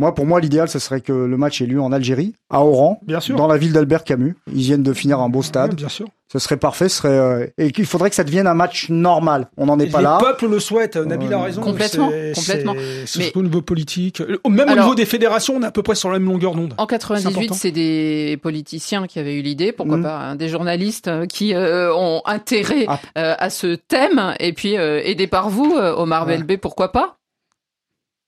Moi, 0.00 0.14
pour 0.14 0.24
moi, 0.24 0.40
l'idéal, 0.40 0.66
ce 0.66 0.78
serait 0.78 1.02
que 1.02 1.12
le 1.12 1.36
match 1.36 1.60
ait 1.60 1.66
lieu 1.66 1.78
en 1.78 1.92
Algérie, 1.92 2.34
à 2.48 2.64
Oran, 2.64 2.98
bien 3.02 3.20
sûr. 3.20 3.36
dans 3.36 3.46
la 3.46 3.58
ville 3.58 3.74
d'Albert 3.74 4.02
Camus. 4.02 4.34
Ils 4.50 4.62
viennent 4.62 4.82
de 4.82 4.94
finir 4.94 5.20
un 5.20 5.28
beau 5.28 5.42
stade. 5.42 5.74
bien 5.74 5.90
sûr. 5.90 6.08
Ce 6.32 6.38
serait 6.38 6.56
parfait. 6.56 6.88
Ce 6.88 6.96
serait 6.96 7.08
euh, 7.10 7.46
et 7.58 7.70
qu'il 7.70 7.84
faudrait 7.84 8.08
que 8.08 8.16
ça 8.16 8.24
devienne 8.24 8.46
un 8.46 8.54
match 8.54 8.88
normal. 8.88 9.48
On 9.58 9.66
n'en 9.66 9.78
est 9.78 9.88
pas 9.88 10.00
là. 10.00 10.16
Le 10.18 10.24
peuple 10.24 10.48
le 10.48 10.58
souhaite. 10.58 10.96
Nabil 10.96 11.34
a 11.34 11.42
raison. 11.42 11.60
Complètement, 11.60 12.10
complètement. 12.34 12.76
Mais 13.18 13.32
au 13.34 13.42
niveau 13.42 13.60
politique, 13.60 14.22
même 14.48 14.70
au 14.70 14.74
niveau 14.74 14.94
des 14.94 15.04
fédérations, 15.04 15.56
on 15.56 15.62
est 15.62 15.66
à 15.66 15.70
peu 15.70 15.82
près 15.82 15.96
sur 15.96 16.08
la 16.08 16.18
même 16.18 16.28
longueur 16.28 16.54
d'onde. 16.54 16.72
En 16.78 16.86
98, 16.86 17.52
c'est 17.52 17.72
des 17.72 18.38
politiciens 18.42 19.06
qui 19.06 19.18
avaient 19.18 19.34
eu 19.34 19.42
l'idée, 19.42 19.72
pourquoi 19.72 19.98
mmh. 19.98 20.02
pas, 20.02 20.18
hein, 20.18 20.36
des 20.36 20.48
journalistes 20.48 21.08
euh, 21.08 21.26
qui 21.26 21.52
euh, 21.52 21.92
ont 21.94 22.22
intérêt 22.24 22.86
ah. 22.88 23.00
à 23.16 23.50
ce 23.50 23.74
thème, 23.74 24.34
et 24.38 24.54
puis 24.54 24.76
aidés 24.76 25.26
par 25.26 25.50
vous, 25.50 25.76
Omar 25.76 26.26
ouais. 26.26 26.56
pourquoi 26.56 26.92
pas 26.92 27.19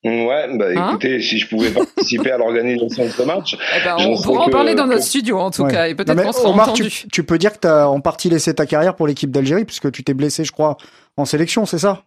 Ouais, 0.04 0.48
bah 0.56 0.66
hein 0.74 0.88
écoutez, 0.90 1.20
si 1.20 1.38
je 1.38 1.48
pouvais 1.48 1.70
participer 1.70 2.32
à 2.32 2.38
l'organisation 2.38 3.04
de 3.04 3.10
ce 3.10 3.22
match, 3.22 3.56
eh 3.56 3.84
ben, 3.84 3.96
on 4.00 4.20
pourra 4.20 4.46
en 4.46 4.50
parler 4.50 4.74
dans 4.74 4.88
notre 4.88 5.04
studio 5.04 5.38
en 5.38 5.52
tout 5.52 5.64
cas, 5.64 5.86
et 5.86 5.94
peut-être 5.94 6.20
qu'on 6.20 6.32
sera 6.32 6.50
Omar, 6.50 6.70
entendu. 6.70 6.90
Tu, 6.90 7.08
tu, 7.08 7.22
peux 7.22 7.38
dire 7.38 7.52
que 7.52 7.60
tu 7.60 7.68
as 7.68 7.88
en 7.88 8.00
partie 8.00 8.28
laissé 8.28 8.52
ta 8.52 8.66
carrière 8.66 8.96
pour 8.96 9.06
l'équipe 9.06 9.30
d'Algérie, 9.30 9.64
puisque 9.64 9.92
tu 9.92 10.02
t'es 10.02 10.14
blessé, 10.14 10.44
je 10.44 10.50
crois, 10.50 10.76
en 11.16 11.24
sélection, 11.24 11.66
c'est 11.66 11.78
ça? 11.78 12.02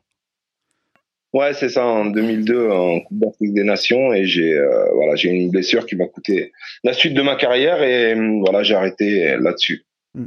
Ouais, 1.31 1.53
c'est 1.53 1.69
ça, 1.69 1.85
en 1.85 2.05
2002 2.05 2.69
en 2.69 2.99
Coupe 2.99 3.17
d'Afrique 3.17 3.53
des 3.53 3.63
Nations, 3.63 4.13
et 4.13 4.25
j'ai 4.25 4.53
euh, 4.53 4.91
voilà, 4.93 5.15
j'ai 5.15 5.29
une 5.29 5.49
blessure 5.49 5.85
qui 5.85 5.95
m'a 5.95 6.07
coûté 6.07 6.51
la 6.83 6.91
suite 6.91 7.13
de 7.13 7.21
ma 7.21 7.35
carrière, 7.35 7.81
et 7.81 8.13
hum, 8.13 8.41
voilà, 8.41 8.61
j'ai 8.63 8.75
arrêté 8.75 9.37
là-dessus. 9.39 9.85
Hmm. 10.13 10.25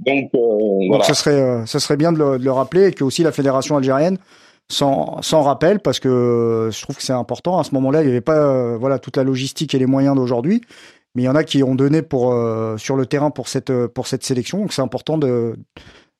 Donc, 0.00 0.30
euh, 0.34 0.86
voilà. 0.88 1.04
ce 1.04 1.14
serait, 1.14 1.40
euh, 1.40 1.64
ce 1.64 1.78
serait 1.78 1.96
bien 1.96 2.12
de 2.12 2.18
le, 2.18 2.38
de 2.38 2.44
le 2.44 2.52
rappeler, 2.52 2.88
et 2.88 2.92
que 2.92 3.04
aussi 3.04 3.22
la 3.22 3.32
fédération 3.32 3.78
algérienne 3.78 4.18
sans, 4.70 5.20
sans 5.22 5.42
rappel 5.42 5.80
parce 5.80 5.98
que 6.00 6.68
je 6.72 6.82
trouve 6.82 6.96
que 6.96 7.02
c'est 7.02 7.12
important. 7.12 7.58
À 7.58 7.64
ce 7.64 7.74
moment-là, 7.74 8.02
il 8.02 8.06
n'y 8.06 8.10
avait 8.10 8.20
pas 8.20 8.36
euh, 8.36 8.76
voilà 8.78 8.98
toute 8.98 9.16
la 9.16 9.24
logistique 9.24 9.74
et 9.74 9.78
les 9.78 9.86
moyens 9.86 10.14
d'aujourd'hui, 10.16 10.60
mais 11.14 11.22
il 11.22 11.26
y 11.26 11.28
en 11.28 11.34
a 11.36 11.44
qui 11.44 11.62
ont 11.62 11.74
donné 11.74 12.02
pour 12.02 12.32
euh, 12.32 12.76
sur 12.76 12.96
le 12.96 13.06
terrain 13.06 13.30
pour 13.30 13.48
cette 13.48 13.72
pour 13.88 14.06
cette 14.06 14.24
sélection. 14.24 14.58
Donc 14.58 14.72
c'est 14.72 14.82
important 14.82 15.16
de 15.18 15.56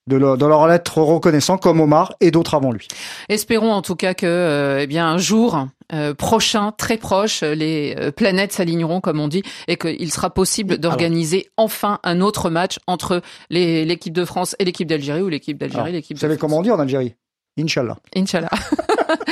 de 0.07 0.17
leur, 0.17 0.39
de 0.39 0.47
leur 0.47 0.73
être 0.73 1.03
reconnaissant 1.03 1.59
comme 1.59 1.81
Omar 1.81 2.15
et 2.23 2.31
d'autres 2.31 2.55
avant 2.55 2.73
lui. 2.73 2.89
Espérons 3.29 3.73
en 3.73 3.83
tout 3.83 3.95
cas 3.95 4.15
que, 4.15 4.25
euh, 4.25 4.81
eh 4.81 4.87
bien, 4.87 5.07
un 5.07 5.19
jour 5.19 5.67
euh, 5.93 6.15
prochain, 6.15 6.73
très 6.73 6.97
proche, 6.97 7.43
les 7.43 7.95
euh, 7.99 8.11
planètes 8.11 8.53
s'aligneront, 8.55 9.03
comme 9.03 9.21
on 9.21 9.29
dit, 9.29 9.43
et 9.67 9.77
qu'il 9.77 10.11
sera 10.11 10.31
possible 10.31 10.79
d'organiser 10.79 11.51
enfin 11.59 11.99
un 12.05 12.23
autre 12.23 12.49
match 12.49 12.79
entre 12.87 13.21
les- 13.51 13.85
l'équipe 13.85 14.15
de 14.15 14.25
France 14.25 14.57
et 14.59 14.65
l'équipe 14.65 14.89
d'Algérie 14.89 15.21
ou 15.21 15.29
l'équipe 15.29 15.59
d'Algérie 15.59 15.93
l'équipe 15.93 16.17
Vous 16.17 16.21
de 16.21 16.21
savez 16.23 16.37
France. 16.39 16.41
comment 16.41 16.61
on 16.61 16.63
dit 16.63 16.71
en 16.71 16.79
Algérie? 16.81 17.15
Inch'Allah. 17.59 17.97
Inch'Allah. 18.17 18.49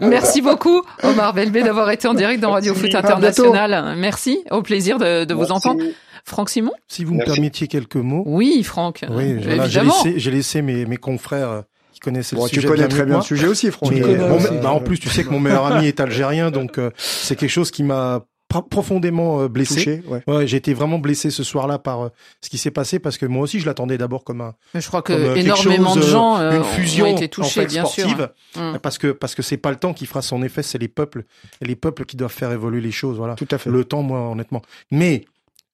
Merci 0.00 0.42
beaucoup, 0.42 0.82
Omar 1.02 1.34
Belbé, 1.34 1.62
d'avoir 1.62 1.90
été 1.90 2.08
en 2.08 2.14
direct 2.14 2.40
dans 2.40 2.52
Radio 2.52 2.74
Foot 2.74 2.94
International. 2.94 3.94
Merci, 3.96 4.44
au 4.50 4.62
plaisir 4.62 4.98
de, 4.98 5.24
de 5.24 5.34
vous 5.34 5.52
entendre. 5.52 5.82
Franck 6.24 6.50
Simon 6.50 6.72
Si 6.88 7.04
vous 7.04 7.12
me 7.12 7.18
Merci. 7.18 7.32
permettiez 7.34 7.68
quelques 7.68 7.94
mots. 7.96 8.24
Oui, 8.26 8.64
Franck. 8.64 9.04
Oui, 9.08 9.34
voilà, 9.34 9.68
j'ai 9.68 9.78
évidemment. 9.78 9.94
laissé, 10.04 10.18
j'ai 10.18 10.30
laissé 10.32 10.60
mes, 10.60 10.84
mes 10.84 10.96
confrères 10.96 11.48
euh, 11.50 11.60
qui 11.92 12.00
connaissent 12.00 12.34
Bon, 12.34 12.42
le 12.44 12.48
tu 12.48 12.56
sujet 12.56 12.66
connais 12.66 12.78
bien 12.80 12.88
très 12.88 13.04
bien 13.04 13.12
moi. 13.14 13.20
le 13.20 13.24
sujet 13.26 13.46
aussi, 13.46 13.70
Franck. 13.70 13.92
Mais, 13.92 14.00
connais 14.00 14.16
bon, 14.16 14.36
aussi. 14.36 14.48
bah, 14.60 14.72
en 14.72 14.80
plus, 14.80 14.98
tu 14.98 15.08
sais 15.08 15.22
que 15.22 15.30
mon 15.30 15.38
meilleur 15.38 15.66
ami 15.66 15.86
est 15.86 16.00
algérien, 16.00 16.50
donc 16.50 16.78
euh, 16.78 16.90
c'est 16.96 17.36
quelque 17.36 17.50
chose 17.50 17.70
qui 17.70 17.84
m'a 17.84 18.24
profondément 18.48 19.40
euh, 19.40 19.48
blessé. 19.48 19.74
touché. 19.74 20.02
Ouais. 20.06 20.22
Ouais, 20.26 20.46
j'ai 20.46 20.56
été 20.56 20.74
vraiment 20.74 20.98
blessé 20.98 21.30
ce 21.30 21.42
soir-là 21.42 21.78
par 21.78 22.02
euh, 22.02 22.08
ce 22.40 22.48
qui 22.48 22.58
s'est 22.58 22.70
passé 22.70 22.98
parce 22.98 23.18
que 23.18 23.26
moi 23.26 23.42
aussi 23.42 23.60
je 23.60 23.66
l'attendais 23.66 23.98
d'abord 23.98 24.24
comme 24.24 24.40
un 24.40 24.54
Mais 24.74 24.80
Je 24.80 24.88
crois 24.88 25.02
que 25.02 25.12
comme, 25.12 25.22
euh, 25.22 25.34
énormément 25.34 25.94
chose, 25.94 26.06
de 26.06 26.10
gens 26.10 26.38
euh, 26.38 26.56
une 26.56 26.64
fusion 26.64 27.06
ont 27.06 27.16
été 27.16 27.28
touchés, 27.28 27.60
en 27.60 27.62
fait, 27.64 27.68
bien 27.68 27.84
sportive 27.84 28.30
sûr. 28.54 28.62
Mm. 28.62 28.78
parce 28.78 28.98
que 28.98 29.12
parce 29.12 29.34
que 29.34 29.42
c'est 29.42 29.56
pas 29.56 29.70
le 29.70 29.76
temps 29.76 29.92
qui 29.92 30.06
fera 30.06 30.22
son 30.22 30.42
effet, 30.42 30.62
c'est 30.62 30.78
les 30.78 30.88
peuples 30.88 31.24
les 31.60 31.76
peuples 31.76 32.04
qui 32.04 32.16
doivent 32.16 32.32
faire 32.32 32.52
évoluer 32.52 32.80
les 32.80 32.92
choses. 32.92 33.16
Voilà. 33.16 33.34
Tout 33.34 33.48
à 33.50 33.58
fait. 33.58 33.70
Le 33.70 33.84
temps, 33.84 34.02
moi, 34.02 34.20
honnêtement. 34.30 34.62
Mais 34.90 35.24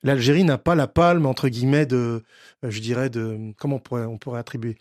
l'Algérie 0.02 0.44
n'a 0.44 0.58
pas 0.58 0.74
la 0.74 0.86
palme 0.86 1.26
entre 1.26 1.48
guillemets 1.48 1.86
de, 1.86 2.22
je 2.62 2.80
dirais 2.80 3.10
de, 3.10 3.52
comment 3.58 3.76
on 3.76 3.80
pourrait 3.80 4.04
on 4.04 4.18
pourrait 4.18 4.40
attribuer. 4.40 4.76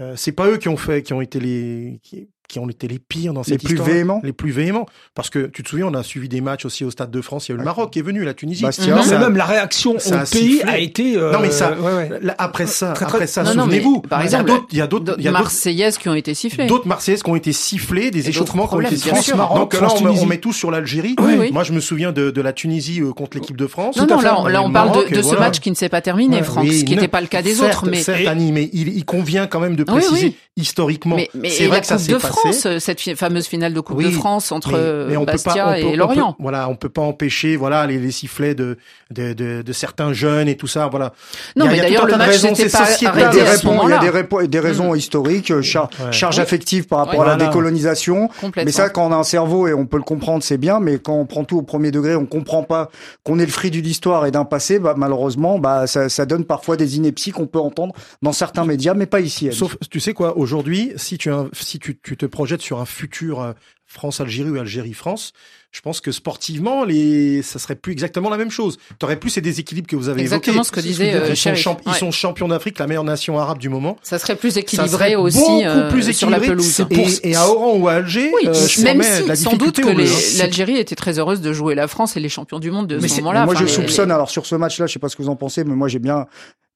Euh, 0.00 0.14
c'est 0.16 0.32
pas 0.32 0.48
eux 0.48 0.58
qui 0.58 0.68
ont 0.68 0.76
fait, 0.76 1.02
qui 1.02 1.12
ont 1.12 1.20
été 1.20 1.40
les 1.40 2.00
qui, 2.02 2.28
qui 2.50 2.58
ont 2.58 2.68
été 2.68 2.88
les 2.88 2.98
pires 2.98 3.32
dans 3.32 3.42
Les 3.42 3.52
cette 3.52 3.62
plus 3.62 3.74
histoire. 3.74 3.88
véhéments 3.88 4.20
Les 4.24 4.32
plus 4.32 4.50
véhéments. 4.50 4.86
Parce 5.14 5.30
que 5.30 5.46
tu 5.46 5.62
te 5.62 5.68
souviens, 5.68 5.86
on 5.86 5.94
a 5.94 6.02
suivi 6.02 6.28
des 6.28 6.40
matchs 6.40 6.64
aussi 6.64 6.84
au 6.84 6.90
Stade 6.90 7.10
de 7.10 7.20
France. 7.20 7.48
Il 7.48 7.52
y 7.52 7.52
a 7.52 7.54
eu 7.54 7.58
le. 7.58 7.64
Maroc 7.64 7.92
qui 7.92 8.00
est 8.00 8.02
venu, 8.02 8.24
la 8.24 8.34
Tunisie. 8.34 8.62
Bastia. 8.64 8.94
Non, 8.96 9.02
Ça- 9.02 9.18
mais 9.18 9.24
même 9.26 9.36
la 9.36 9.44
réaction 9.44 9.98
ça 9.98 10.10
au 10.16 10.18
a 10.18 10.24
pays 10.24 10.54
sifflé. 10.56 10.70
a 10.70 10.78
été. 10.78 11.16
euh, 11.16 11.32
Non, 11.32 11.38
mais 11.40 11.50
ça- 11.50 11.72
ouais, 11.72 11.94
ouais. 11.94 12.10
Là, 12.22 12.34
après 12.38 12.66
ça, 12.66 12.92
Très, 12.92 13.04
très- 13.06 13.14
après 13.14 13.26
ça, 13.28 13.44
souvenez-vous. 13.44 14.00
par 14.00 14.20
il 14.20 14.22
y 14.22 14.24
a 14.24 14.26
exemple, 14.40 14.44
d'autres, 14.50 14.66
il 14.72 14.78
y 14.78 14.80
a 14.80 14.86
d'autres, 14.88 15.14
il 15.18 15.24
y 15.24 15.28
a 15.28 15.30
d'autres 15.30 15.42
Marseillaises 15.44 15.96
qui 15.98 16.08
ont 16.08 16.14
été 16.14 16.34
sifflées. 16.34 16.66
d'autres 16.66 16.88
Marseillaises 16.88 17.22
qui 17.22 17.30
ont 17.30 17.36
été 17.36 17.52
sifflées, 17.52 18.10
des 18.10 18.28
échauffements 18.28 18.66
qui 18.66 18.74
ont 18.74 18.80
été 18.80 18.96
sifflés. 18.96 19.32
Donc 19.54 19.74
là, 19.74 19.80
on, 19.82 20.00
met- 20.00 20.08
on 20.08 20.12
Tunisie. 20.14 20.26
met 20.26 20.38
tout 20.38 20.52
sur 20.52 20.70
l'Algérie. 20.72 21.14
Oui, 21.20 21.34
oui. 21.38 21.50
Moi, 21.52 21.62
je 21.62 21.72
me 21.72 21.80
souviens 21.80 22.10
de, 22.12 22.30
de 22.30 22.40
la 22.40 22.52
Tunisie 22.52 23.00
euh, 23.00 23.12
contre 23.12 23.36
l'équipe 23.36 23.56
de 23.56 23.66
France. 23.68 23.96
Non, 23.96 24.06
non, 24.06 24.20
là, 24.20 24.40
on, 24.40 24.46
là, 24.46 24.62
on 24.62 24.66
Le 24.68 24.72
parle 24.72 25.08
de, 25.10 25.22
ce 25.22 25.36
match 25.36 25.60
qui 25.60 25.70
ne 25.70 25.76
s'est 25.76 25.88
pas 25.88 26.00
terminé, 26.00 26.42
Franck, 26.42 26.66
ce 26.72 26.84
qui 26.84 26.94
n'était 26.94 27.08
pas 27.08 27.20
le 27.20 27.26
cas 27.28 27.42
des 27.42 27.60
autres. 27.62 27.86
Mais, 27.88 28.00
Certes, 28.02 28.26
Annie, 28.26 28.50
mais 28.52 28.68
il, 28.72 29.04
convient 29.04 29.46
quand 29.46 29.60
même 29.60 29.76
de 29.76 29.84
préciser. 29.84 30.34
Historiquement. 30.56 31.16
mais, 31.16 31.30
mais 31.34 31.48
c'est 31.48 31.66
vrai 31.66 31.76
la 31.76 31.80
que 31.80 31.86
ça 31.86 31.96
Coupe 31.96 32.04
s'est 32.04 32.12
de 32.12 32.18
passé. 32.18 32.28
France, 32.32 32.66
euh, 32.66 32.78
cette 32.78 33.00
fi- 33.00 33.14
fameuse 33.16 33.46
finale 33.46 33.72
de 33.72 33.80
Coupe 33.80 33.96
Oui, 33.96 34.04
de 34.06 34.10
France 34.10 34.52
entre 34.52 34.72
euh, 34.74 35.06
mais, 35.08 35.16
mais 35.16 35.24
Bastia 35.24 35.54
pas, 35.54 35.70
on 35.70 35.72
peut- 35.72 35.78
et 35.78 35.84
on 35.84 35.90
peut- 35.92 35.96
Lorient. 35.96 36.36
voilà, 36.38 36.68
on 36.68 36.74
peut 36.76 36.88
pas 36.88 37.02
empêcher, 37.02 37.56
voilà, 37.56 37.86
les, 37.86 37.98
les 37.98 38.10
sifflets 38.10 38.54
de, 38.54 38.76
de, 39.10 39.32
de, 39.32 39.62
de 39.62 39.72
certains 39.72 40.12
jeunes 40.12 40.48
et 40.48 40.56
tout 40.56 40.66
ça, 40.66 40.88
voilà. 40.88 41.12
Non, 41.56 41.64
Il 41.66 41.68
y 41.68 41.68
a- 41.68 41.70
mais 41.70 41.80
d'ailleurs, 41.88 42.06
le 42.06 42.16
match 42.16 42.28
raisons, 42.30 42.48
n'était 42.48 42.68
c'est 42.68 42.78
pas 42.78 42.86
sociétal. 42.86 43.14
Il 43.16 43.20
y 43.20 43.22
a 43.22 43.26
arrêté 43.28 43.42
des, 43.42 43.48
à 43.48 43.56
ce 43.56 43.66
il 43.66 43.90
y 43.90 43.92
a 43.92 43.98
des, 43.98 44.10
répo- 44.10 44.46
des 44.46 44.60
raisons 44.60 44.94
historiques, 44.94 45.50
euh, 45.50 45.62
char- 45.62 45.88
Ouais. 45.98 46.12
charge 46.12 46.36
Oui. 46.36 46.42
affective 46.42 46.86
par 46.86 46.98
rapport 47.00 47.14
Oui. 47.14 47.20
à 47.20 47.24
la 47.28 47.34
Voilà. 47.36 47.46
décolonisation. 47.50 48.28
Complètement. 48.40 48.62
Mais 48.66 48.72
ça, 48.72 48.90
quand 48.90 49.06
on 49.06 49.12
a 49.12 49.16
un 49.16 49.22
cerveau 49.22 49.66
et 49.68 49.72
on 49.74 49.86
peut 49.86 49.96
le 49.96 50.02
comprendre, 50.02 50.42
c'est 50.42 50.58
bien. 50.58 50.80
Mais 50.80 50.98
quand 50.98 51.14
on 51.14 51.26
prend 51.26 51.44
tout 51.44 51.58
au 51.58 51.62
premier 51.62 51.90
degré, 51.90 52.16
on 52.16 52.26
comprend 52.26 52.62
pas 52.64 52.90
qu'on 53.24 53.38
est 53.38 53.46
le 53.46 53.52
fruit 53.52 53.70
d'une 53.70 53.86
histoire 53.86 54.26
et 54.26 54.30
d'un 54.30 54.44
passé. 54.44 54.78
Bah, 54.78 54.94
malheureusement, 54.96 55.58
bah, 55.58 55.86
ça, 55.86 56.08
ça 56.08 56.26
donne 56.26 56.44
parfois 56.44 56.76
des 56.76 56.96
inepties 56.96 57.30
qu'on 57.32 57.46
peut 57.46 57.58
entendre 57.60 57.94
dans 58.20 58.32
certains 58.32 58.64
médias, 58.64 58.94
mais 58.94 59.06
pas 59.06 59.20
ici. 59.20 59.48
Sauf, 59.52 59.76
tu 59.90 60.00
sais 60.00 60.12
quoi, 60.12 60.36
aujourd'hui, 60.40 60.92
si 60.96 61.18
tu, 61.18 61.30
si 61.52 61.78
tu, 61.78 61.98
tu 62.02 62.16
te 62.16 62.26
projettes 62.26 62.60
sur 62.62 62.80
un 62.80 62.84
futur 62.86 63.40
euh, 63.40 63.52
France-Algérie 63.86 64.50
ou 64.50 64.58
Algérie-France, 64.58 65.32
je 65.72 65.80
pense 65.80 66.00
que 66.00 66.12
sportivement, 66.12 66.84
les, 66.84 67.42
ça 67.42 67.58
serait 67.58 67.74
plus 67.74 67.92
exactement 67.92 68.30
la 68.30 68.36
même 68.36 68.50
chose. 68.50 68.78
T'aurais 68.98 69.18
plus 69.18 69.30
ces 69.30 69.40
déséquilibres 69.40 69.88
que 69.88 69.96
vous 69.96 70.08
avez 70.08 70.20
Exactement 70.22 70.54
évoqués. 70.62 70.66
ce 70.68 70.72
que 70.72 70.80
disait, 70.80 71.14
euh, 71.14 71.28
ils, 71.30 71.36
sont 71.36 71.52
ils 72.10 72.12
champions 72.12 72.48
d'Afrique, 72.48 72.78
la 72.78 72.86
meilleure 72.86 73.04
nation 73.04 73.38
arabe 73.38 73.58
du 73.58 73.68
moment. 73.68 73.96
Ça 74.02 74.18
serait 74.18 74.36
plus 74.36 74.52
Ça 74.52 74.60
équilibré 74.60 74.88
serait 74.90 75.14
aussi 75.16 75.38
beaucoup 75.38 75.62
euh, 75.64 75.90
plus 75.90 76.12
sur 76.12 76.30
la 76.30 76.38
équilibré. 76.38 76.56
pelouse. 76.92 77.20
Et, 77.24 77.30
et 77.30 77.36
à 77.36 77.48
Oran 77.48 77.76
ou 77.76 77.88
à 77.88 77.94
Alger, 77.94 78.30
Oui, 78.34 78.48
euh, 78.48 78.54
je 78.54 78.80
même 78.82 78.98
la 79.26 79.34
si, 79.36 79.42
sans 79.42 79.56
doute 79.56 79.80
que 79.80 80.38
l'Algérie 80.38 80.76
était 80.76 80.96
très 80.96 81.18
heureuse 81.18 81.40
de 81.40 81.52
jouer 81.52 81.74
la 81.74 81.88
France 81.88 82.16
et 82.16 82.20
les 82.20 82.28
champions 82.28 82.58
du 82.60 82.70
monde 82.70 82.86
de 82.86 82.98
Mais 82.98 83.08
ce 83.08 83.16
moment-là. 83.20 83.44
moi, 83.44 83.54
Enfin, 83.54 83.64
je 83.64 83.66
les- 83.66 83.72
soupçonne. 83.72 84.08
les- 84.08 84.14
Alors 84.14 84.30
sur 84.30 84.46
ce 84.46 84.54
match-là, 84.54 84.86
je 84.86 84.92
sais 84.92 84.98
pas 85.00 85.08
ce 85.08 85.16
que 85.16 85.22
vous 85.22 85.28
en 85.28 85.36
pensez, 85.36 85.64
mais 85.64 85.74
moi 85.74 85.88
j'ai 85.88 85.98
bien. 86.00 86.26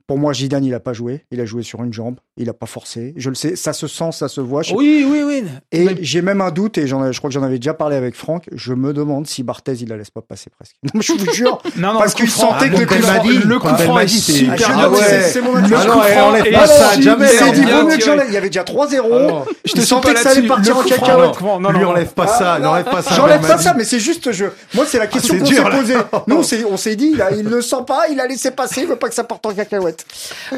Pour 0.07 0.19
moi, 0.19 0.35
Zidane, 0.35 0.65
il 0.65 0.75
a 0.75 0.81
pas 0.81 0.93
joué. 0.93 1.25
Il 1.31 1.41
a 1.41 1.47
joué 1.47 1.63
sur 1.63 1.83
une 1.83 1.93
jambe. 1.93 2.17
Il 2.37 2.51
a 2.51 2.53
pas 2.53 2.67
forcé. 2.67 3.15
Je 3.17 3.31
le 3.31 3.35
sais. 3.35 3.57
Ça 3.57 3.73
se 3.73 3.87
sent, 3.87 4.11
ça 4.13 4.29
se 4.29 4.41
voit. 4.43 4.61
Je- 4.63 4.75
Oui, 4.75 5.07
oui, 5.09 5.23
oui. 5.25 5.45
Et 5.73 5.85
Mais- 5.85 5.97
j'ai 6.01 6.21
même 6.21 6.43
un 6.43 6.51
doute, 6.51 6.77
et 6.77 6.87
j'en 6.87 7.11
je 7.11 7.17
crois 7.19 7.31
que 7.31 7.35
j'en 7.35 7.43
avais 7.43 7.59
déjà 7.59 7.73
parlé 7.73 7.97
avec 7.97 8.15
Franck. 8.15 8.45
Je 8.53 8.75
me 8.75 8.93
demande 8.93 9.27
si 9.27 9.43
Barthez, 9.43 9.73
il 9.81 9.89
la 9.89 9.97
laisse 9.97 10.11
pas 10.11 10.21
passer 10.21 10.51
presque. 10.51 10.75
Non, 10.95 11.01
je 11.01 11.13
vous 11.13 11.33
jure. 11.33 11.59
Non, 11.77 11.95
non, 11.95 11.99
Parce 12.01 12.13
qu'il 12.15 12.29
sentait 12.31 12.67
ah, 12.67 12.69
que 12.69 12.81
le 12.81 12.87
coup 12.87 12.95
franc- 12.95 13.23
le 13.25 13.59
coup 13.59 13.69
franc 13.69 13.99
est 13.99 14.09
super 14.09 14.71
Ah 14.75 14.91
ouais, 14.91 15.23
c'est 15.23 15.41
mon 15.41 15.55
Le 15.55 15.59
avis. 15.61 15.75
Ah 15.75 15.81
coup 15.81 15.89
non, 15.89 16.53
pas 16.53 16.67
ça, 16.67 16.89
super 16.91 17.03
jamais, 17.03 17.27
C'est 17.29 17.45
non, 17.47 17.53
dit, 17.53 17.61
bien 17.65 17.81
vaut 17.81 17.85
mieux 17.89 17.97
que 17.97 18.01
tiré. 18.03 18.11
j'enlève. 18.11 18.27
Il 18.29 18.35
y 18.35 18.37
avait 18.37 18.49
déjà 18.49 18.63
3-0. 18.65 19.07
Ah. 19.47 19.51
Je 19.65 19.73
te 19.73 19.81
sentais 19.81 20.13
que 20.15 20.21
ça 20.21 20.31
allait 20.31 20.47
partir 20.47 20.77
en 20.77 20.83
cacahuète. 20.83 21.41
lui 21.79 21.85
enlève 21.85 22.13
pas 22.13 22.27
ça, 22.27 22.59
il 22.61 22.67
enlève 22.67 22.85
pas 22.85 23.03
ça. 23.03 23.15
J'enlève 23.15 23.41
pas 23.41 23.59
ça, 23.59 23.73
mais 23.75 23.85
c'est 23.85 24.01
juste, 24.01 24.33
je, 24.33 24.47
moi, 24.75 24.85
c'est 24.87 24.99
la 24.99 25.07
question 25.07 25.39
qu'on 25.39 25.47
s'est 25.47 25.63
posée. 25.63 25.95
Nous, 26.27 26.37
on 26.37 26.43
s'est, 26.43 26.65
on 26.71 26.77
s'est 26.77 26.97
dit, 26.97 27.15
il, 27.15 27.25
il 27.39 27.45
le 27.45 27.63
sent 27.63 27.77
pas, 27.87 28.09
il 28.11 28.21
a 28.21 28.27
laissé 28.27 28.51
passer, 28.51 28.83
il 28.83 28.87
veut 28.87 28.97
pas 28.97 29.09
que 29.09 29.15
ça 29.15 29.25
parte 29.25 29.45
en 29.47 29.53
cacahuète. 29.55 29.94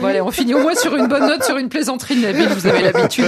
Bon, 0.00 0.06
allez, 0.06 0.20
on 0.20 0.30
finit 0.30 0.54
au 0.54 0.60
moins 0.60 0.74
sur 0.74 0.94
une 0.96 1.06
bonne 1.06 1.26
note, 1.26 1.44
sur 1.44 1.56
une 1.56 1.68
plaisanterie, 1.68 2.16
Nabil, 2.16 2.48
vous 2.48 2.66
avez 2.66 2.82
l'habitude. 2.90 3.24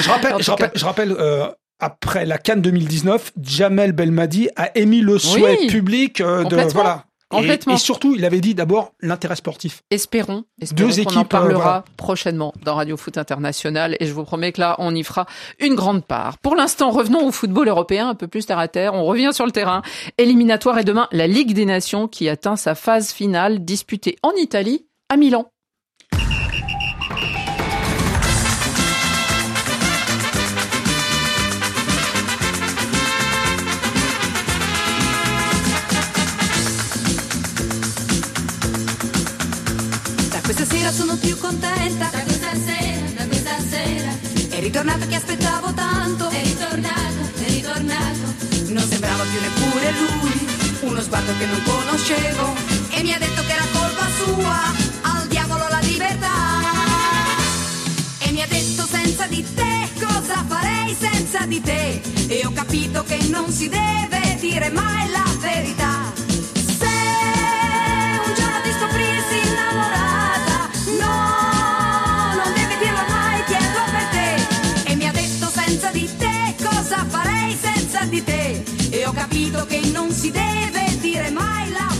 Je 0.00 0.08
rappelle, 0.08 0.34
En 0.34 0.38
je 0.38 0.50
rappelle, 0.50 0.70
je 0.74 0.84
rappelle 0.84 1.12
euh, 1.18 1.46
après 1.80 2.24
la 2.24 2.38
Cannes 2.38 2.62
2019, 2.62 3.32
Jamel 3.42 3.92
Belmadi 3.92 4.48
a 4.56 4.76
émis 4.76 5.00
le 5.00 5.18
souhait 5.18 5.58
Oui, 5.60 5.66
public 5.68 6.20
euh, 6.20 6.44
de 6.44 6.56
voilà. 6.72 7.04
Et- 7.42 7.76
surtout, 7.78 8.14
il 8.16 8.24
avait 8.24 8.40
dit 8.40 8.54
d'abord 8.54 8.92
l'intérêt 9.00 9.36
sportif. 9.36 9.82
Espérons, 9.90 10.44
espérons 10.60 10.88
Deux 10.88 10.94
qu'on 10.94 11.00
en 11.00 11.02
équipes, 11.02 11.18
euh, 11.18 11.24
parlera 11.24 11.62
voilà. 11.62 11.84
prochainement 11.96 12.54
dans 12.64 12.74
Radio 12.74 12.96
Foot 12.96 13.18
International 13.18 13.96
et 13.98 14.06
je 14.06 14.12
vous 14.12 14.24
promets 14.24 14.52
que 14.52 14.60
là, 14.60 14.76
on 14.78 14.94
y 14.94 15.02
fera 15.02 15.26
une 15.58 15.74
grande 15.74 16.04
part. 16.04 16.38
Pour 16.38 16.54
l'instant, 16.54 16.90
revenons 16.90 17.26
au 17.26 17.32
football 17.32 17.68
européen, 17.68 18.08
un 18.08 18.14
peu 18.14 18.28
plus 18.28 18.46
terre 18.46 18.58
à 18.58 18.68
terre. 18.68 18.94
On 18.94 19.04
revient 19.04 19.30
sur 19.32 19.46
le 19.46 19.52
terrain. 19.52 19.82
Éliminatoire 20.18 20.78
et 20.78 20.84
demain, 20.84 21.08
la 21.12 21.26
Ligue 21.26 21.54
des 21.54 21.66
Nations 21.66 22.08
qui 22.08 22.28
atteint 22.28 22.56
sa 22.56 22.74
phase 22.74 23.10
finale 23.10 23.64
disputée 23.64 24.16
en 24.22 24.32
Italie, 24.36 24.86
à 25.08 25.16
Milan. 25.16 25.44
Da 40.30 40.40
questa 40.42 40.64
sera 40.64 40.90
sono 40.90 41.16
più 41.16 41.36
contenta. 41.38 42.08
Da 42.10 42.22
questa 42.22 42.54
sera, 42.54 43.10
da 43.16 43.26
questa 43.26 43.58
sera. 43.60 44.12
È 44.48 44.60
ritornato 44.60 45.06
che 45.06 45.16
aspettavo 45.16 45.72
tanto. 45.74 46.28
È 46.30 46.42
ritornato, 46.42 47.20
è 47.44 47.48
ritornato. 47.48 48.34
Non 48.68 48.88
sembrava 48.88 49.24
più 49.24 49.40
neppure 49.40 49.92
lui. 49.92 50.88
Uno 50.90 51.00
sguardo 51.00 51.32
che 51.38 51.46
non 51.46 51.62
conoscevo. 51.62 52.54
E 52.90 53.02
mi 53.02 53.12
ha 53.12 53.18
detto 53.18 53.42
che 53.42 53.52
era 53.52 53.66
colpa 53.72 54.06
sua. 54.16 54.93
Libertà. 55.94 56.26
E 58.18 58.32
mi 58.32 58.42
ha 58.42 58.46
detto 58.48 58.84
senza 58.84 59.26
di 59.28 59.44
te 59.54 59.88
cosa 60.04 60.44
farei 60.48 60.92
senza 60.98 61.46
di 61.46 61.60
te. 61.60 62.02
E 62.26 62.44
ho 62.44 62.50
capito 62.50 63.04
che 63.04 63.18
non 63.30 63.48
si 63.48 63.68
deve 63.68 64.36
dire 64.40 64.70
mai 64.70 65.08
la 65.10 65.24
verità. 65.38 66.12
Se 66.52 66.94
un 68.26 68.34
giorno 68.34 68.60
ti 68.64 68.70
scoprissi 68.76 69.38
innamorata, 69.46 70.68
no, 70.98 72.42
non 72.42 72.52
devi 72.54 72.76
dirlo 72.82 73.04
mai, 73.08 73.44
chiedo 73.44 73.80
per 73.92 74.06
te. 74.10 74.90
E 74.90 74.96
mi 74.96 75.06
ha 75.06 75.12
detto 75.12 75.48
senza 75.48 75.90
di 75.90 76.10
te 76.18 76.56
cosa 76.60 77.06
farei 77.08 77.56
senza 77.56 78.04
di 78.06 78.24
te. 78.24 78.64
E 78.90 79.06
ho 79.06 79.12
capito 79.12 79.64
che 79.66 79.80
non 79.92 80.10
si 80.10 80.32
deve 80.32 80.98
dire 80.98 81.30
mai 81.30 81.70
la 81.70 81.86
verità. 81.86 81.93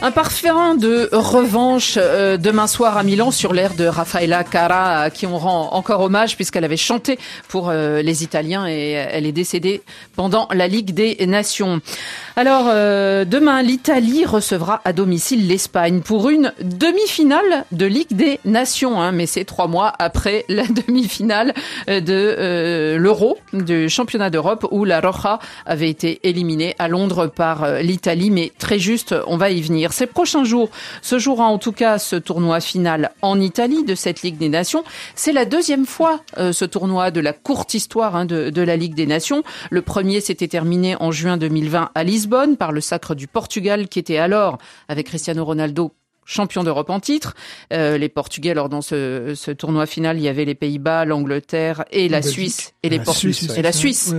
Un 0.00 0.12
parfum 0.12 0.76
de 0.76 1.08
revanche 1.10 1.94
euh, 1.96 2.36
demain 2.36 2.68
soir 2.68 2.96
à 2.96 3.02
Milan 3.02 3.32
sur 3.32 3.52
l'air 3.52 3.74
de 3.74 3.84
Raffaella 3.84 4.44
Cara, 4.44 5.00
à 5.00 5.10
qui 5.10 5.26
on 5.26 5.36
rend 5.36 5.70
encore 5.72 6.02
hommage 6.02 6.36
puisqu'elle 6.36 6.64
avait 6.64 6.76
chanté 6.76 7.18
pour 7.48 7.68
euh, 7.68 8.00
les 8.00 8.22
Italiens 8.22 8.68
et 8.68 8.92
elle 8.92 9.26
est 9.26 9.32
décédée 9.32 9.82
pendant 10.14 10.46
la 10.54 10.68
Ligue 10.68 10.92
des 10.92 11.26
Nations. 11.26 11.80
Alors 12.38 12.66
euh, 12.68 13.24
demain, 13.24 13.62
l'Italie 13.62 14.24
recevra 14.24 14.80
à 14.84 14.92
domicile 14.92 15.48
l'Espagne 15.48 16.02
pour 16.02 16.30
une 16.30 16.52
demi-finale 16.62 17.64
de 17.72 17.84
Ligue 17.84 18.14
des 18.14 18.38
Nations, 18.44 19.02
hein, 19.02 19.10
mais 19.10 19.26
c'est 19.26 19.44
trois 19.44 19.66
mois 19.66 19.92
après 19.98 20.44
la 20.48 20.62
demi-finale 20.62 21.52
euh, 21.88 21.98
de 21.98 22.12
euh, 22.14 22.96
l'Euro 22.96 23.38
du 23.52 23.88
championnat 23.88 24.30
d'Europe 24.30 24.68
où 24.70 24.84
la 24.84 25.00
Roja 25.00 25.40
avait 25.66 25.90
été 25.90 26.20
éliminée 26.22 26.76
à 26.78 26.86
Londres 26.86 27.26
par 27.26 27.80
l'Italie, 27.80 28.30
mais 28.30 28.52
très 28.56 28.78
juste, 28.78 29.16
on 29.26 29.36
va 29.36 29.50
y 29.50 29.60
venir. 29.60 29.92
Ces 29.92 30.06
prochains 30.06 30.44
jours 30.44 30.70
se 31.02 31.18
jouera 31.18 31.46
en 31.46 31.58
tout 31.58 31.72
cas 31.72 31.98
ce 31.98 32.14
tournoi 32.14 32.60
final 32.60 33.10
en 33.20 33.40
Italie 33.40 33.82
de 33.82 33.96
cette 33.96 34.22
Ligue 34.22 34.38
des 34.38 34.48
Nations. 34.48 34.84
C'est 35.16 35.32
la 35.32 35.44
deuxième 35.44 35.86
fois 35.86 36.20
ce 36.36 36.64
tournoi 36.64 37.10
de 37.10 37.18
la 37.18 37.32
courte 37.32 37.74
histoire 37.74 38.14
hein, 38.14 38.26
de, 38.26 38.50
de 38.50 38.62
la 38.62 38.76
Ligue 38.76 38.94
des 38.94 39.06
Nations. 39.06 39.42
Le 39.70 39.82
premier 39.82 40.20
s'était 40.20 40.46
terminé 40.46 40.94
en 41.00 41.10
juin 41.10 41.36
2020 41.36 41.90
à 41.92 42.04
Lisbonne 42.04 42.27
par 42.56 42.72
le 42.72 42.80
sacre 42.80 43.14
du 43.14 43.26
Portugal 43.26 43.88
qui 43.88 43.98
était 43.98 44.18
alors, 44.18 44.58
avec 44.88 45.06
Cristiano 45.06 45.44
Ronaldo, 45.44 45.92
champion 46.24 46.62
d'Europe 46.62 46.90
en 46.90 47.00
titre. 47.00 47.34
Euh, 47.72 47.96
les 47.98 48.08
Portugais, 48.08 48.50
alors 48.50 48.68
dans 48.68 48.82
ce, 48.82 49.32
ce 49.34 49.50
tournoi 49.50 49.86
final, 49.86 50.18
il 50.18 50.22
y 50.22 50.28
avait 50.28 50.44
les 50.44 50.54
Pays-Bas, 50.54 51.04
l'Angleterre 51.06 51.84
et 51.90 52.08
la. 52.08 52.20
Suisse 52.22 52.74
et 52.82 52.88
les 52.90 53.02
Suisse, 53.04 53.48
et 53.56 53.62
la 53.62 53.72
Suisse. 53.72 54.12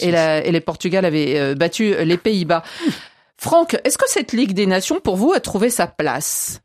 Et, 0.00 0.10
la- 0.10 0.44
et 0.44 0.52
les 0.52 0.60
Portugal 0.60 1.04
avaient 1.04 1.38
euh, 1.38 1.54
battu 1.54 1.94
les 2.04 2.16
Pays-Bas. 2.16 2.62
Franck, 3.36 3.78
est-ce 3.84 3.96
que 3.98 4.08
cette 4.08 4.32
Ligue 4.32 4.52
des 4.52 4.66
Nations, 4.66 5.00
pour 5.00 5.16
vous, 5.16 5.32
a 5.32 5.40
trouvé 5.40 5.70
sa 5.70 5.86
place? 5.86 6.60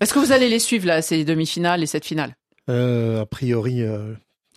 Est-ce 0.00 0.12
que 0.12 0.18
vous 0.18 0.32
allez 0.32 0.48
les 0.48 0.58
suivre 0.58 0.86
là, 0.86 1.00
ces 1.02 1.24
demi-finales 1.24 1.82
et 1.82 1.86
cette 1.86 2.04
finale? 2.04 2.34
Euh, 2.68 3.22
a 3.22 3.26
priori, 3.26 3.80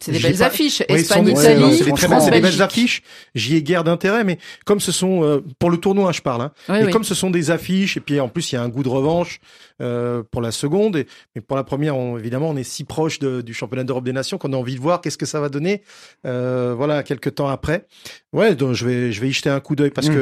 C'est 0.02 0.12
des 0.14 0.20
belles 0.20 0.38
pas- 0.38 0.46
affiches. 0.46 0.82
Oui, 0.90 0.96
Espagne, 0.96 1.18
sans 1.20 1.24
doute, 1.26 1.36
ouais, 1.36 1.44
Italie, 1.44 1.60
non, 1.62 1.72
c'est 1.72 1.84
des 1.84 1.90
France, 1.90 2.00
belles, 2.10 2.20
c'est 2.22 2.26
des 2.26 2.32
belles 2.32 2.42
Belgique. 2.44 2.62
affiches. 2.62 3.02
J'y 3.36 3.56
ai 3.58 3.64
guère 3.64 3.84
d'intérêt, 3.84 4.24
mais 4.24 4.38
comme 4.66 4.80
ce 4.80 4.92
sont 4.94 5.24
euh, 5.24 5.44
pour 5.60 5.70
le 5.70 5.78
tournoi, 5.78 6.12
je 6.14 6.22
parle. 6.22 6.42
Hein, 6.44 6.52
Oui, 6.70 6.78
et 6.80 6.86
oui. 6.86 6.92
comme 6.92 7.04
ce 7.04 7.14
sont 7.16 7.30
des 7.30 7.52
affiches, 7.52 7.98
et 7.98 8.00
puis 8.00 8.20
en 8.20 8.30
plus 8.30 8.52
il 8.52 8.56
y 8.56 8.58
a 8.58 8.62
un 8.62 8.70
goût 8.70 8.84
de 8.84 8.90
revanche 8.90 9.40
euh, 9.82 10.24
pour 10.32 10.42
la 10.42 10.52
seconde, 10.52 10.96
et, 10.96 11.06
mais 11.36 11.42
pour 11.42 11.58
la 11.58 11.64
première, 11.64 11.98
on, 11.98 12.18
évidemment, 12.18 12.50
on 12.50 12.56
est 12.56 12.64
si 12.64 12.84
proche 12.86 13.20
de- 13.20 13.42
du 13.42 13.54
championnat 13.54 13.84
d'Europe 13.84 14.04
des 14.06 14.14
Nations 14.14 14.38
qu'on 14.38 14.54
a 14.54 14.58
envie 14.58 14.76
de 14.76 14.82
voir 14.82 15.02
qu'est-ce 15.02 15.18
que 15.18 15.26
ça 15.26 15.40
va 15.42 15.50
donner. 15.50 15.84
Euh, 16.26 16.74
voilà, 16.78 17.04
quelques 17.04 17.36
temps 17.36 17.48
après. 17.50 17.86
Ouais, 18.32 18.56
donc 18.56 18.74
je 18.76 18.86
vais 18.86 19.12
je 19.12 19.20
vais 19.22 19.30
y 19.30 19.32
jeter 19.32 19.50
un 19.50 19.60
coup 19.60 19.76
d'œil 19.76 19.90
parce 19.90 20.08
Mm. 20.08 20.14
que 20.14 20.20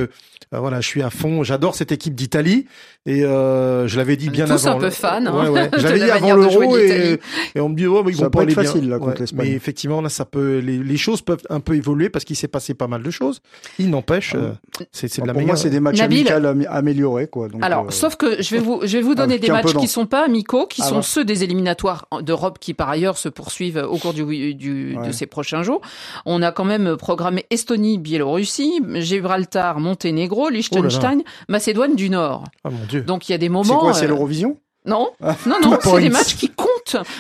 euh, 0.54 0.60
voilà, 0.60 0.80
je 0.82 0.88
suis 0.88 1.02
à 1.02 1.10
fond. 1.10 1.44
J'adore 1.44 1.76
cette 1.76 1.92
équipe 1.92 2.16
d'Italie 2.16 2.66
et 3.06 3.24
euh, 3.26 3.88
je 3.88 3.98
l'avais 3.98 4.16
dit 4.16 4.30
On 4.30 4.32
bien 4.32 4.46
tous 4.46 4.66
avant. 4.66 4.78
un 4.78 4.80
peu 4.80 4.90
fans, 4.90 5.26
hein, 5.26 5.44
Ouais, 5.44 5.50
ouais. 5.50 5.70
J'avais 5.78 6.00
dit 6.00 6.10
avant 6.10 6.34
l'Euro 6.36 6.78
et, 6.78 7.20
et 7.56 7.60
on 7.60 7.68
me 7.70 7.76
dit 7.76 7.86
oh 7.86 8.04
mais 8.04 8.12
ils 8.12 8.18
Ça 8.18 8.24
vont 8.26 8.30
pas 8.30 8.42
aller 8.44 8.54
être 8.54 8.62
bien. 8.62 8.72
facile, 8.72 8.90
là, 8.90 8.98
contre 9.00 9.20
l'Espagne. 9.22 9.60
Effectivement 9.68 10.00
là 10.02 10.08
ça 10.08 10.24
peut 10.24 10.60
les, 10.60 10.78
les 10.78 10.96
choses 10.98 11.22
peuvent 11.22 11.42
un 11.50 11.60
peu 11.60 11.76
évoluer 11.76 12.10
parce 12.10 12.24
qu'il 12.24 12.38
s'est 12.38 12.48
passé 12.48 12.74
pas 12.74 12.88
mal 12.88 13.04
de 13.04 13.12
choses. 13.12 13.42
Il 13.80 13.90
n'empêche 13.90 14.34
euh, 14.34 14.54
c'est 14.94 15.10
c'est 15.10 15.22
de 15.22 15.28
la 15.28 15.34
pour 15.34 15.42
meilleure. 15.42 15.56
moi, 15.56 15.62
c'est 15.62 15.70
des 15.70 15.82
matchs 15.82 15.98
Nabil. 16.00 16.26
améliorés, 16.70 17.28
quoi. 17.28 17.50
Donc, 17.50 17.62
Alors, 17.66 17.88
euh, 17.88 17.90
sauf 17.92 18.16
que 18.16 18.42
je 18.42 18.56
vais 18.56 18.62
vous, 18.62 18.80
je 18.84 18.96
vais 18.98 19.04
vous 19.04 19.14
donner 19.14 19.40
des 19.40 19.50
matchs 19.50 19.74
qui 19.74 19.90
sont 19.90 20.06
pas 20.06 20.24
amicaux, 20.24 20.68
qui 20.68 20.82
Ah 20.86 20.88
sont 20.88 20.96
bah. 20.98 21.02
ceux 21.02 21.26
des 21.26 21.44
éliminatoires 21.44 22.08
d'Europe 22.22 22.60
qui 22.60 22.74
par 22.74 22.88
ailleurs 22.90 23.18
se 23.18 23.28
poursuivent 23.28 23.86
au 23.90 23.98
cours 23.98 24.14
du, 24.14 24.56
du 24.56 24.96
de 24.96 25.12
ces 25.12 25.26
prochains 25.26 25.64
jours. 25.64 25.82
On 26.26 26.42
a 26.42 26.54
quand 26.54 26.64
même 26.66 26.96
programmé 26.96 27.46
Estonie, 27.50 27.98
Biélorussie, 27.98 28.80
Gibraltar, 28.96 29.82
Monténégro, 29.82 30.48
Liechtenstein, 30.50 31.24
Macédoine 31.50 31.96
du 31.96 32.10
Nord. 32.10 32.46
Ah 32.64 32.70
mon 32.70 32.86
dieu. 32.88 33.02
Donc 33.02 33.28
il 33.28 33.34
y 33.34 33.36
a 33.36 33.38
des 33.38 33.48
c'est 33.48 33.50
moments. 33.50 33.80
quoi, 33.80 33.94
c'est 33.94 34.06
euh, 34.06 34.10
l'Eurovision? 34.10 34.58
Non, 34.86 35.10
Ah, 35.22 35.36
non, 35.46 35.56
non, 35.62 35.78
c'est 35.84 36.00
des 36.00 36.10
matchs 36.10 36.36
qui 36.38 36.48
comptent. 36.48 36.68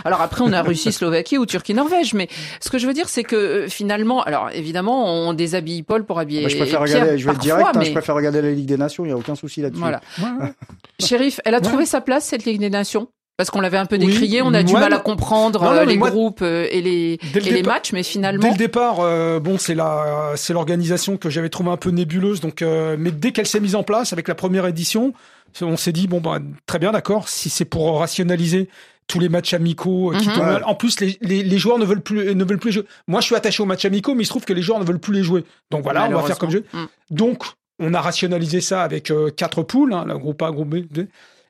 Alors 0.05 0.22
après, 0.22 0.41
on 0.43 0.53
a 0.53 0.61
Russie, 0.61 0.91
Slovaquie 0.91 1.38
ou 1.38 1.45
Turquie, 1.45 1.74
Norvège. 1.74 2.13
Mais 2.13 2.28
ce 2.61 2.70
que 2.70 2.78
je 2.78 2.88
veux 2.88 2.93
dire, 2.93 3.09
c'est 3.09 3.24
que 3.24 3.36
euh, 3.36 3.68
finalement, 3.68 4.22
alors 4.24 4.49
évidemment, 4.53 5.05
on 5.05 5.34
déshabille 5.34 5.84
Paul 5.84 6.05
pour 6.05 6.20
habiller 6.20 6.43
Bah, 6.43 6.49
Je 6.49 6.57
préfère 6.57 6.84
Pierre 6.84 6.99
regarder, 7.01 7.18
je 7.18 7.26
vais 7.26 7.32
être 7.32 7.38
parfois, 7.38 7.55
direct, 7.57 7.76
hein, 7.76 7.80
mais 7.80 7.86
je 7.86 7.91
préfère 7.91 8.15
regarder 8.15 8.41
la 8.41 8.51
Ligue 8.51 8.65
des 8.68 8.78
Nations, 8.78 9.03
il 9.05 9.07
n'y 9.07 9.13
a 9.13 9.18
aucun 9.18 9.36
souci 9.36 9.61
là-dessus. 9.61 9.80
voilà. 9.80 10.01
Shérif, 10.99 11.39
elle 11.45 11.55
a 11.55 11.61
trouvé 11.61 11.86
sa 11.86 12.01
place 12.01 12.26
cette 12.26 12.45
Ligue 12.45 12.59
des 12.59 12.70
Nations? 12.70 13.07
Parce 13.38 13.51
qu'on 13.51 13.61
l'avait 13.61 13.78
un 13.78 13.86
peu 13.86 13.97
Oui, 13.99 14.07
décrié, 14.07 14.41
on 14.41 14.51
a 14.55 14.63
du 14.63 14.74
mal 14.74 14.91
à 14.93 14.97
comprendre 14.97 15.61
Non, 15.63 15.70
non, 15.72 15.78
euh, 15.82 15.86
les 15.86 15.95
moi- 15.97 16.09
groupes 16.09 16.41
euh, 16.41 16.65
et 16.72 16.82
les 16.82 17.20
Dès 17.34 17.39
le 17.39 17.45
et 17.45 17.49
les 17.51 17.55
départ- 17.61 17.74
matchs, 17.76 17.91
mais 17.93 17.99
Dès 17.99 18.03
finalement, 18.09 18.49
le 18.49 18.57
départ, 18.57 18.99
euh, 19.01 19.39
bon, 19.39 19.59
c'est 19.59 19.76
la, 19.76 20.32
c'est 20.36 20.53
l'organisation 20.53 21.18
que 21.18 21.30
j'avais 21.30 21.49
trouvé 21.49 21.70
un 21.70 21.78
peu 21.78 21.91
nébuleuse. 21.91 22.39
Donc, 22.41 22.63
euh, 22.63 22.95
mais 22.97 23.11
dès 23.11 23.32
qu'elle 23.34 23.45
s'est 23.45 23.59
mise 23.59 23.76
en 23.76 23.84
place 23.84 24.11
avec 24.11 24.28
la 24.28 24.34
première 24.34 24.65
édition, 24.65 25.13
on 25.61 25.78
s'est 25.78 25.91
dit 25.91 26.07
bon, 26.07 26.20
bah, 26.20 26.39
très 26.65 26.80
bien, 26.80 26.91
d'accord. 26.91 27.30
Si 27.30 27.51
c'est 27.51 27.65
pour 27.65 27.99
rationaliser 27.99 28.70
tous 29.08 29.20
les 29.20 29.30
matchs 29.30 29.53
amicaux, 29.53 30.14
euh, 30.14 30.18
qui 30.18 30.28
Mhm. 30.30 30.38
mal. 30.38 30.64
en 30.66 30.76
plus, 30.76 30.99
les, 30.99 31.18
les, 31.22 31.43
les 31.43 31.58
joueurs 31.58 31.80
ne 31.80 31.86
veulent 31.86 32.01
plus, 32.01 32.36
ne 32.36 32.43
veulent 32.43 32.60
plus 32.60 32.72
jouer. 32.74 32.84
Moi, 33.08 33.22
je 33.22 33.26
suis 33.28 33.36
attaché 33.36 33.64
aux 33.64 33.66
matchs 33.66 33.86
amicaux, 33.86 34.14
mais 34.16 34.24
il 34.24 34.26
se 34.26 34.32
trouve 34.32 34.45
que 34.45 34.53
les 34.53 34.62
joueurs 34.62 34.80
ne 34.80 34.86
veulent 34.86 34.99
plus 34.99 35.14
les 35.14 35.24
jouer. 35.24 35.43
Donc 35.72 35.84
voilà, 35.84 36.08
on 36.10 36.14
va 36.14 36.24
faire 36.24 36.38
comme 36.38 36.51
jeu. 36.51 36.64
malheureusement. 36.74 36.91
Donc, 37.10 37.43
on 37.80 37.93
a 37.93 38.01
rationalisé 38.01 38.60
ça 38.62 38.84
avec 38.84 39.10
euh, 39.12 39.30
quatre 39.30 39.64
poules, 39.64 39.93
hein, 39.93 40.05
groupe 40.18 40.41
A, 40.41 40.51
groupe 40.51 40.70
B. 40.70 41.05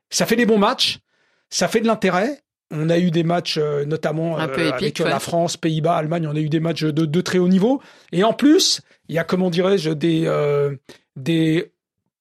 Ça 0.09 0.25
fait 0.25 0.35
des 0.35 0.45
bons 0.45 0.57
matchs, 0.59 0.99
ça 1.49 1.67
fait 1.67 1.81
de 1.81 1.87
l'intérêt. 1.87 2.39
On 2.69 2.89
a 2.89 2.97
eu 2.99 3.11
des 3.11 3.23
matchs, 3.23 3.57
euh, 3.57 3.85
notamment 3.85 4.37
euh, 4.37 4.41
avec 4.41 4.99
euh, 4.99 5.05
ouais. 5.05 5.09
la 5.09 5.19
France, 5.19 5.55
Pays-Bas, 5.55 5.95
Allemagne. 5.95 6.27
On 6.27 6.35
a 6.35 6.39
eu 6.39 6.49
des 6.49 6.59
matchs 6.59 6.83
de, 6.83 7.05
de 7.05 7.21
très 7.21 7.37
haut 7.39 7.47
niveau. 7.47 7.81
Et 8.11 8.25
en 8.25 8.33
plus, 8.33 8.81
il 9.07 9.15
y 9.15 9.19
a 9.19 9.23
comment 9.23 9.49
dirais-je 9.49 9.91
des 9.91 10.23
euh, 10.25 10.75
des 11.15 11.71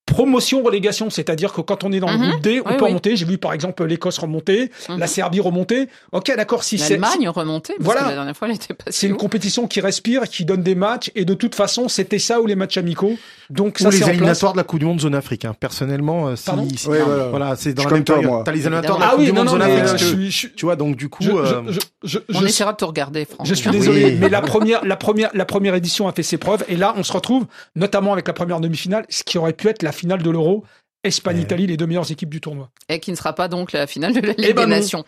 promotions 0.06 0.62
relégation, 0.62 1.10
c'est-à-dire 1.10 1.52
que 1.52 1.60
quand 1.60 1.84
on 1.84 1.92
est 1.92 2.00
dans 2.00 2.10
le 2.10 2.16
Mhm. 2.16 2.28
groupe 2.30 2.40
D, 2.40 2.62
on 2.64 2.70
Oui, 2.70 2.76
peut 2.76 2.84
oui. 2.84 2.88
remonter. 2.90 3.16
J'ai 3.16 3.24
vu 3.26 3.38
par 3.38 3.52
exemple 3.52 3.84
l'Écosse 3.84 4.18
remonter, 4.18 4.70
Mhm. 4.88 4.98
la 4.98 5.06
Serbie 5.08 5.40
remonter. 5.40 5.88
Ok, 6.12 6.32
d'accord. 6.36 6.62
Si 6.64 6.78
c'est 6.78 6.96
l'Allemagne 6.96 7.28
remontée, 7.28 7.74
parce 7.74 7.84
Voilà. 7.84 8.02
que 8.02 8.08
la 8.08 8.14
dernière 8.14 8.36
fois, 8.36 8.48
elle 8.48 8.54
était 8.54 8.72
pas 8.72 8.84
c'est 8.88 9.08
une 9.08 9.16
compétition 9.16 9.66
qui 9.66 9.80
respire, 9.80 10.22
qui 10.22 10.44
donne 10.44 10.62
des 10.62 10.74
matchs, 10.76 11.10
et 11.16 11.24
de 11.24 11.34
toute 11.34 11.54
façon, 11.54 11.88
c'était 11.88 12.18
ça 12.20 12.40
ou 12.40 12.46
les 12.46 12.54
matchs 12.56 12.76
amicaux. 12.78 13.14
Donc 13.50 13.78
ça, 13.78 13.88
Ou 13.88 13.92
c'est 13.92 14.04
les 14.04 14.10
éliminatoires 14.10 14.52
de 14.52 14.58
la 14.58 14.64
Coupe 14.64 14.78
du 14.78 14.84
Monde 14.86 15.00
zone 15.00 15.14
Afrique. 15.14 15.44
hein. 15.44 15.54
Personnellement, 15.58 16.28
euh, 16.28 16.36
si, 16.36 16.44
Pardon 16.46 16.68
si- 16.74 16.88
Ouais, 16.88 17.00
voilà. 17.02 17.24
voilà, 17.28 17.56
c'est 17.56 17.74
dans 17.74 17.82
Je 17.82 17.88
la 17.88 17.94
même 17.94 18.04
toi, 18.04 18.16
période. 18.16 18.30
moi. 18.32 18.42
T'as 18.44 18.52
les 18.52 18.60
éliminatoires 18.60 18.96
de 18.98 19.02
la 19.02 19.08
Ah 19.08 19.10
Coupe 19.10 19.20
oui, 19.20 19.26
du 19.26 19.32
non, 19.32 19.38
Monde 19.44 19.46
non, 19.46 19.52
zone 19.52 19.62
Afrique. 19.62 19.98
je 19.98 20.04
suis, 20.04 20.30
je, 20.30 20.46
Tu 20.48 20.64
vois, 20.64 20.76
donc 20.76 20.96
du 20.96 21.08
coup, 21.08 21.22
je, 21.24 21.30
euh, 21.30 21.62
je, 21.68 21.72
je, 21.72 21.78
je, 22.04 22.18
On 22.34 22.40
je- 22.40 22.46
essaiera 22.46 22.72
de 22.72 22.76
te 22.76 22.84
regarder, 22.84 23.24
Franck. 23.24 23.46
je 23.46 23.54
suis 23.54 23.70
désolé, 23.70 24.16
mais 24.20 24.28
la 24.28 24.40
première, 24.40 24.84
la 24.84 24.96
première, 24.96 25.30
la 25.34 25.44
première 25.44 25.74
édition 25.74 26.08
a 26.08 26.12
fait 26.12 26.22
ses 26.22 26.38
preuves, 26.38 26.64
et 26.68 26.76
là, 26.76 26.94
on 26.96 27.02
se 27.02 27.12
retrouve, 27.12 27.46
notamment 27.76 28.12
avec 28.12 28.26
la 28.26 28.32
première 28.34 28.60
demi-finale, 28.60 29.04
ce 29.08 29.22
qui 29.22 29.38
aurait 29.38 29.52
pu 29.52 29.68
être 29.68 29.82
la 29.82 29.92
finale 29.96 30.22
de 30.22 30.30
l'Euro. 30.30 30.64
Espagne-Italie, 31.04 31.68
les 31.68 31.76
deux 31.76 31.86
meilleures 31.86 32.10
équipes 32.10 32.30
du 32.30 32.40
tournoi. 32.40 32.68
et 32.88 32.98
qui 32.98 33.12
ne 33.12 33.16
sera 33.16 33.32
pas 33.32 33.46
donc 33.46 33.70
la 33.72 33.86
finale 33.86 34.12
de 34.12 34.20
la 34.20 34.32
Ligue 34.32 34.46
Eh 34.48 34.52
ben 34.54 34.64
des 34.64 34.70
non. 34.70 34.76
Nations. 34.76 35.04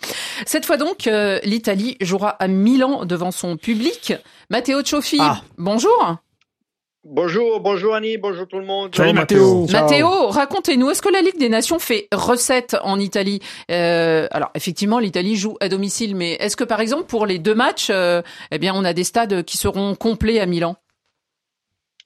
Cette 0.47 0.65
fois 0.65 0.77
donc, 0.77 1.09
euh, 1.09 1.41
l'Italie 1.43 1.97
jouera 2.01 2.31
à 2.31 2.47
Milan 2.47 3.05
devant 3.05 3.33
son 3.33 3.57
public. 3.57 4.13
Matteo 4.49 4.83
Cioffi, 4.83 5.19
Ah. 5.21 5.41
bonjour. 5.57 6.17
Bonjour, 7.05 7.61
bonjour 7.61 7.95
Annie, 7.95 8.19
bonjour 8.19 8.47
tout 8.47 8.59
le 8.59 8.67
monde. 8.67 8.95
Salut, 8.95 9.13
Matteo. 9.13 9.67
Ciao. 9.67 9.83
Matteo, 9.83 10.29
racontez-nous, 10.29 10.91
est-ce 10.91 11.01
que 11.01 11.09
la 11.09 11.23
Ligue 11.23 11.39
des 11.39 11.49
Nations 11.49 11.79
fait 11.79 12.07
recette 12.13 12.77
en 12.83 12.99
Italie? 13.01 13.41
Euh, 13.71 14.27
Alors 14.31 14.51
effectivement, 14.55 14.99
l'Italie 14.99 15.37
joue 15.37 15.57
à 15.61 15.69
domicile, 15.69 16.15
mais 16.17 16.33
est-ce 16.35 16.57
que 16.57 16.65
par 16.65 16.81
exemple 16.81 17.05
pour 17.05 17.25
les 17.25 17.39
deux 17.39 17.55
matchs, 17.55 17.89
euh, 17.91 18.21
eh 18.51 18.59
bien 18.59 18.73
on 18.75 18.85
a 18.85 18.93
des 18.93 19.05
stades 19.05 19.43
qui 19.45 19.57
seront 19.57 19.95
complets 19.95 20.39
à 20.39 20.47
Milan? 20.47 20.77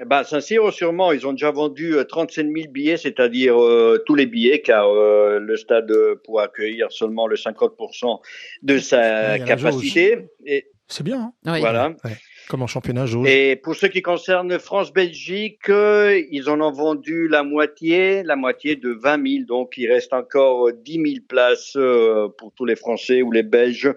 Ben, 0.07 0.25
Saint-Cyr, 0.25 0.73
sûrement, 0.73 1.13
ils 1.13 1.27
ont 1.27 1.33
déjà 1.33 1.51
vendu 1.51 1.95
euh, 1.95 2.05
37 2.05 2.47
000 2.47 2.71
billets, 2.71 2.97
c'est-à-dire 2.97 3.61
euh, 3.61 4.03
tous 4.07 4.15
les 4.15 4.27
billets, 4.27 4.61
car 4.61 4.89
euh, 4.89 5.39
le 5.39 5.57
stade 5.57 5.91
euh, 5.91 6.21
pourra 6.25 6.45
accueillir 6.45 6.91
seulement 6.91 7.27
le 7.27 7.37
50% 7.37 8.21
de 8.63 8.79
sa 8.79 9.39
capacité. 9.39 10.29
Et 10.47 10.67
C'est 10.89 11.05
bien. 11.05 11.33
Hein 11.47 11.53
Oui. 11.53 11.61
voilà. 11.61 11.95
comme 12.49 12.63
en 12.63 12.67
championnat 12.67 13.07
jauge. 13.07 13.29
Et 13.29 13.57
pour 13.57 13.75
ce 13.75 13.87
qui 13.87 14.03
concerne 14.03 14.59
France-Belgique, 14.59 15.69
euh, 15.69 16.21
ils 16.31 16.51
en 16.51 16.61
ont 16.61 16.73
vendu 16.73 17.29
la 17.29 17.43
moitié, 17.45 18.23
la 18.23 18.37
moitié 18.37 18.77
de 18.77 18.91
20 18.91 19.27
000. 19.27 19.45
Donc, 19.47 19.75
il 19.77 19.91
reste 19.91 20.13
encore 20.13 20.69
euh, 20.69 20.73
10 20.85 20.93
000 20.93 21.05
places 21.29 21.75
euh, 21.77 22.29
pour 22.39 22.53
tous 22.53 22.65
les 22.65 22.77
Français 22.77 23.23
ou 23.23 23.31
les 23.31 23.43
Belges 23.43 23.93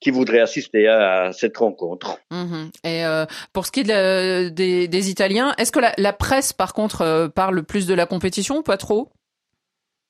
qui 0.00 0.10
voudraient 0.10 0.40
assister 0.40 0.86
à 0.88 1.32
cette 1.32 1.56
rencontre. 1.56 2.18
Mhm. 2.30 2.70
Et 2.84 3.04
euh, 3.06 3.24
pour 3.52 3.64
ce 3.66 3.72
qui 3.72 3.80
est 3.80 3.84
la- 3.84 4.50
des, 4.50 4.86
des 4.88 5.10
Italiens, 5.10 5.54
est-ce 5.58 5.72
que 5.72 5.80
la, 5.80 5.94
la 5.96 6.12
presse 6.12 6.52
par 6.52 6.74
contre 6.74 7.00
euh, 7.02 7.28
parle 7.28 7.62
plus 7.62 7.86
de 7.86 7.94
la 7.94 8.06
compétition 8.06 8.58
ou 8.58 8.62
pas 8.62 8.76
trop? 8.76 9.10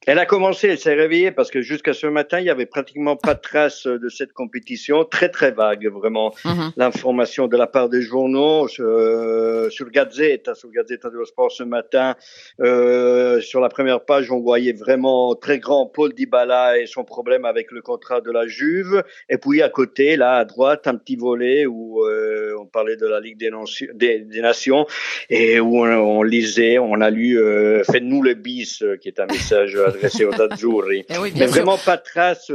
Elle 0.07 0.19
a 0.19 0.27
commencé, 0.27 0.69
elle 0.69 0.79
s'est 0.79 0.95
réveillée 0.95 1.31
parce 1.31 1.51
que 1.51 1.63
jusqu'à 1.63 1.95
ce 1.95 2.07
matin, 2.07 2.39
il 2.39 2.47
y 2.47 2.51
avait 2.51 2.67
pratiquement 2.67 3.17
pas 3.17 3.35
de 3.35 3.41
trace 3.41 3.87
de 3.87 4.09
cette 4.09 4.33
compétition, 4.33 5.05
très 5.05 5.31
très 5.31 5.51
vague 5.51 5.87
vraiment. 5.87 6.35
Mhm. 6.45 6.73
L'information 6.77 7.49
de 7.49 7.57
la 7.57 7.67
part 7.67 7.89
des 7.89 8.03
journaux 8.03 8.69
euh, 8.81 9.71
sur 9.71 9.91
Gazeta, 9.91 10.55
sur 10.55 10.71
Gazeta 10.71 11.09
dello 11.09 11.25
Sport 11.25 11.53
ce 11.53 11.63
matin, 11.63 12.17
euh, 12.61 13.41
sur 13.41 13.61
la 13.61 13.69
première 13.69 14.05
page, 14.05 14.31
on 14.31 14.41
voyait 14.41 14.73
vraiment 14.73 15.35
très 15.35 15.59
grand 15.59 15.87
Paul 15.87 16.13
Dybala 16.13 16.79
et 16.79 16.87
son 16.87 17.05
problème 17.05 17.45
avec 17.45 17.71
le 17.71 17.81
contrat 17.81 18.21
de 18.21 18.31
la 18.31 18.47
Juve, 18.47 19.03
et 19.29 19.39
puis 19.39 19.63
à 19.63 19.69
côté, 19.71 20.17
là 20.17 20.35
à 20.35 20.45
droite, 20.45 20.87
un 20.87 20.97
petit 20.97 21.17
volet 21.17 21.65
où 21.67 22.05
euh, 22.05 22.55
on 22.61 22.67
parlait 22.67 22.97
de 22.97 23.07
la 23.07 23.21
Ligue 23.21 23.39
des, 23.39 23.51
Nations- 23.51 23.89
des, 23.95 24.21
des 24.21 24.41
Nations 24.41 24.87
et 25.31 25.61
où 25.61 25.79
on, 25.79 25.87
on 25.87 26.23
lisait, 26.23 26.79
on 26.79 27.01
a 27.01 27.11
lu 27.11 27.39
euh, 27.39 27.83
Faites-nous 27.85 28.23
le 28.23 28.35
bis, 28.35 28.83
euh, 28.83 28.97
qui 28.97 29.09
est 29.09 29.21
un 29.21 29.27
message 29.27 29.79
aux 30.25 30.41
Azzurri. 30.41 31.05
Eh 31.09 31.19
oui, 31.19 31.33
Mais 31.35 31.47
sûr. 31.47 31.63
vraiment 31.63 31.79
pas 31.79 31.97
de 31.97 32.03
trace, 32.03 32.51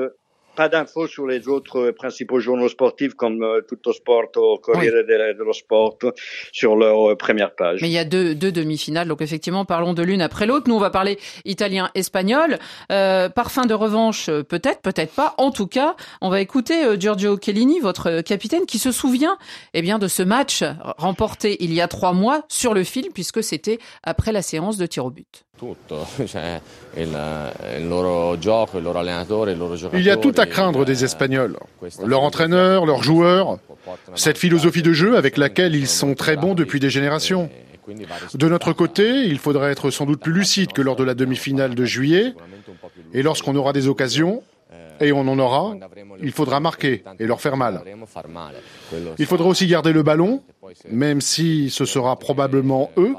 pas 0.59 0.67
d'infos 0.67 1.07
sur 1.07 1.25
les 1.25 1.47
autres 1.47 1.79
euh, 1.79 1.93
principaux 1.93 2.41
journaux 2.41 2.67
sportifs 2.67 3.13
comme 3.13 3.43
euh, 3.43 3.61
Tutto 3.61 3.93
Sport 3.93 4.31
ou 4.35 4.57
Corriere 4.57 5.05
dello, 5.07 5.33
dello 5.33 5.53
Sport 5.53 5.99
sur 6.51 6.75
leur 6.75 7.11
euh, 7.11 7.15
première 7.15 7.55
page. 7.55 7.79
Mais 7.81 7.87
il 7.87 7.93
y 7.93 7.97
a 7.97 8.03
deux, 8.03 8.35
deux 8.35 8.51
demi-finales, 8.51 9.07
donc 9.07 9.21
effectivement, 9.21 9.63
parlons 9.63 9.93
de 9.93 10.03
l'une 10.03 10.21
après 10.21 10.45
l'autre. 10.45 10.67
Nous, 10.67 10.75
on 10.75 10.79
va 10.79 10.89
parler 10.89 11.17
italien-espagnol. 11.45 12.59
Euh, 12.91 13.29
par 13.29 13.51
fin 13.51 13.67
de 13.67 13.73
revanche, 13.73 14.25
peut-être, 14.25 14.81
peut-être 14.81 15.13
pas. 15.13 15.33
En 15.37 15.51
tout 15.51 15.67
cas, 15.67 15.95
on 16.19 16.29
va 16.29 16.41
écouter 16.41 16.99
Giorgio 16.99 17.37
Chiellini, 17.41 17.79
votre 17.79 18.19
capitaine, 18.19 18.65
qui 18.65 18.79
se 18.79 18.91
souvient 18.91 19.37
eh 19.73 19.81
bien, 19.81 19.97
de 19.97 20.09
ce 20.09 20.23
match 20.23 20.65
remporté 20.97 21.55
il 21.63 21.73
y 21.73 21.79
a 21.79 21.87
trois 21.87 22.11
mois 22.11 22.43
sur 22.49 22.73
le 22.73 22.83
fil, 22.83 23.11
puisque 23.13 23.41
c'était 23.41 23.79
après 24.03 24.33
la 24.33 24.41
séance 24.41 24.77
de 24.77 24.85
tir 24.85 25.05
au 25.05 25.09
but. 25.09 25.45
Il 29.93 30.03
y 30.03 30.09
a 30.09 30.17
tout 30.17 30.33
à 30.37 30.45
craindre 30.45 30.85
des 30.85 31.03
Espagnols. 31.03 31.57
Leur 32.05 32.21
entraîneur, 32.21 32.85
leurs 32.85 33.03
joueurs, 33.03 33.57
cette 34.15 34.37
philosophie 34.37 34.81
de 34.81 34.93
jeu 34.93 35.17
avec 35.17 35.37
laquelle 35.37 35.75
ils 35.75 35.87
sont 35.87 36.15
très 36.15 36.35
bons 36.35 36.55
depuis 36.55 36.79
des 36.79 36.89
générations. 36.89 37.49
De 38.35 38.47
notre 38.47 38.73
côté, 38.73 39.25
il 39.25 39.39
faudra 39.39 39.71
être 39.71 39.89
sans 39.89 40.05
doute 40.05 40.21
plus 40.21 40.33
lucide 40.33 40.73
que 40.73 40.81
lors 40.81 40.95
de 40.95 41.03
la 41.03 41.15
demi-finale 41.15 41.75
de 41.75 41.85
juillet. 41.85 42.33
Et 43.13 43.23
lorsqu'on 43.23 43.55
aura 43.55 43.73
des 43.73 43.87
occasions, 43.87 44.43
et 45.01 45.11
on 45.11 45.21
en 45.21 45.39
aura, 45.39 45.75
il 46.21 46.31
faudra 46.31 46.59
marquer 46.59 47.03
et 47.19 47.25
leur 47.25 47.41
faire 47.41 47.57
mal. 47.57 47.81
Il 49.17 49.25
faudra 49.25 49.47
aussi 49.47 49.67
garder 49.67 49.93
le 49.93 50.03
ballon, 50.03 50.43
même 50.89 51.21
si 51.21 51.69
ce 51.69 51.85
sera 51.85 52.17
probablement 52.17 52.91
eux 52.97 53.15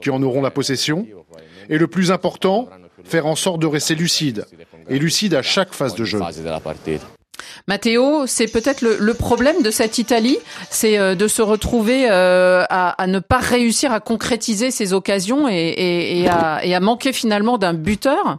qui 0.00 0.10
en 0.10 0.22
auront 0.22 0.42
la 0.42 0.50
possession. 0.50 1.06
Et 1.68 1.78
le 1.78 1.86
plus 1.86 2.10
important, 2.10 2.68
faire 3.04 3.26
en 3.26 3.36
sorte 3.36 3.60
de 3.60 3.66
rester 3.66 3.94
lucide, 3.94 4.46
et 4.88 4.98
lucide 4.98 5.34
à 5.34 5.42
chaque 5.42 5.74
phase 5.74 5.94
de 5.94 6.04
jeu. 6.04 6.20
Matteo, 7.66 8.26
c'est 8.26 8.46
peut-être 8.46 8.82
le, 8.82 9.14
problème 9.14 9.62
de 9.62 9.70
cette 9.70 9.98
Italie, 9.98 10.38
c'est 10.70 10.98
euh, 10.98 11.14
de 11.14 11.28
se 11.28 11.42
retrouver 11.42 12.10
euh, 12.10 12.64
à, 12.68 13.06
ne 13.06 13.18
pas 13.20 13.38
réussir 13.38 13.92
à 13.92 14.00
concrétiser 14.00 14.70
ses 14.70 14.92
occasions 14.92 15.48
et 15.48 16.26
à 16.28 16.80
manquer 16.80 17.12
finalement 17.12 17.58
d'un 17.58 17.74
buteur 17.74 18.38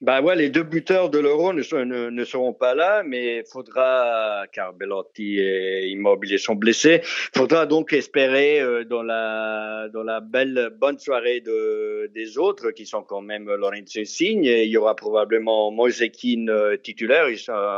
bah 0.00 0.22
ouais, 0.22 0.34
les 0.34 0.48
deux 0.48 0.62
buteurs 0.62 1.10
de 1.10 1.18
l'Euro 1.18 1.52
ne, 1.52 2.10
ne, 2.10 2.24
seront 2.24 2.54
pas 2.54 2.74
là, 2.74 3.02
mais 3.04 3.44
faudra, 3.44 4.46
car 4.50 4.72
Bellotti 4.72 5.38
et 5.38 5.88
Immobile 5.88 6.38
sont 6.38 6.54
blessés, 6.54 7.02
faudra 7.04 7.66
donc 7.66 7.92
espérer 7.92 8.60
euh, 8.62 8.84
dans 8.84 9.02
la 9.02 9.88
dans 9.92 10.02
la 10.02 10.20
belle 10.20 10.70
bonne 10.80 10.98
soirée 10.98 11.40
de 11.40 12.10
des 12.14 12.38
autres 12.38 12.70
qui 12.70 12.86
sont 12.86 13.02
quand 13.02 13.20
même 13.20 13.52
Lorenzo 13.52 14.00
Insigne. 14.00 14.46
Et 14.46 14.64
il 14.64 14.70
y 14.70 14.78
aura 14.78 14.96
probablement 14.96 15.70
Moisekin 15.70 16.46
euh, 16.48 16.76
titulaire. 16.78 17.26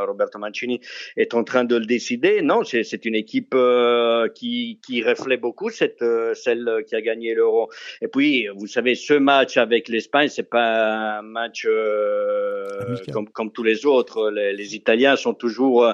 Roberto 0.06 0.38
Mancini 0.38 0.80
est 1.16 1.34
en 1.34 1.42
train 1.42 1.64
de 1.64 1.74
le 1.74 1.86
décider. 1.86 2.40
Non, 2.42 2.62
c'est 2.62 3.04
une 3.04 3.16
équipe 3.16 3.54
euh, 3.54 4.28
qui 4.28 4.78
qui 4.86 5.02
reflète 5.02 5.40
beaucoup 5.40 5.70
cette 5.70 6.04
celle 6.34 6.84
qui 6.86 6.94
a 6.94 7.00
gagné 7.00 7.34
l'Euro. 7.34 7.68
Et 8.00 8.06
puis 8.06 8.46
vous 8.54 8.68
savez, 8.68 8.94
ce 8.94 9.14
match 9.14 9.56
avec 9.56 9.88
l'Espagne, 9.88 10.28
c'est 10.28 10.48
pas 10.48 11.18
un 11.18 11.22
match 11.22 11.66
euh, 11.68 12.11
comme, 13.12 13.28
comme, 13.28 13.52
tous 13.52 13.62
les 13.62 13.86
autres, 13.86 14.30
les, 14.30 14.52
les 14.52 14.74
Italiens 14.74 15.16
sont 15.16 15.34
toujours 15.34 15.84
euh, 15.84 15.92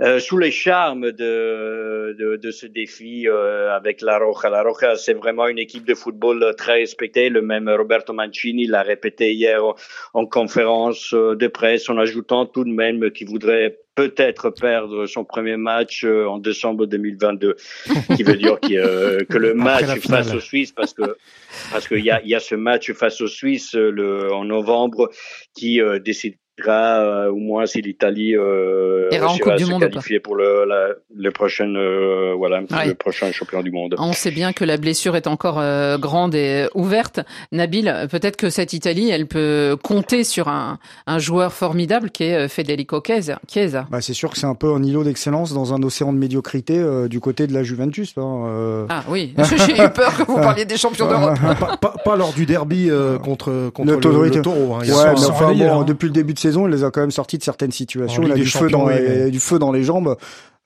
euh, 0.00 0.18
sous 0.18 0.38
les 0.38 0.50
charmes 0.50 1.12
de, 1.12 2.16
de, 2.18 2.36
de 2.36 2.50
ce 2.50 2.66
défi 2.66 3.26
avec 3.28 4.00
la 4.00 4.18
Roja. 4.18 4.50
La 4.50 4.62
Roja, 4.62 4.96
c'est 4.96 5.14
vraiment 5.14 5.46
une 5.48 5.58
équipe 5.58 5.86
de 5.86 5.94
football 5.94 6.54
très 6.56 6.74
respectée. 6.74 7.28
Le 7.28 7.42
même 7.42 7.68
Roberto 7.68 8.12
Mancini 8.12 8.66
l'a 8.66 8.82
répété 8.82 9.32
hier 9.32 9.62
en 10.14 10.26
conférence 10.26 11.12
de 11.12 11.46
presse 11.46 11.88
en 11.88 11.98
ajoutant 11.98 12.46
tout 12.46 12.64
de 12.64 12.70
même 12.70 13.10
qu'il 13.10 13.28
voudrait 13.28 13.78
peut-être 13.94 14.50
perdre 14.50 15.06
son 15.06 15.24
premier 15.24 15.56
match 15.56 16.04
en 16.04 16.38
décembre 16.38 16.86
2022, 16.86 17.56
qui 18.16 18.22
veut 18.22 18.36
dire 18.36 18.58
que, 18.60 19.22
que 19.24 19.38
le 19.38 19.54
match 19.54 20.00
face 20.00 20.32
aux 20.32 20.40
Suisses, 20.40 20.72
parce 20.72 20.94
que 20.94 21.16
parce 21.70 21.88
qu'il 21.88 22.04
y 22.04 22.10
a, 22.10 22.22
y 22.24 22.34
a 22.34 22.40
ce 22.40 22.54
match 22.54 22.92
face 22.92 23.20
aux 23.20 23.28
Suisses 23.28 23.74
le, 23.74 24.32
en 24.32 24.44
novembre 24.44 25.10
qui 25.54 25.80
euh, 25.80 25.98
décide 25.98 26.36
euh, 26.70 27.30
au 27.30 27.36
moins 27.36 27.66
si 27.66 27.80
l'Italie 27.82 28.36
euh, 28.36 29.10
se 29.10 29.78
qualifier 29.78 30.20
pour 30.20 30.36
le, 30.36 30.64
la, 30.66 30.88
le 31.14 31.30
prochain 31.30 31.74
euh, 31.74 32.34
voilà 32.36 32.60
ouais. 32.60 32.86
le 32.86 32.94
prochain 32.94 33.30
champion 33.32 33.62
du 33.62 33.70
monde. 33.70 33.94
On 33.98 34.12
sait 34.12 34.30
bien 34.30 34.52
que 34.52 34.64
la 34.64 34.76
blessure 34.76 35.16
est 35.16 35.26
encore 35.26 35.58
euh, 35.58 35.98
grande 35.98 36.34
et 36.34 36.66
ouverte. 36.74 37.20
Nabil, 37.50 38.08
peut-être 38.10 38.36
que 38.36 38.50
cette 38.50 38.72
Italie, 38.72 39.10
elle 39.10 39.26
peut 39.26 39.76
compter 39.82 40.24
sur 40.24 40.48
un, 40.48 40.78
un 41.06 41.18
joueur 41.18 41.52
formidable 41.52 42.10
qui 42.10 42.24
est 42.24 42.48
Federico 42.48 43.02
Chiesa. 43.04 43.40
Chiesa. 43.48 43.86
Bah, 43.90 44.00
c'est 44.00 44.14
sûr 44.14 44.30
que 44.30 44.38
c'est 44.38 44.46
un 44.46 44.54
peu 44.54 44.72
un 44.72 44.82
îlot 44.82 45.04
d'excellence 45.04 45.52
dans 45.52 45.74
un 45.74 45.82
océan 45.82 46.12
de 46.12 46.18
médiocrité 46.18 46.78
euh, 46.78 47.08
du 47.08 47.20
côté 47.20 47.46
de 47.46 47.54
la 47.54 47.62
Juventus. 47.62 48.14
Hein, 48.16 48.86
ah 48.88 49.04
oui, 49.08 49.34
j'ai 49.66 49.84
eu 49.84 49.90
peur 49.90 50.16
que 50.16 50.24
vous 50.24 50.36
parliez 50.36 50.64
des 50.64 50.76
champions 50.76 51.08
d'Europe. 51.08 51.38
pas, 51.58 51.76
pas, 51.76 51.94
pas, 52.04 52.16
lors 52.16 52.32
du 52.32 52.46
derby 52.46 52.90
contre 53.22 53.70
contre 53.70 53.92
le, 53.92 53.96
le, 53.96 54.28
le, 54.28 54.42
taureau. 54.42 54.74
Hein. 54.74 54.80
Ouais, 54.80 55.12
mais 55.14 55.24
enfin, 55.26 55.52
bon, 55.52 55.80
hein. 55.80 55.84
depuis 55.84 56.06
le 56.06 56.12
début 56.12 56.34
de 56.34 56.38
saison, 56.38 56.51
il 56.66 56.72
les 56.72 56.84
a 56.84 56.90
quand 56.90 57.00
même 57.00 57.10
sortis 57.10 57.38
de 57.38 57.42
certaines 57.42 57.72
situations. 57.72 58.22
Il 58.22 58.32
a 58.32 58.34
du 58.34 58.46
feu, 58.46 58.68
dans 58.68 58.88
les, 58.88 59.30
du 59.30 59.40
feu 59.40 59.58
dans 59.58 59.72
les 59.72 59.84
jambes. 59.84 60.16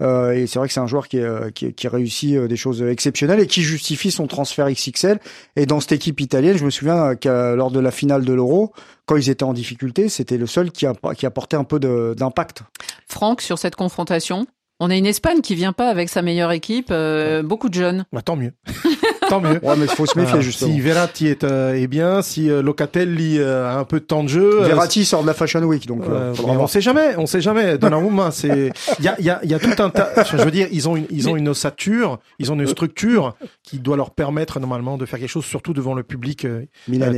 Euh, 0.03 0.32
et 0.32 0.47
c'est 0.47 0.59
vrai 0.59 0.68
que 0.68 0.74
c'est 0.74 0.80
un 0.80 0.87
joueur 0.87 1.09
qui, 1.09 1.18
est, 1.18 1.53
qui, 1.55 1.72
qui 1.72 1.89
réussit 1.89 2.39
des 2.39 2.57
choses 2.57 2.82
exceptionnelles 2.82 3.41
et 3.41 3.47
qui 3.47 3.62
justifie 3.62 4.11
son 4.11 4.26
transfert 4.26 4.70
XXL. 4.70 5.18
Et 5.57 5.64
dans 5.64 5.80
cette 5.80 5.93
équipe 5.93 6.20
italienne, 6.20 6.59
je 6.59 6.64
me 6.64 6.70
souviens 6.70 7.14
qu'à 7.14 7.55
lors 7.55 7.70
de 7.70 7.80
la 7.80 7.91
finale 7.91 8.24
de 8.24 8.32
l'Euro, 8.32 8.72
quand 9.07 9.16
ils 9.16 9.30
étaient 9.30 9.45
en 9.45 9.55
difficulté, 9.55 10.09
c'était 10.09 10.37
le 10.37 10.47
seul 10.47 10.70
qui, 10.70 10.87
a, 10.87 10.95
qui 11.16 11.24
apportait 11.24 11.57
un 11.57 11.64
peu 11.64 11.78
d'impact. 12.14 12.62
Franck, 13.07 13.41
sur 13.41 13.59
cette 13.59 13.76
confrontation, 13.76 14.47
on 14.81 14.91
a 14.91 14.97
une 14.97 15.07
Espagne 15.07 15.41
qui 15.41 15.55
vient 15.55 15.72
pas 15.72 15.89
avec 15.89 16.09
sa 16.09 16.22
meilleure 16.22 16.53
équipe, 16.53 16.89
euh, 16.91 17.43
beaucoup 17.43 17.68
de 17.68 17.74
jeunes. 17.74 18.05
Bah, 18.12 18.22
tant 18.22 18.37
mieux. 18.37 18.53
tant 19.29 19.41
mieux. 19.41 19.59
Ouais, 19.62 19.74
mais 19.77 19.87
il 19.87 19.91
faut 19.91 20.07
se 20.07 20.18
méfier 20.18 20.41
justement. 20.43 20.72
Si 20.72 20.81
Verratti 20.81 21.27
est, 21.29 21.45
euh, 21.45 21.74
est 21.74 21.87
bien, 21.87 22.22
si 22.22 22.51
euh, 22.51 22.62
Locatelli 22.62 23.39
euh, 23.39 23.66
a 23.66 23.79
un 23.79 23.85
peu 23.85 24.01
de 24.01 24.05
temps 24.05 24.22
de 24.22 24.29
jeu. 24.29 24.62
Verratti 24.62 25.05
sort 25.05 25.22
de 25.22 25.27
la 25.27 25.35
Fashion 25.35 25.62
Week, 25.62 25.87
donc. 25.87 26.03
on 26.07 26.66
sait 26.66 26.81
jamais, 26.81 27.16
on 27.16 27.27
sait 27.27 27.41
jamais. 27.41 27.79
Donnarumma, 27.79 28.31
c'est, 28.31 28.72
il 28.99 29.05
y 29.05 29.09
a, 29.09 29.16
il 29.18 29.24
y 29.24 29.31
a, 29.31 29.41
il 29.43 29.51
y 29.51 29.55
a 29.55 29.59
tout 29.59 29.83
un 29.83 29.91
tas. 29.91 30.11
Je 30.31 30.37
veux 30.37 30.51
dire, 30.51 30.68
ils 30.70 30.89
ont 30.89 30.97
une, 30.97 31.07
ils 31.11 31.29
ont 31.29 31.37
une 31.37 31.49
ossature, 31.49 32.18
ils 32.39 32.53
ont 32.53 32.55
une 32.55 32.66
structure 32.66 33.35
qui 33.62 33.79
doit 33.79 33.97
leur 33.97 34.11
permettre 34.11 34.61
normalement 34.61 34.99
de 34.99 35.07
faire 35.07 35.18
quelque 35.18 35.31
chose, 35.31 35.45
surtout 35.45 35.72
devant 35.72 35.95
le 35.95 36.03
public 36.03 36.47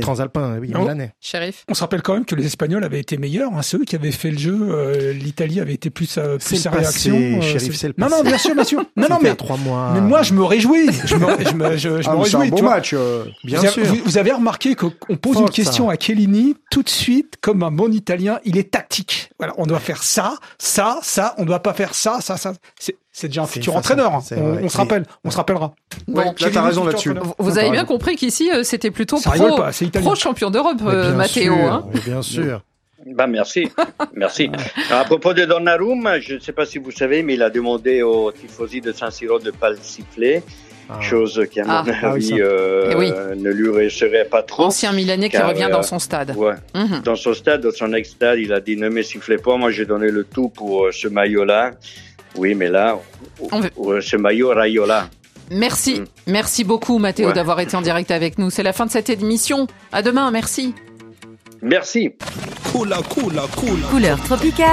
transalpin, 0.01 0.57
oui, 0.59 0.71
oh. 0.75 0.79
milanais. 0.79 1.13
Shérif. 1.19 1.65
On 1.67 1.73
se 1.73 1.81
rappelle 1.81 2.01
quand 2.01 2.13
même 2.13 2.25
que 2.25 2.35
les 2.35 2.45
Espagnols 2.45 2.83
avaient 2.83 2.99
été 2.99 3.17
meilleurs. 3.17 3.53
Hein, 3.53 3.61
ceux 3.61 3.83
qui 3.83 3.95
avaient 3.95 4.11
fait 4.11 4.31
le 4.31 4.37
jeu, 4.37 5.11
l'Italie 5.11 5.59
avait 5.59 5.73
été 5.73 5.89
plus, 5.89 6.19
plus 6.45 6.55
sa 6.55 6.71
réaction. 6.71 7.41
Shérif, 7.49 7.75
c'est 7.75 7.87
le 7.87 7.93
non, 7.97 8.09
non, 8.09 8.23
bien 8.23 8.37
sûr, 8.37 8.55
bien 8.55 8.63
sûr. 8.63 8.83
Non, 8.95 9.07
non, 9.09 9.17
mais 9.21 9.35
trois 9.35 9.57
mois. 9.57 9.91
Mais 9.93 10.01
moi, 10.01 10.21
je 10.23 10.33
me 10.33 10.43
réjouis. 10.43 10.89
Je 11.05 11.15
me, 11.15 11.27
je 11.45 11.53
me, 11.53 11.77
je, 11.77 12.01
je 12.01 12.09
ah, 12.09 12.13
me 12.13 12.21
réjouis. 12.21 12.47
Un 12.47 12.49
bon 12.49 12.63
match, 12.63 12.93
euh, 12.93 13.25
bien 13.43 13.59
vous 13.59 13.67
sûr. 13.67 13.83
Avez, 13.83 13.97
vous, 13.97 14.03
vous, 14.05 14.17
avez 14.17 14.31
remarqué 14.31 14.75
qu'on 14.75 14.89
pose 14.89 15.33
Forza. 15.33 15.39
une 15.41 15.49
question 15.49 15.89
à 15.89 15.95
Chiellini 15.97 16.55
tout 16.71 16.83
de 16.83 16.89
suite, 16.89 17.35
comme 17.41 17.63
un 17.63 17.71
bon 17.71 17.91
Italien, 17.91 18.39
il 18.45 18.57
est 18.57 18.71
tactique. 18.71 19.31
Voilà, 19.39 19.53
on 19.57 19.65
doit 19.65 19.79
faire 19.79 20.03
ça, 20.03 20.35
ça, 20.57 20.99
ça. 21.01 21.35
On 21.37 21.45
doit 21.45 21.59
pas 21.59 21.73
faire 21.73 21.93
ça, 21.93 22.19
ça, 22.21 22.37
ça. 22.37 22.53
C'est 22.79 22.97
c'est 23.11 23.27
déjà 23.27 23.41
un 23.41 23.47
futur 23.47 23.75
entraîneur. 23.75 24.13
Hein. 24.13 24.21
On, 24.37 24.63
on 24.63 24.69
se 24.69 24.77
rappelle, 24.77 25.03
on 25.25 25.31
se 25.31 25.35
rappellera. 25.35 25.73
Bon, 26.07 26.33
là, 26.39 26.49
t'as 26.53 26.61
raison 26.61 26.85
là-dessus. 26.85 27.13
Vous 27.37 27.57
avez 27.57 27.71
bien 27.71 27.83
compris 27.83 28.15
qu'ici, 28.15 28.49
euh, 28.51 28.63
c'était 28.63 28.91
plutôt 28.91 29.19
pro, 29.19 29.59
pro 30.01 30.15
champion 30.15 30.49
d'Europe, 30.49 30.77
euh, 30.85 31.15
Matteo. 31.15 31.53
Hein. 31.53 31.85
Bien 32.05 32.21
sûr. 32.21 32.61
Bah 33.05 33.27
merci, 33.27 33.67
merci. 34.13 34.49
à 34.91 35.05
propos 35.05 35.33
de 35.33 35.45
Donnarumma, 35.45 36.19
je 36.19 36.35
ne 36.35 36.39
sais 36.39 36.51
pas 36.51 36.65
si 36.65 36.79
vous 36.79 36.91
savez, 36.91 37.23
mais 37.23 37.35
il 37.35 37.43
a 37.43 37.49
demandé 37.49 38.01
aux 38.01 38.31
tifosi 38.31 38.81
de 38.81 38.91
San 38.91 39.09
Siro 39.09 39.39
de 39.39 39.45
ne 39.45 39.51
pas 39.51 39.69
le 39.69 39.77
siffler. 39.81 40.43
Ah. 40.89 40.99
Chose 41.01 41.45
qui, 41.51 41.59
à 41.59 41.65
mon 41.65 41.71
ah. 41.71 41.83
avis, 42.09 42.33
ah, 42.33 42.45
euh, 42.45 42.93
oui. 42.97 43.11
ne 43.37 43.51
lui 43.51 43.69
réussirait 43.69 44.25
pas 44.25 44.41
trop. 44.41 44.63
Ancien 44.63 44.91
Milanais 44.91 45.29
qui 45.29 45.37
revient 45.37 45.67
euh, 45.69 45.71
dans 45.71 45.83
son 45.83 45.99
stade. 45.99 46.35
Ouais. 46.35 46.55
Mm 46.73 46.85
-hmm. 46.85 47.03
Dans 47.03 47.15
son 47.15 47.33
stade, 47.35 47.61
dans 47.61 47.71
son 47.71 47.93
ex-stade, 47.93 48.39
il 48.39 48.51
a 48.51 48.59
dit 48.59 48.75
ne 48.75 48.89
me 48.89 49.03
sifflez 49.03 49.37
pas, 49.37 49.55
moi 49.55 49.69
j'ai 49.71 49.85
donné 49.85 50.09
le 50.09 50.23
tout 50.23 50.49
pour 50.49 50.85
euh, 50.85 50.91
ce 50.91 51.07
maillot-là. 51.07 51.71
Oui, 52.35 52.55
mais 52.55 52.69
là, 52.69 52.97
veut... 53.51 54.01
ce 54.01 54.17
maillot 54.17 54.49
Rayola. 54.49 55.09
Merci, 55.51 56.01
mm. 56.01 56.05
merci 56.27 56.63
beaucoup 56.63 56.97
Mathéo 56.99 57.27
ouais. 57.27 57.33
d'avoir 57.33 57.59
été 57.59 57.75
en 57.77 57.81
direct 57.81 58.11
avec 58.11 58.37
nous. 58.39 58.49
C'est 58.49 58.63
la 58.63 58.73
fin 58.73 58.85
de 58.85 58.91
cette 58.91 59.09
émission. 59.09 59.67
À 59.91 60.01
demain, 60.01 60.31
merci. 60.31 60.73
Merci. 61.61 62.15
Cool, 62.71 62.93
cool, 63.09 63.41
cool. 63.55 63.79
Couleur 63.89 64.21
tropicale. 64.23 64.67